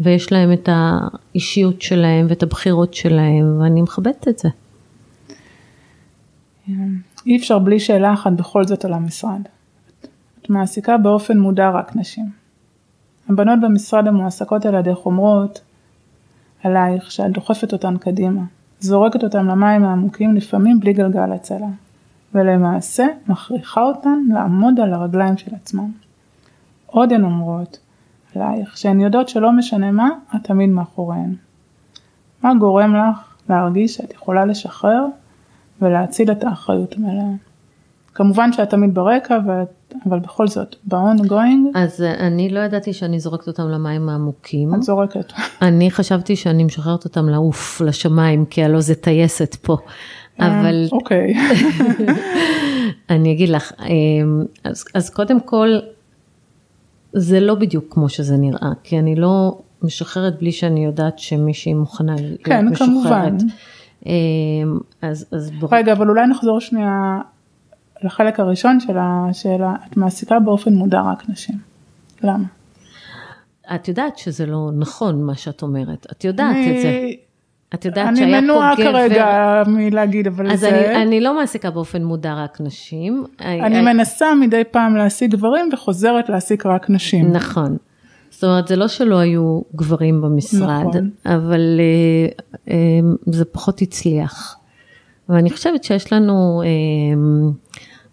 ויש 0.00 0.32
להם 0.32 0.52
את 0.52 0.68
האישיות 0.72 1.82
שלהם 1.82 2.26
ואת 2.28 2.42
הבחירות 2.42 2.94
שלהם, 2.94 3.60
ואני 3.60 3.82
מכבדת 3.82 4.28
את 4.28 4.38
זה. 4.38 4.48
אי 7.26 7.36
אפשר 7.36 7.58
בלי 7.58 7.80
שאלה 7.80 8.12
אחת 8.12 8.32
בכל 8.32 8.64
זאת 8.64 8.84
על 8.84 8.92
המשרד. 8.92 9.40
את 10.42 10.50
מעסיקה 10.50 10.96
באופן 10.98 11.38
מודע 11.38 11.70
רק 11.70 11.96
נשים. 11.96 12.30
הבנות 13.28 13.58
במשרד 13.62 14.06
המועסקות 14.06 14.66
על 14.66 14.74
ידך 14.74 15.06
אומרות 15.06 15.60
עלייך 16.62 17.10
שאת 17.10 17.32
דוחפת 17.32 17.72
אותן 17.72 17.96
קדימה, 17.96 18.42
זורקת 18.80 19.24
אותן 19.24 19.46
למים 19.46 19.84
העמוקים 19.84 20.34
לפעמים 20.34 20.80
בלי 20.80 20.92
גלגל 20.92 21.32
הצלה, 21.32 21.68
ולמעשה 22.34 23.06
מכריחה 23.28 23.82
אותן 23.82 24.18
לעמוד 24.34 24.80
על 24.80 24.94
הרגליים 24.94 25.36
של 25.36 25.54
עצמן. 25.54 25.88
עוד 26.86 27.12
הן 27.12 27.24
אומרות 27.24 27.78
עלייך 28.36 28.76
שהן 28.76 29.00
יודעות 29.00 29.28
שלא 29.28 29.52
משנה 29.52 29.90
מה, 29.90 30.08
את 30.36 30.40
תמיד 30.44 30.70
מאחוריהן. 30.70 31.34
מה 32.42 32.54
גורם 32.54 32.94
לך 32.94 33.34
להרגיש 33.48 33.94
שאת 33.94 34.12
יכולה 34.12 34.44
לשחרר 34.44 35.06
ולהציל 35.82 36.30
את 36.30 36.44
האחריות 36.44 36.94
המלאה? 36.96 37.34
כמובן 38.14 38.52
שאת 38.52 38.70
תמיד 38.70 38.94
ברקע, 38.94 39.38
ואת, 39.46 39.94
אבל 40.08 40.18
בכל 40.18 40.48
זאת, 40.48 40.76
ב-on-going. 40.84 41.74
אז 41.74 42.02
אה, 42.02 42.26
אני 42.26 42.48
לא 42.48 42.60
ידעתי 42.60 42.92
שאני 42.92 43.20
זורקת 43.20 43.46
אותם 43.46 43.68
למים 43.68 44.08
העמוקים. 44.08 44.74
את 44.74 44.82
זורקת. 44.82 45.32
אני 45.62 45.90
חשבתי 45.90 46.36
שאני 46.36 46.64
משחררת 46.64 47.04
אותם 47.04 47.28
לעוף 47.28 47.80
לשמיים, 47.80 48.44
כי 48.44 48.64
הלא 48.64 48.80
זה 48.80 48.94
טייסת 48.94 49.54
פה. 49.54 49.76
אה, 50.40 50.60
אבל... 50.60 50.86
אוקיי. 50.92 51.34
אני 53.10 53.32
אגיד 53.32 53.48
לך, 53.48 53.72
אה, 53.80 53.86
אז, 54.64 54.84
אז 54.94 55.10
קודם 55.10 55.40
כל, 55.40 55.68
זה 57.14 57.40
לא 57.40 57.54
בדיוק 57.54 57.84
כמו 57.90 58.08
שזה 58.08 58.36
נראה, 58.36 58.70
כי 58.82 58.98
אני 58.98 59.14
לא 59.16 59.58
משחררת 59.82 60.38
בלי 60.38 60.52
שאני 60.52 60.84
יודעת 60.84 61.18
שמישהי 61.18 61.74
מוכנה 61.74 62.14
להיות 62.18 62.40
כן, 62.44 62.68
משוחררת. 62.68 63.32
כמובן. 63.32 63.36
אז, 65.02 65.26
אז 65.32 65.50
ברור. 65.50 65.74
רגע, 65.74 65.92
אבל 65.92 66.08
אולי 66.08 66.26
נחזור 66.26 66.60
שנייה 66.60 67.20
לחלק 68.02 68.40
הראשון 68.40 68.80
של 68.80 68.96
השאלה, 69.00 69.74
את 69.90 69.96
מעסיקה 69.96 70.38
באופן 70.40 70.74
מודע 70.74 71.00
רק 71.00 71.28
נשים. 71.28 71.58
למה? 72.22 72.44
את 73.74 73.88
יודעת 73.88 74.18
שזה 74.18 74.46
לא 74.46 74.70
נכון 74.78 75.22
מה 75.22 75.34
שאת 75.34 75.62
אומרת, 75.62 76.06
את 76.12 76.24
יודעת 76.24 76.56
אני- 76.56 76.76
את 76.76 76.82
זה. 76.82 77.10
את 77.74 77.84
יודעת 77.84 78.08
אני 78.08 78.16
שהיה 78.16 78.40
פה 78.40 78.40
מנועה 78.40 78.74
גבר. 78.74 78.92
כרגע 78.92 79.62
מלהגיד, 79.66 80.26
אבל 80.26 80.50
אז 80.50 80.60
זה... 80.60 80.68
אני, 80.68 81.02
אני 81.02 81.20
לא 81.20 81.36
מעסיקה 81.36 81.70
באופן 81.70 82.04
מודע 82.04 82.34
רק 82.34 82.60
נשים. 82.60 83.24
אני 83.40 83.80
מנסה 83.80 84.34
מדי 84.34 84.62
פעם 84.70 84.96
להשיג 84.96 85.30
גברים 85.30 85.68
וחוזרת 85.72 86.28
להעסיק 86.28 86.66
רק 86.66 86.90
נשים. 86.90 87.32
נכון. 87.32 87.76
זאת 88.30 88.44
אומרת, 88.44 88.68
זה 88.68 88.76
לא 88.76 88.88
שלא 88.88 89.18
היו 89.18 89.60
גברים 89.74 90.20
במשרד, 90.20 90.84
נכון. 90.88 91.10
אבל 91.26 91.80
אה, 91.80 92.44
אה, 92.70 92.76
זה 93.26 93.44
פחות 93.44 93.82
הצליח. 93.82 94.56
ואני 95.28 95.50
חושבת 95.50 95.84
שיש 95.84 96.12
לנו 96.12 96.62
אה, 96.64 97.20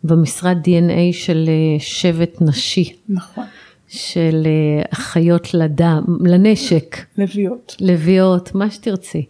במשרד 0.04 0.58
DNA 0.58 1.14
של 1.14 1.46
אה, 1.48 1.80
שבט 1.80 2.42
נשי, 2.42 2.94
נכון. 3.10 3.44
של 3.92 4.44
אה, 4.46 4.84
אחיות 4.94 5.54
לדם, 5.54 6.04
לנשק. 6.22 6.98
לביאות. 7.18 7.76
לביאות, 7.80 8.56
מה 8.56 8.72
שתרצי. 8.72 9.26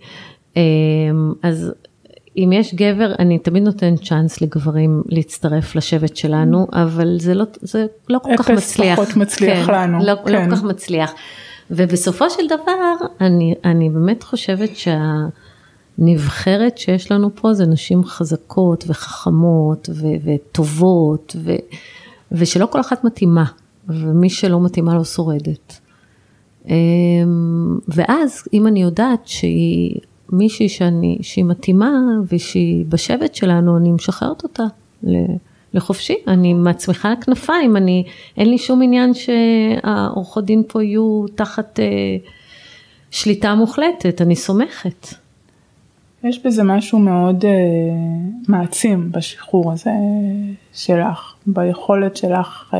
אמ, 0.55 0.61
אז 1.43 1.73
אם 2.37 2.49
יש 2.53 2.75
גבר, 2.75 3.13
אני 3.19 3.39
תמיד 3.39 3.63
נותנת 3.63 4.03
צ'אנס 4.03 4.41
לגברים 4.41 5.03
להצטרף 5.05 5.75
לשבט 5.75 6.15
שלנו, 6.15 6.67
אבל 6.73 7.17
זה 7.19 7.33
לא, 7.33 7.45
זה 7.61 7.85
לא 8.09 8.19
כל 8.19 8.29
כך 8.37 8.49
אפס 8.49 8.71
מצליח. 8.71 8.99
פחות 8.99 9.17
מצליח 9.17 9.65
כן, 9.65 9.73
לנו, 9.73 10.05
לא, 10.05 10.13
כן. 10.25 10.31
לא 10.33 10.45
כל 10.45 10.51
כך 10.55 10.63
מצליח. 10.63 11.13
ובסופו 11.71 12.29
של 12.29 12.47
דבר, 12.47 12.93
אני, 13.21 13.55
אני 13.65 13.89
באמת 13.89 14.23
חושבת 14.23 14.69
שהנבחרת 15.97 16.77
שיש 16.77 17.11
לנו 17.11 17.35
פה 17.35 17.53
זה 17.53 17.65
נשים 17.65 18.03
חזקות 18.03 18.83
וחכמות 18.87 19.89
ו, 19.93 20.07
וטובות, 20.25 21.35
ו, 21.39 21.51
ושלא 22.31 22.65
כל 22.65 22.79
אחת 22.79 23.03
מתאימה, 23.03 23.45
ומי 23.93 24.29
שלא 24.29 24.61
מתאימה 24.61 24.95
לא 24.95 25.03
שורדת. 25.03 25.79
אמ, 26.67 27.79
ואז 27.87 28.43
אם 28.53 28.67
אני 28.67 28.81
יודעת 28.81 29.27
שהיא 29.27 29.99
מישהי 30.29 30.69
שאני, 30.69 31.17
שהיא 31.21 31.45
מתאימה 31.45 31.91
ושהיא 32.31 32.85
בשבט 32.89 33.35
שלנו, 33.35 33.77
אני 33.77 33.91
משחררת 33.91 34.43
אותה 34.43 34.63
לחופשי, 35.73 36.15
אני 36.27 36.53
מצמיחה 36.53 37.09
לה 37.09 37.15
כנפיים, 37.15 37.77
אני, 37.77 38.03
אין 38.37 38.49
לי 38.49 38.57
שום 38.57 38.81
עניין 38.81 39.11
שהעורכות 39.13 40.45
דין 40.45 40.63
פה 40.67 40.83
יהיו 40.83 41.25
תחת 41.35 41.79
אה, 41.79 41.85
שליטה 43.11 43.55
מוחלטת, 43.55 44.21
אני 44.21 44.35
סומכת. 44.35 45.07
יש 46.23 46.45
בזה 46.45 46.63
משהו 46.63 46.99
מאוד 46.99 47.43
uh, 47.43 47.47
מעצים 48.47 49.11
בשחרור 49.11 49.71
הזה 49.71 49.91
שלך, 50.73 51.33
ביכולת 51.45 52.17
שלך 52.17 52.73
uh, 52.73 52.77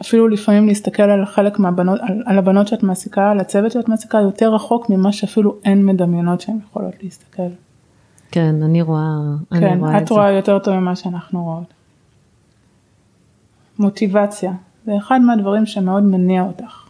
אפילו 0.00 0.28
לפעמים 0.28 0.66
להסתכל 0.66 1.02
על 1.02 1.24
חלק 1.26 1.58
מהבנות, 1.58 2.00
על, 2.00 2.22
על 2.26 2.38
הבנות 2.38 2.68
שאת 2.68 2.82
מעסיקה, 2.82 3.30
על 3.30 3.40
הצוות 3.40 3.72
שאת 3.72 3.88
מעסיקה, 3.88 4.18
יותר 4.20 4.54
רחוק 4.54 4.90
ממה 4.90 5.12
שאפילו 5.12 5.54
הן 5.64 5.84
מדמיינות 5.86 6.40
שהן 6.40 6.58
יכולות 6.70 6.94
להסתכל. 7.02 7.42
כן, 8.30 8.62
אני 8.62 8.82
רואה, 8.82 9.08
אני 9.52 9.60
כן, 9.60 9.78
רואה 9.78 9.96
את 9.96 10.02
את 10.02 10.08
זה. 10.08 10.14
רואה 10.14 10.30
יותר 10.30 10.58
טוב 10.58 10.74
ממה 10.74 10.96
שאנחנו 10.96 11.44
רואות. 11.44 11.74
מוטיבציה, 13.78 14.52
זה 14.86 14.96
אחד 14.98 15.20
מהדברים 15.20 15.66
שמאוד 15.66 16.02
מניע 16.02 16.42
אותך. 16.42 16.84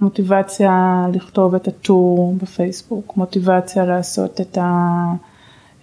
מוטיבציה 0.00 1.06
לכתוב 1.14 1.54
את 1.54 1.68
הטור 1.68 2.34
בפייסבוק, 2.42 3.16
מוטיבציה 3.16 3.84
לעשות 3.84 4.40
את, 4.40 4.58
ה... 4.58 4.88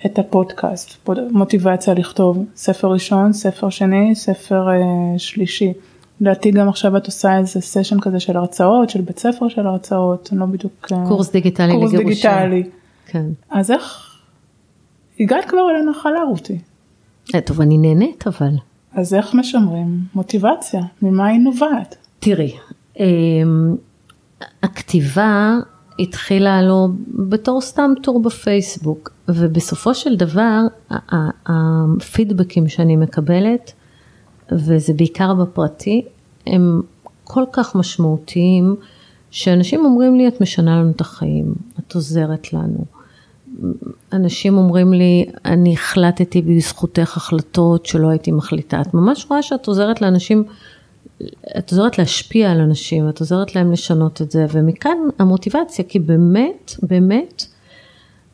את 0.06 0.20
הפודקאסט, 0.20 0.94
פוד- 1.04 1.32
מוטיבציה 1.32 1.94
לכתוב 1.94 2.46
ספר 2.56 2.88
ראשון, 2.88 3.34
ספר 3.34 3.70
שני, 3.70 4.16
ספר 4.16 4.70
אה, 4.70 4.76
שלישי. 5.18 5.74
לדעתי 6.22 6.52
גם 6.52 6.70
עכשיו 6.70 6.98
את 6.98 7.06
עושה 7.06 7.38
איזה 7.38 7.62
סשן 7.62 8.00
כזה 8.00 8.20
של 8.20 8.38
הרצאות, 8.38 8.90
של 8.90 9.02
בית 9.02 9.20
ספר 9.20 9.50
של 9.50 9.68
הרצאות, 9.68 10.30
אני 10.32 10.40
לא 10.40 10.46
בדיוק... 10.46 10.88
אה, 10.92 11.08
קורס 11.08 11.32
דיגיטלי 11.32 11.74
קורס 11.74 11.94
לגירושים. 11.94 12.32
דיגיטלי. 12.32 12.64
כן. 13.06 13.26
אז 13.50 13.72
איך 13.72 14.16
הגעת 15.20 15.46
כבר 15.46 15.70
אל 15.70 15.88
הנחלה 15.88 16.24
רותי? 16.30 16.60
אה, 17.36 17.42
טוב, 17.42 17.62
אני 17.62 17.78
נהנית 17.78 18.28
אבל. 18.28 18.52
אז 18.94 19.14
איך 19.14 19.34
משמרים 19.34 20.00
מוטיבציה? 20.16 20.82
ממה 21.02 21.28
היא 21.28 21.40
נובעת? 21.40 21.96
תראי, 22.20 22.54
אמ, 23.00 23.76
הכתיבה 24.64 25.58
התחילה 26.00 26.62
לו 26.62 26.88
בתור 27.30 27.62
סתם 27.62 27.92
טור 28.02 28.22
בפייסבוק, 28.22 29.12
ובסופו 29.28 29.96
של 29.96 30.16
דבר 30.16 30.60
הפידבקים 31.46 32.68
שאני 32.68 32.96
מקבלת, 32.96 33.74
וזה 34.52 34.94
בעיקר 34.94 35.34
בפרטי, 35.34 36.06
הם 36.48 36.82
כל 37.24 37.44
כך 37.52 37.76
משמעותיים, 37.76 38.76
שאנשים 39.32 39.86
אומרים 39.86 40.16
לי, 40.16 40.28
את 40.28 40.42
משנה 40.42 40.80
לנו 40.80 40.92
את 40.92 41.02
החיים, 41.02 41.54
את 41.80 41.96
עוזרת 41.96 42.54
לנו. 42.54 42.86
אנשים 44.14 44.58
אומרים 44.58 44.94
לי, 44.94 45.26
אני 45.46 45.74
החלטתי 45.74 46.42
בזכותך 46.42 47.18
החלטות 47.18 47.86
שלא 47.86 48.10
הייתי 48.10 48.32
מחליטה. 48.32 48.82
את 48.82 48.94
ממש 48.94 49.26
רואה 49.30 49.42
שאת 49.42 49.68
עוזרת 49.68 50.02
לאנשים, 50.02 50.44
את 51.58 51.72
עוזרת 51.72 51.98
להשפיע 51.98 52.52
על 52.52 52.60
אנשים, 52.60 53.10
את 53.10 53.20
עוזרת 53.20 53.56
להם 53.56 53.72
לשנות 53.72 54.22
את 54.22 54.32
זה, 54.32 54.46
ומכאן 54.52 54.98
המוטיבציה, 55.20 55.86
כי 55.86 56.00
באמת, 56.00 56.76
באמת, 56.84 57.44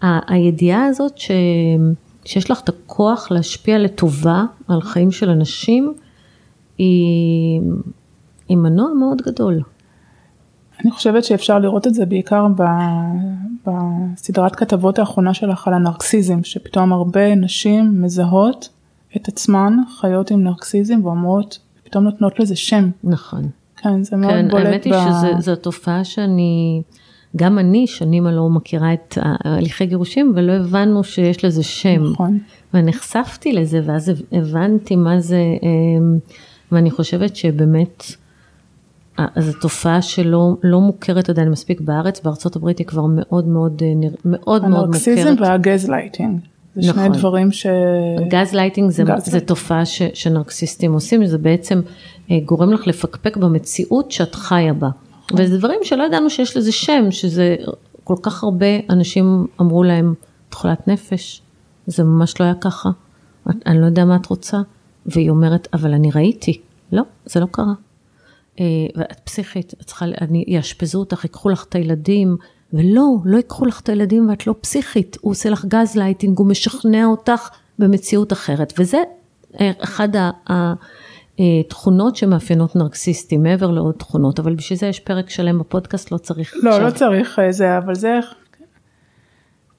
ה- 0.02 0.34
הידיעה 0.34 0.86
הזאת 0.86 1.18
ש... 1.18 1.32
שיש 2.26 2.52
לך 2.52 2.62
את 2.64 2.70
הכוח 2.70 3.32
להשפיע 3.32 3.78
לטובה 3.80 4.44
על 4.68 4.82
חיים 4.82 5.12
של 5.12 5.30
אנשים, 5.30 5.94
היא, 6.78 7.62
היא 8.50 8.58
מנוע 8.58 8.94
מאוד 9.00 9.22
גדול. 9.22 9.62
אני 10.84 10.92
חושבת 10.92 11.24
שאפשר 11.24 11.60
לראות 11.60 11.88
את 11.88 11.94
זה 11.94 12.06
בעיקר 12.06 12.48
ב, 12.58 12.64
בסדרת 13.66 14.56
כתבות 14.56 15.00
האחרונה 15.00 15.34
שלך 15.34 15.68
על 15.68 15.74
הנרקסיזם, 15.74 16.44
שפתאום 16.44 16.94
הרבה 16.94 17.36
נשים 17.36 18.02
מזהות 18.02 18.70
את 19.16 19.28
עצמן 19.28 19.78
חיות 20.00 20.32
עם 20.32 20.44
נרקסיזם 20.44 21.06
ואומרות, 21.06 21.60
פתאום 21.84 22.04
נותנות 22.04 22.40
לזה 22.40 22.56
שם. 22.56 22.90
נכון. 23.04 23.50
כן, 23.78 24.04
זה 24.04 24.18
מאוד 24.18 24.32
כן, 24.32 24.48
בולט 24.50 24.66
האמת 24.66 24.84
היא 24.84 24.94
שזו 25.40 25.56
תופעה 25.56 26.04
שאני, 26.04 26.82
גם 27.36 27.60
אני 27.60 27.88
שנים 27.88 28.28
לא 28.28 28.50
מכירה 28.50 28.94
את 28.94 29.18
הליכי 29.22 29.86
גירושים 29.86 30.34
ולא 30.36 30.52
הבנו 30.52 31.04
שיש 31.04 31.46
לזה 31.46 31.64
שם. 31.64 32.04
נכון. 32.04 32.40
ונחשפתי 32.74 33.54
לזה 33.54 33.82
ואז 33.86 34.12
הבנתי 34.32 34.96
מה 34.96 35.20
זה, 35.20 35.42
אמ, 35.64 36.18
ואני 36.72 36.92
חושבת 36.92 37.36
שבאמת, 37.36 38.04
אה, 39.20 39.26
זו 39.40 39.54
תופעה 39.62 40.02
שלא 40.02 40.56
לא 40.64 40.82
מוכרת 40.82 41.30
עדיין 41.30 41.50
מספיק 41.50 41.82
בארץ, 41.82 42.22
בארצות 42.22 42.56
הברית 42.56 42.80
היא 42.80 42.88
כבר 42.88 43.06
מאוד 43.10 43.48
מאוד, 43.48 43.82
אה, 43.86 44.10
מאוד 44.26 44.68
מאוד 44.68 44.86
הנרקסיזם 44.86 45.30
מוכרת. 45.30 45.48
והגזלייטינג. 45.48 46.40
זה 46.76 46.82
שני 46.82 46.92
נכון. 46.92 47.12
דברים 47.12 47.52
ש... 47.52 47.66
גז 48.28 48.54
לייטינג 48.54 48.92
זה, 48.92 49.04
גז 49.04 49.26
זה. 49.26 49.40
תופעה 49.40 49.86
ש, 49.86 50.02
שנרקסיסטים 50.14 50.94
עושים, 50.94 51.26
זה 51.26 51.38
בעצם 51.38 51.82
אה, 52.32 52.40
גורם 52.46 52.72
לך 52.72 52.88
לפקפק 52.88 53.38
במציאות 53.38 54.12
שאת 54.12 54.36
חיה 54.36 54.74
בה. 54.74 54.90
וזה 55.38 55.58
דברים 55.58 55.80
שלא 55.84 56.04
ידענו 56.04 56.30
שיש 56.30 56.58
לזה 56.58 56.72
שם, 56.72 57.12
שזה 57.12 57.56
כל 58.04 58.16
כך 58.22 58.44
הרבה 58.44 58.66
אנשים 58.90 59.48
אמרו 59.62 59.84
להם, 59.84 60.14
את 60.50 60.54
חולת 60.54 60.88
נפש, 60.88 61.42
זה 61.88 62.04
ממש 62.04 62.40
לא 62.40 62.46
היה 62.46 62.56
ככה, 62.62 62.90
אני 63.66 63.82
לא 63.82 63.86
יודע 63.86 64.06
מה 64.06 64.16
את 64.16 64.26
רוצה, 64.26 64.58
והיא 65.06 65.30
אומרת, 65.30 65.68
אבל 65.74 65.94
אני 65.94 66.12
ראיתי, 66.16 66.62
לא, 66.92 67.04
זה 67.26 67.40
לא 67.40 67.46
קרה. 67.52 67.74
אה, 68.60 68.66
ואת 68.96 69.20
פסיכית, 69.20 69.74
את 69.82 69.86
צריכה, 69.86 70.06
אני, 70.22 70.44
יאשפזו 70.48 71.00
אותך, 71.00 71.24
ייקחו 71.24 71.50
לך 71.50 71.66
את 71.70 71.76
הילדים, 71.76 72.38
ולא, 72.74 73.16
לא 73.26 73.38
ייקחו 73.38 73.66
לך 73.66 73.82
את 73.82 73.90
הילדים 73.90 74.30
ואת 74.30 74.48
לא 74.48 74.56
פסיכית, 74.62 75.18
הוא 75.22 75.32
עושה 75.32 75.50
לך 75.50 75.66
גז 75.66 75.96
לייטינג, 75.96 76.38
הוא 76.38 76.48
משכנע 76.48 77.06
אותך 77.06 77.50
במציאות 77.80 78.34
אחרת, 78.34 78.74
וזה 78.80 78.98
אה, 79.62 79.72
אחד 79.80 80.10
התכונות 81.40 82.16
שמאפיינות 82.16 82.76
נרקסיסטים, 82.76 83.44
מעבר 83.44 83.72
לעוד 83.72 83.96
תכונות, 83.98 84.40
אבל 84.40 84.56
בשביל 84.56 84.80
זה 84.80 84.88
יש 84.88 85.00
פרק 85.00 85.30
שלם 85.30 85.60
בפודקאסט, 85.60 86.12
לא 86.12 86.18
צריך 86.18 86.54
לא, 86.64 86.70
עכשיו. 86.70 86.86
לא 86.86 86.92
צריך 86.92 87.40
אה, 87.40 87.52
זה, 87.52 87.78
אבל 87.78 87.96
זה 87.96 88.20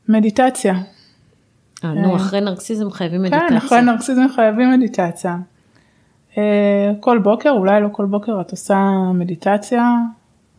מדיטציה. 0.09 0.74
אה, 1.85 1.95
נו, 1.95 2.16
אחרי 2.16 2.41
נרקסיזם 2.41 2.91
חייבים 2.91 3.20
כן, 3.20 3.27
מדיטציה. 3.27 3.49
כן, 3.49 3.57
אחרי 3.57 3.83
נרקסיזם 3.83 4.27
חייבים 4.35 4.72
מדיטציה. 4.72 5.37
כל 7.01 7.18
בוקר, 7.18 7.51
אולי 7.51 7.81
לא 7.81 7.89
כל 7.93 8.05
בוקר, 8.05 8.41
את 8.41 8.51
עושה 8.51 8.79
מדיטציה, 9.14 9.93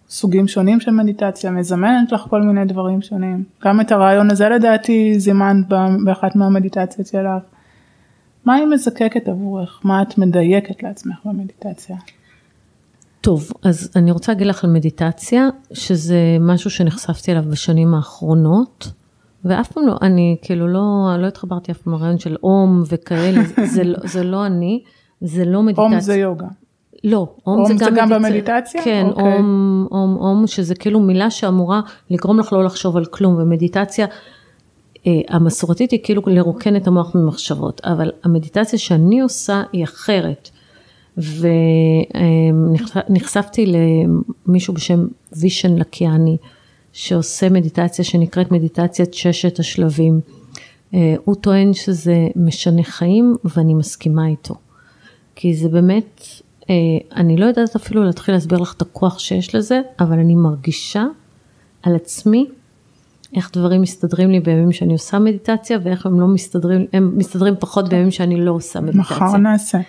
סוגים 0.10 0.48
שונים 0.48 0.80
של 0.80 0.92
מדיטציה, 0.92 1.52
מזמנת 1.52 2.12
לך 2.12 2.22
כל 2.22 2.42
מיני 2.42 2.66
דברים 2.66 3.02
שונים. 3.02 3.44
גם 3.64 3.82
את 3.82 3.92
הרעיון 3.92 4.32
הזה 4.32 4.50
לדעתי 4.50 5.20
זימנת 5.20 5.68
באחת 6.06 6.36
מהמדיטציות 6.36 7.08
שלך. 7.08 7.44
מה 8.46 8.54
היא 8.56 8.66
מזקקת 8.66 9.28
עבורך? 9.28 9.82
מה 9.84 10.02
את 10.02 10.18
מדייקת 10.18 10.84
לעצמך 10.84 11.16
במדיטציה? 11.26 11.96
טוב, 13.22 13.52
אז 13.64 13.92
אני 13.96 14.12
רוצה 14.12 14.32
להגיד 14.32 14.48
לך 14.48 14.64
על 14.64 14.70
מדיטציה, 14.70 15.50
שזה 15.74 16.20
משהו 16.40 16.70
שנחשפתי 16.70 17.32
אליו 17.32 17.44
בשנים 17.44 17.94
האחרונות, 17.94 18.92
ואף 19.46 19.72
פעם 19.72 19.88
לא, 19.88 19.96
אני 20.02 20.38
כאילו 20.42 20.68
לא, 20.68 21.08
לא 21.20 21.28
התחברתי 21.28 21.72
אף 21.72 21.78
פעם 21.78 21.94
לרעיון 21.94 22.20
של 22.20 22.36
אום 22.44 22.84
וכאלה, 22.90 23.42
זה, 23.74 23.84
לא, 23.84 23.98
זה 24.04 24.24
לא 24.24 24.46
אני, 24.46 24.84
זה 25.22 25.46
לא 25.46 25.64
מדיטציה. 25.64 25.84
אום 25.84 26.00
זה 26.00 26.16
יוגה. 26.16 26.48
לא, 27.04 27.28
אום, 27.48 27.60
אום 27.60 27.66
זה 27.66 27.74
גם, 27.74 27.80
זה 27.80 28.00
גם 28.02 28.10
במדיטציה? 28.10 28.84
כן, 28.84 29.06
אוקיי. 29.10 29.24
אום, 29.24 29.88
אום, 29.92 30.16
אום, 30.16 30.48
שזה 30.48 30.76
כאילו 30.76 31.00
מילה 31.00 31.30
שאמורה 31.30 31.82
לגרום 32.10 32.40
לך 32.40 32.54
לא 32.54 32.64
לחשוב 32.64 32.98
על 32.98 33.06
כלום, 33.06 33.36
ומדיטציה 33.38 34.06
אה, 35.08 35.12
המסורתית 35.30 35.92
היא 35.92 36.00
כאילו 36.04 36.22
לרוקן 36.28 36.76
את 36.76 36.88
המוח 36.88 37.16
ממחשבות, 37.16 37.82
אבל 37.84 38.12
המדיטציה 38.24 38.80
שאני 38.80 39.20
עושה 39.20 39.64
היא 39.74 39.84
אחרת. 39.84 40.50
ונחשפתי 43.08 43.74
למישהו 44.48 44.74
בשם 44.74 45.06
וישן 45.38 45.76
לקיאני, 45.76 46.38
שעושה 46.98 47.50
מדיטציה 47.50 48.06
שנקראת 48.06 48.52
מדיטציית 48.52 49.14
ששת 49.14 49.60
השלבים. 49.60 50.20
אה, 50.94 51.16
הוא 51.26 51.36
טוען 51.36 51.74
שזה 51.74 52.28
משנה 52.36 52.84
חיים 52.84 53.36
ואני 53.44 53.74
מסכימה 53.74 54.28
איתו. 54.28 54.56
כי 55.36 55.54
זה 55.54 55.70
באמת 55.70 56.22
אה, 56.70 56.76
אני 57.16 57.38
לא 57.38 57.46
יודעת 57.46 57.76
אפילו 57.76 58.04
להתחיל 58.04 58.36
להסביר 58.36 58.60
לך 58.60 58.74
את 58.74 58.82
הכוח 58.82 59.20
שיש 59.20 59.56
לזה, 59.56 59.82
אבל 60.00 60.20
אני 60.20 60.36
מרגישה 60.36 61.06
על 61.84 61.96
עצמי 61.96 62.46
איך 63.36 63.52
דברים 63.54 63.82
מסתדרים 63.82 64.32
לי 64.32 64.40
בימים 64.40 64.72
שאני 64.72 64.94
עושה 64.94 65.20
מדיטציה 65.20 65.80
ואיך 65.84 66.06
הם 66.06 66.20
לא 66.20 66.28
מסתדרים, 66.28 66.86
הם 66.94 67.18
מסתדרים 67.18 67.54
פחות 67.60 67.90
בימים 67.90 68.12
שאני 68.12 68.42
לא 68.42 68.52
עושה 68.52 68.82
מדיטציה. 68.82 69.02
מחר 69.02 69.38
נעשה. 69.38 69.80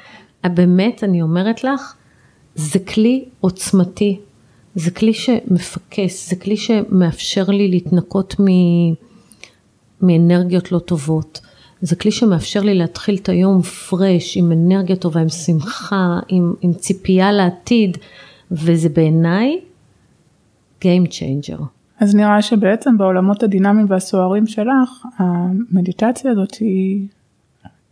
אה, 0.45 0.51
באמת, 0.51 1.05
אני 1.05 1.23
אומרת 1.23 1.65
לך, 1.65 1.95
זה 2.55 2.79
כלי 2.79 3.25
עוצמתי, 3.41 4.21
זה 4.79 4.91
כלי 4.91 5.15
שמפקס, 5.15 6.31
זה 6.31 6.37
כלי 6.37 6.57
שמאפשר 6.57 7.45
לי 7.49 7.69
להתנקות 7.69 8.37
מ... 8.41 8.45
מאנרגיות 10.03 10.73
לא 10.73 10.79
טובות. 10.79 11.41
זה 11.81 11.97
כלי 11.97 12.11
שמאפשר 12.11 12.61
לי 12.61 12.75
להתחיל 12.75 13.17
את 13.17 13.29
היום 13.29 13.63
פרש, 13.63 14.37
עם 14.37 14.53
אנרגיה 14.53 14.97
טובה, 14.97 15.21
עם 15.21 15.29
שמחה, 15.29 16.19
עם, 16.29 16.55
עם 16.61 16.73
ציפייה 16.73 17.33
לעתיד, 17.33 17.99
וזה 18.51 18.89
בעיניי 18.89 19.61
Game 20.81 21.09
changer. 21.11 21.63
אז 22.01 22.15
נראה 22.15 22.43
שבעצם 22.43 22.99
בעולמות 22.99 23.43
הדינמיים 23.43 23.87
והסוערים 23.89 24.47
שלך, 24.47 25.05
המדיטציה 25.19 26.31
הזאת 26.31 26.55
היא, 26.55 27.07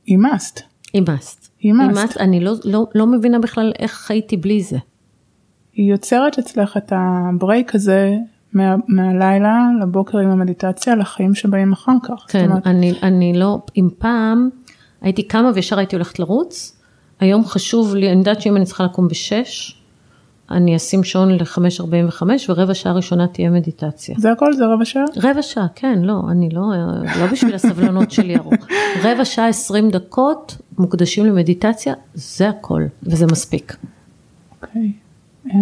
היא 0.06 0.18
must. 0.18 0.60
היא 0.92 1.02
must. 1.02 1.48
היא 1.60 1.72
must. 1.72 2.20
אני 2.20 2.40
לא, 2.40 2.52
לא, 2.64 2.86
לא 2.94 3.06
מבינה 3.06 3.38
בכלל 3.38 3.72
איך 3.78 3.92
חייתי 3.92 4.36
בלי 4.36 4.62
זה. 4.62 4.78
היא 5.76 5.90
יוצרת 5.90 6.38
אצלך 6.38 6.76
את 6.76 6.92
הברייק 6.96 7.74
הזה 7.74 8.16
מה, 8.52 8.76
מהלילה 8.88 9.68
לבוקר 9.82 10.18
עם 10.18 10.30
המדיטציה 10.30 10.94
לחיים 10.94 11.34
שבאים 11.34 11.72
אחר 11.72 11.96
כך. 12.02 12.24
כן, 12.28 12.50
אומרת... 12.50 12.66
אני, 12.66 12.94
אני 13.02 13.32
לא, 13.38 13.58
אם 13.76 13.88
פעם 13.98 14.48
הייתי 15.00 15.22
קמה 15.22 15.50
וישר 15.54 15.78
הייתי 15.78 15.96
הולכת 15.96 16.18
לרוץ, 16.18 16.76
היום 17.20 17.44
חשוב 17.44 17.94
לי, 17.94 18.10
אני 18.10 18.18
יודעת 18.18 18.40
שאם 18.40 18.56
אני 18.56 18.64
צריכה 18.64 18.84
לקום 18.84 19.08
בשש, 19.08 19.82
אני 20.50 20.76
אשים 20.76 21.04
שעון 21.04 21.30
ל-5.45 21.30 22.22
ורבע 22.48 22.74
שעה 22.74 22.92
ראשונה 22.92 23.26
תהיה 23.26 23.50
מדיטציה. 23.50 24.14
זה 24.18 24.32
הכל? 24.32 24.52
זה 24.52 24.66
רבע 24.66 24.84
שעה? 24.84 25.04
רבע 25.16 25.42
שעה, 25.42 25.66
כן, 25.74 25.98
לא, 26.02 26.20
אני 26.30 26.48
לא, 26.52 26.62
לא 27.20 27.26
בשביל 27.32 27.54
הסבלנות 27.54 28.10
שלי 28.10 28.36
ארוך. 28.36 28.54
רבע 29.02 29.24
שעה 29.24 29.48
20 29.48 29.90
דקות 29.90 30.56
מוקדשים 30.78 31.26
למדיטציה, 31.26 31.94
זה 32.14 32.48
הכל, 32.48 32.82
וזה 33.02 33.26
מספיק. 33.26 33.76
אוקיי. 34.62 34.82
Okay. 34.82 35.05
אה, 35.50 35.58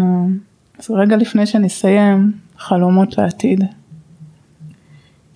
אז 0.78 0.90
רגע 0.90 1.16
לפני 1.16 1.46
שנסיים, 1.46 2.32
חלומות 2.58 3.18
לעתיד? 3.18 3.64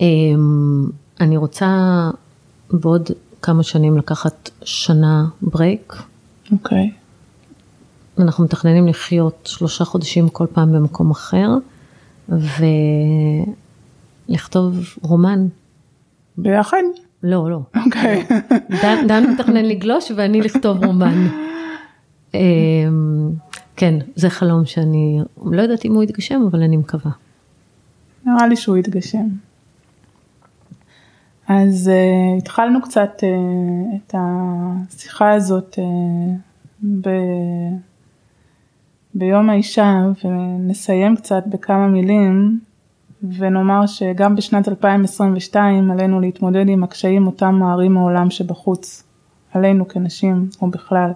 אמ, 0.01 0.87
אני 1.21 1.37
רוצה 1.37 1.67
בעוד 2.71 3.11
כמה 3.43 3.63
שנים 3.63 3.99
לקחת 3.99 4.51
שנה 4.65 5.27
ברייק. 5.43 5.95
אוקיי. 6.53 6.91
Okay. 6.95 8.23
אנחנו 8.23 8.45
מתכננים 8.45 8.87
לחיות 8.87 9.49
שלושה 9.53 9.85
חודשים 9.85 10.29
כל 10.29 10.47
פעם 10.53 10.73
במקום 10.73 11.11
אחר, 11.11 11.49
ולכתוב 14.29 14.79
רומן. 15.03 15.47
ביחד? 16.39 16.83
לא, 17.23 17.51
לא. 17.51 17.61
אוקיי. 17.85 18.27
Okay. 18.29 18.55
דן, 18.83 19.07
דן 19.09 19.31
מתכנן 19.31 19.65
לגלוש 19.65 20.13
ואני 20.17 20.41
לכתוב 20.41 20.85
רומן. 20.85 21.27
כן, 23.79 23.95
זה 24.15 24.31
חלום 24.31 24.65
שאני 24.65 25.21
לא 25.45 25.63
יודעת 25.63 25.85
אם 25.85 25.95
הוא 25.95 26.03
יתגשם, 26.03 26.41
אבל 26.51 26.63
אני 26.63 26.77
מקווה. 26.77 27.11
נראה 28.27 28.47
לי 28.47 28.57
שהוא 28.57 28.77
יתגשם. 28.77 29.27
אז 31.49 31.91
uh, 31.91 32.39
התחלנו 32.39 32.83
קצת 32.83 33.11
uh, 33.21 33.97
את 33.97 34.15
השיחה 34.19 35.33
הזאת 35.33 35.79
uh, 35.79 36.83
ב... 37.01 37.09
ביום 39.15 39.51
האישה 39.51 39.95
ונסיים 40.25 41.17
קצת 41.17 41.43
בכמה 41.47 41.89
מילים 41.89 42.61
ונאמר 43.23 43.87
שגם 43.87 44.37
בשנת 44.37 44.69
2022 44.69 45.91
עלינו 45.91 46.21
להתמודד 46.21 46.69
עם 46.69 46.85
הקשיים 46.85 47.27
אותם 47.27 47.55
מערים 47.55 47.97
העולם 47.97 48.31
שבחוץ, 48.31 49.05
עלינו 49.53 49.89
כנשים 49.89 50.49
ובכלל. 50.63 51.11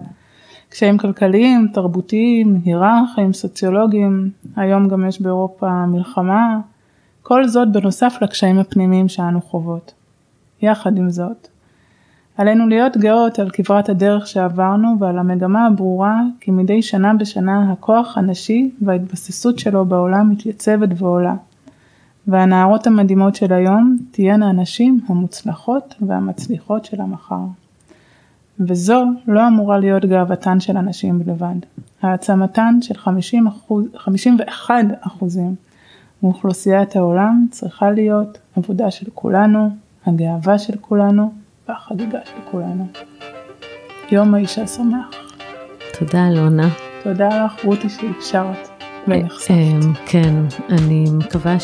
קשיים 0.73 0.97
כלכליים, 0.97 1.67
תרבותיים, 1.73 2.61
היררכיים, 2.65 3.33
סוציולוגיים, 3.33 4.29
היום 4.55 4.87
גם 4.87 5.05
יש 5.07 5.21
באירופה 5.21 5.85
מלחמה, 5.85 6.59
כל 7.21 7.47
זאת 7.47 7.71
בנוסף 7.71 8.17
לקשיים 8.21 8.59
הפנימיים 8.59 9.09
שאנו 9.09 9.41
חוות. 9.41 9.93
יחד 10.61 10.97
עם 10.97 11.09
זאת, 11.09 11.47
עלינו 12.37 12.67
להיות 12.67 12.97
גאות 12.97 13.39
על 13.39 13.49
כברת 13.49 13.89
הדרך 13.89 14.27
שעברנו 14.27 14.95
ועל 14.99 15.19
המגמה 15.19 15.67
הברורה 15.67 16.21
כי 16.39 16.51
מדי 16.51 16.81
שנה 16.81 17.13
בשנה 17.13 17.71
הכוח 17.71 18.17
הנשי 18.17 18.71
וההתבססות 18.81 19.59
שלו 19.59 19.85
בעולם 19.85 20.29
מתייצבת 20.29 20.89
ועולה. 20.97 21.35
והנערות 22.27 22.87
המדהימות 22.87 23.35
של 23.35 23.53
היום 23.53 23.97
תהיינה 24.11 24.49
הנשים 24.49 24.99
המוצלחות 25.07 25.95
והמצליחות 26.01 26.85
של 26.85 27.01
המחר. 27.01 27.62
וזו 28.59 29.03
לא 29.27 29.47
אמורה 29.47 29.77
להיות 29.77 30.05
גאוותן 30.05 30.59
של 30.59 30.77
הנשים 30.77 31.19
בלבד. 31.19 31.55
העצמתן 32.01 32.77
של 32.81 32.97
50 32.97 33.47
אחוז, 33.47 33.85
51 33.97 34.73
אחוזים 35.01 35.55
מאוכלוסיית 36.23 36.95
העולם 36.95 37.45
צריכה 37.51 37.91
להיות 37.91 38.37
עבודה 38.55 38.91
של 38.91 39.05
כולנו, 39.13 39.69
הגאווה 40.05 40.59
של 40.59 40.77
כולנו 40.81 41.33
והחגיגה 41.67 42.19
של 42.25 42.51
כולנו. 42.51 42.87
יום 44.11 44.33
האישה 44.33 44.67
שמח. 44.67 45.09
תודה 45.99 46.27
אלונה. 46.27 46.69
תודה 47.03 47.45
לך 47.45 47.65
רותי 47.65 47.89
שאפשרת 47.89 48.69
ונחשפת. 49.07 49.51
אמ, 49.51 49.93
כן, 50.05 50.33
אני 50.69 51.05
מקווה 51.17 51.55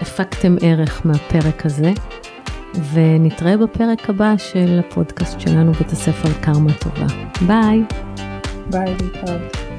שהפקתם 0.00 0.56
ערך 0.60 1.06
מהפרק 1.06 1.66
הזה. 1.66 1.92
ונתראה 2.92 3.56
בפרק 3.56 4.10
הבא 4.10 4.34
של 4.36 4.80
הפודקאסט 4.80 5.40
שלנו, 5.40 5.72
בית 5.72 5.92
הספר 5.92 6.28
קרמה 6.40 6.72
טובה. 6.72 7.06
ביי. 7.46 7.82
ביי, 8.70 8.94
להתראות. 9.00 9.69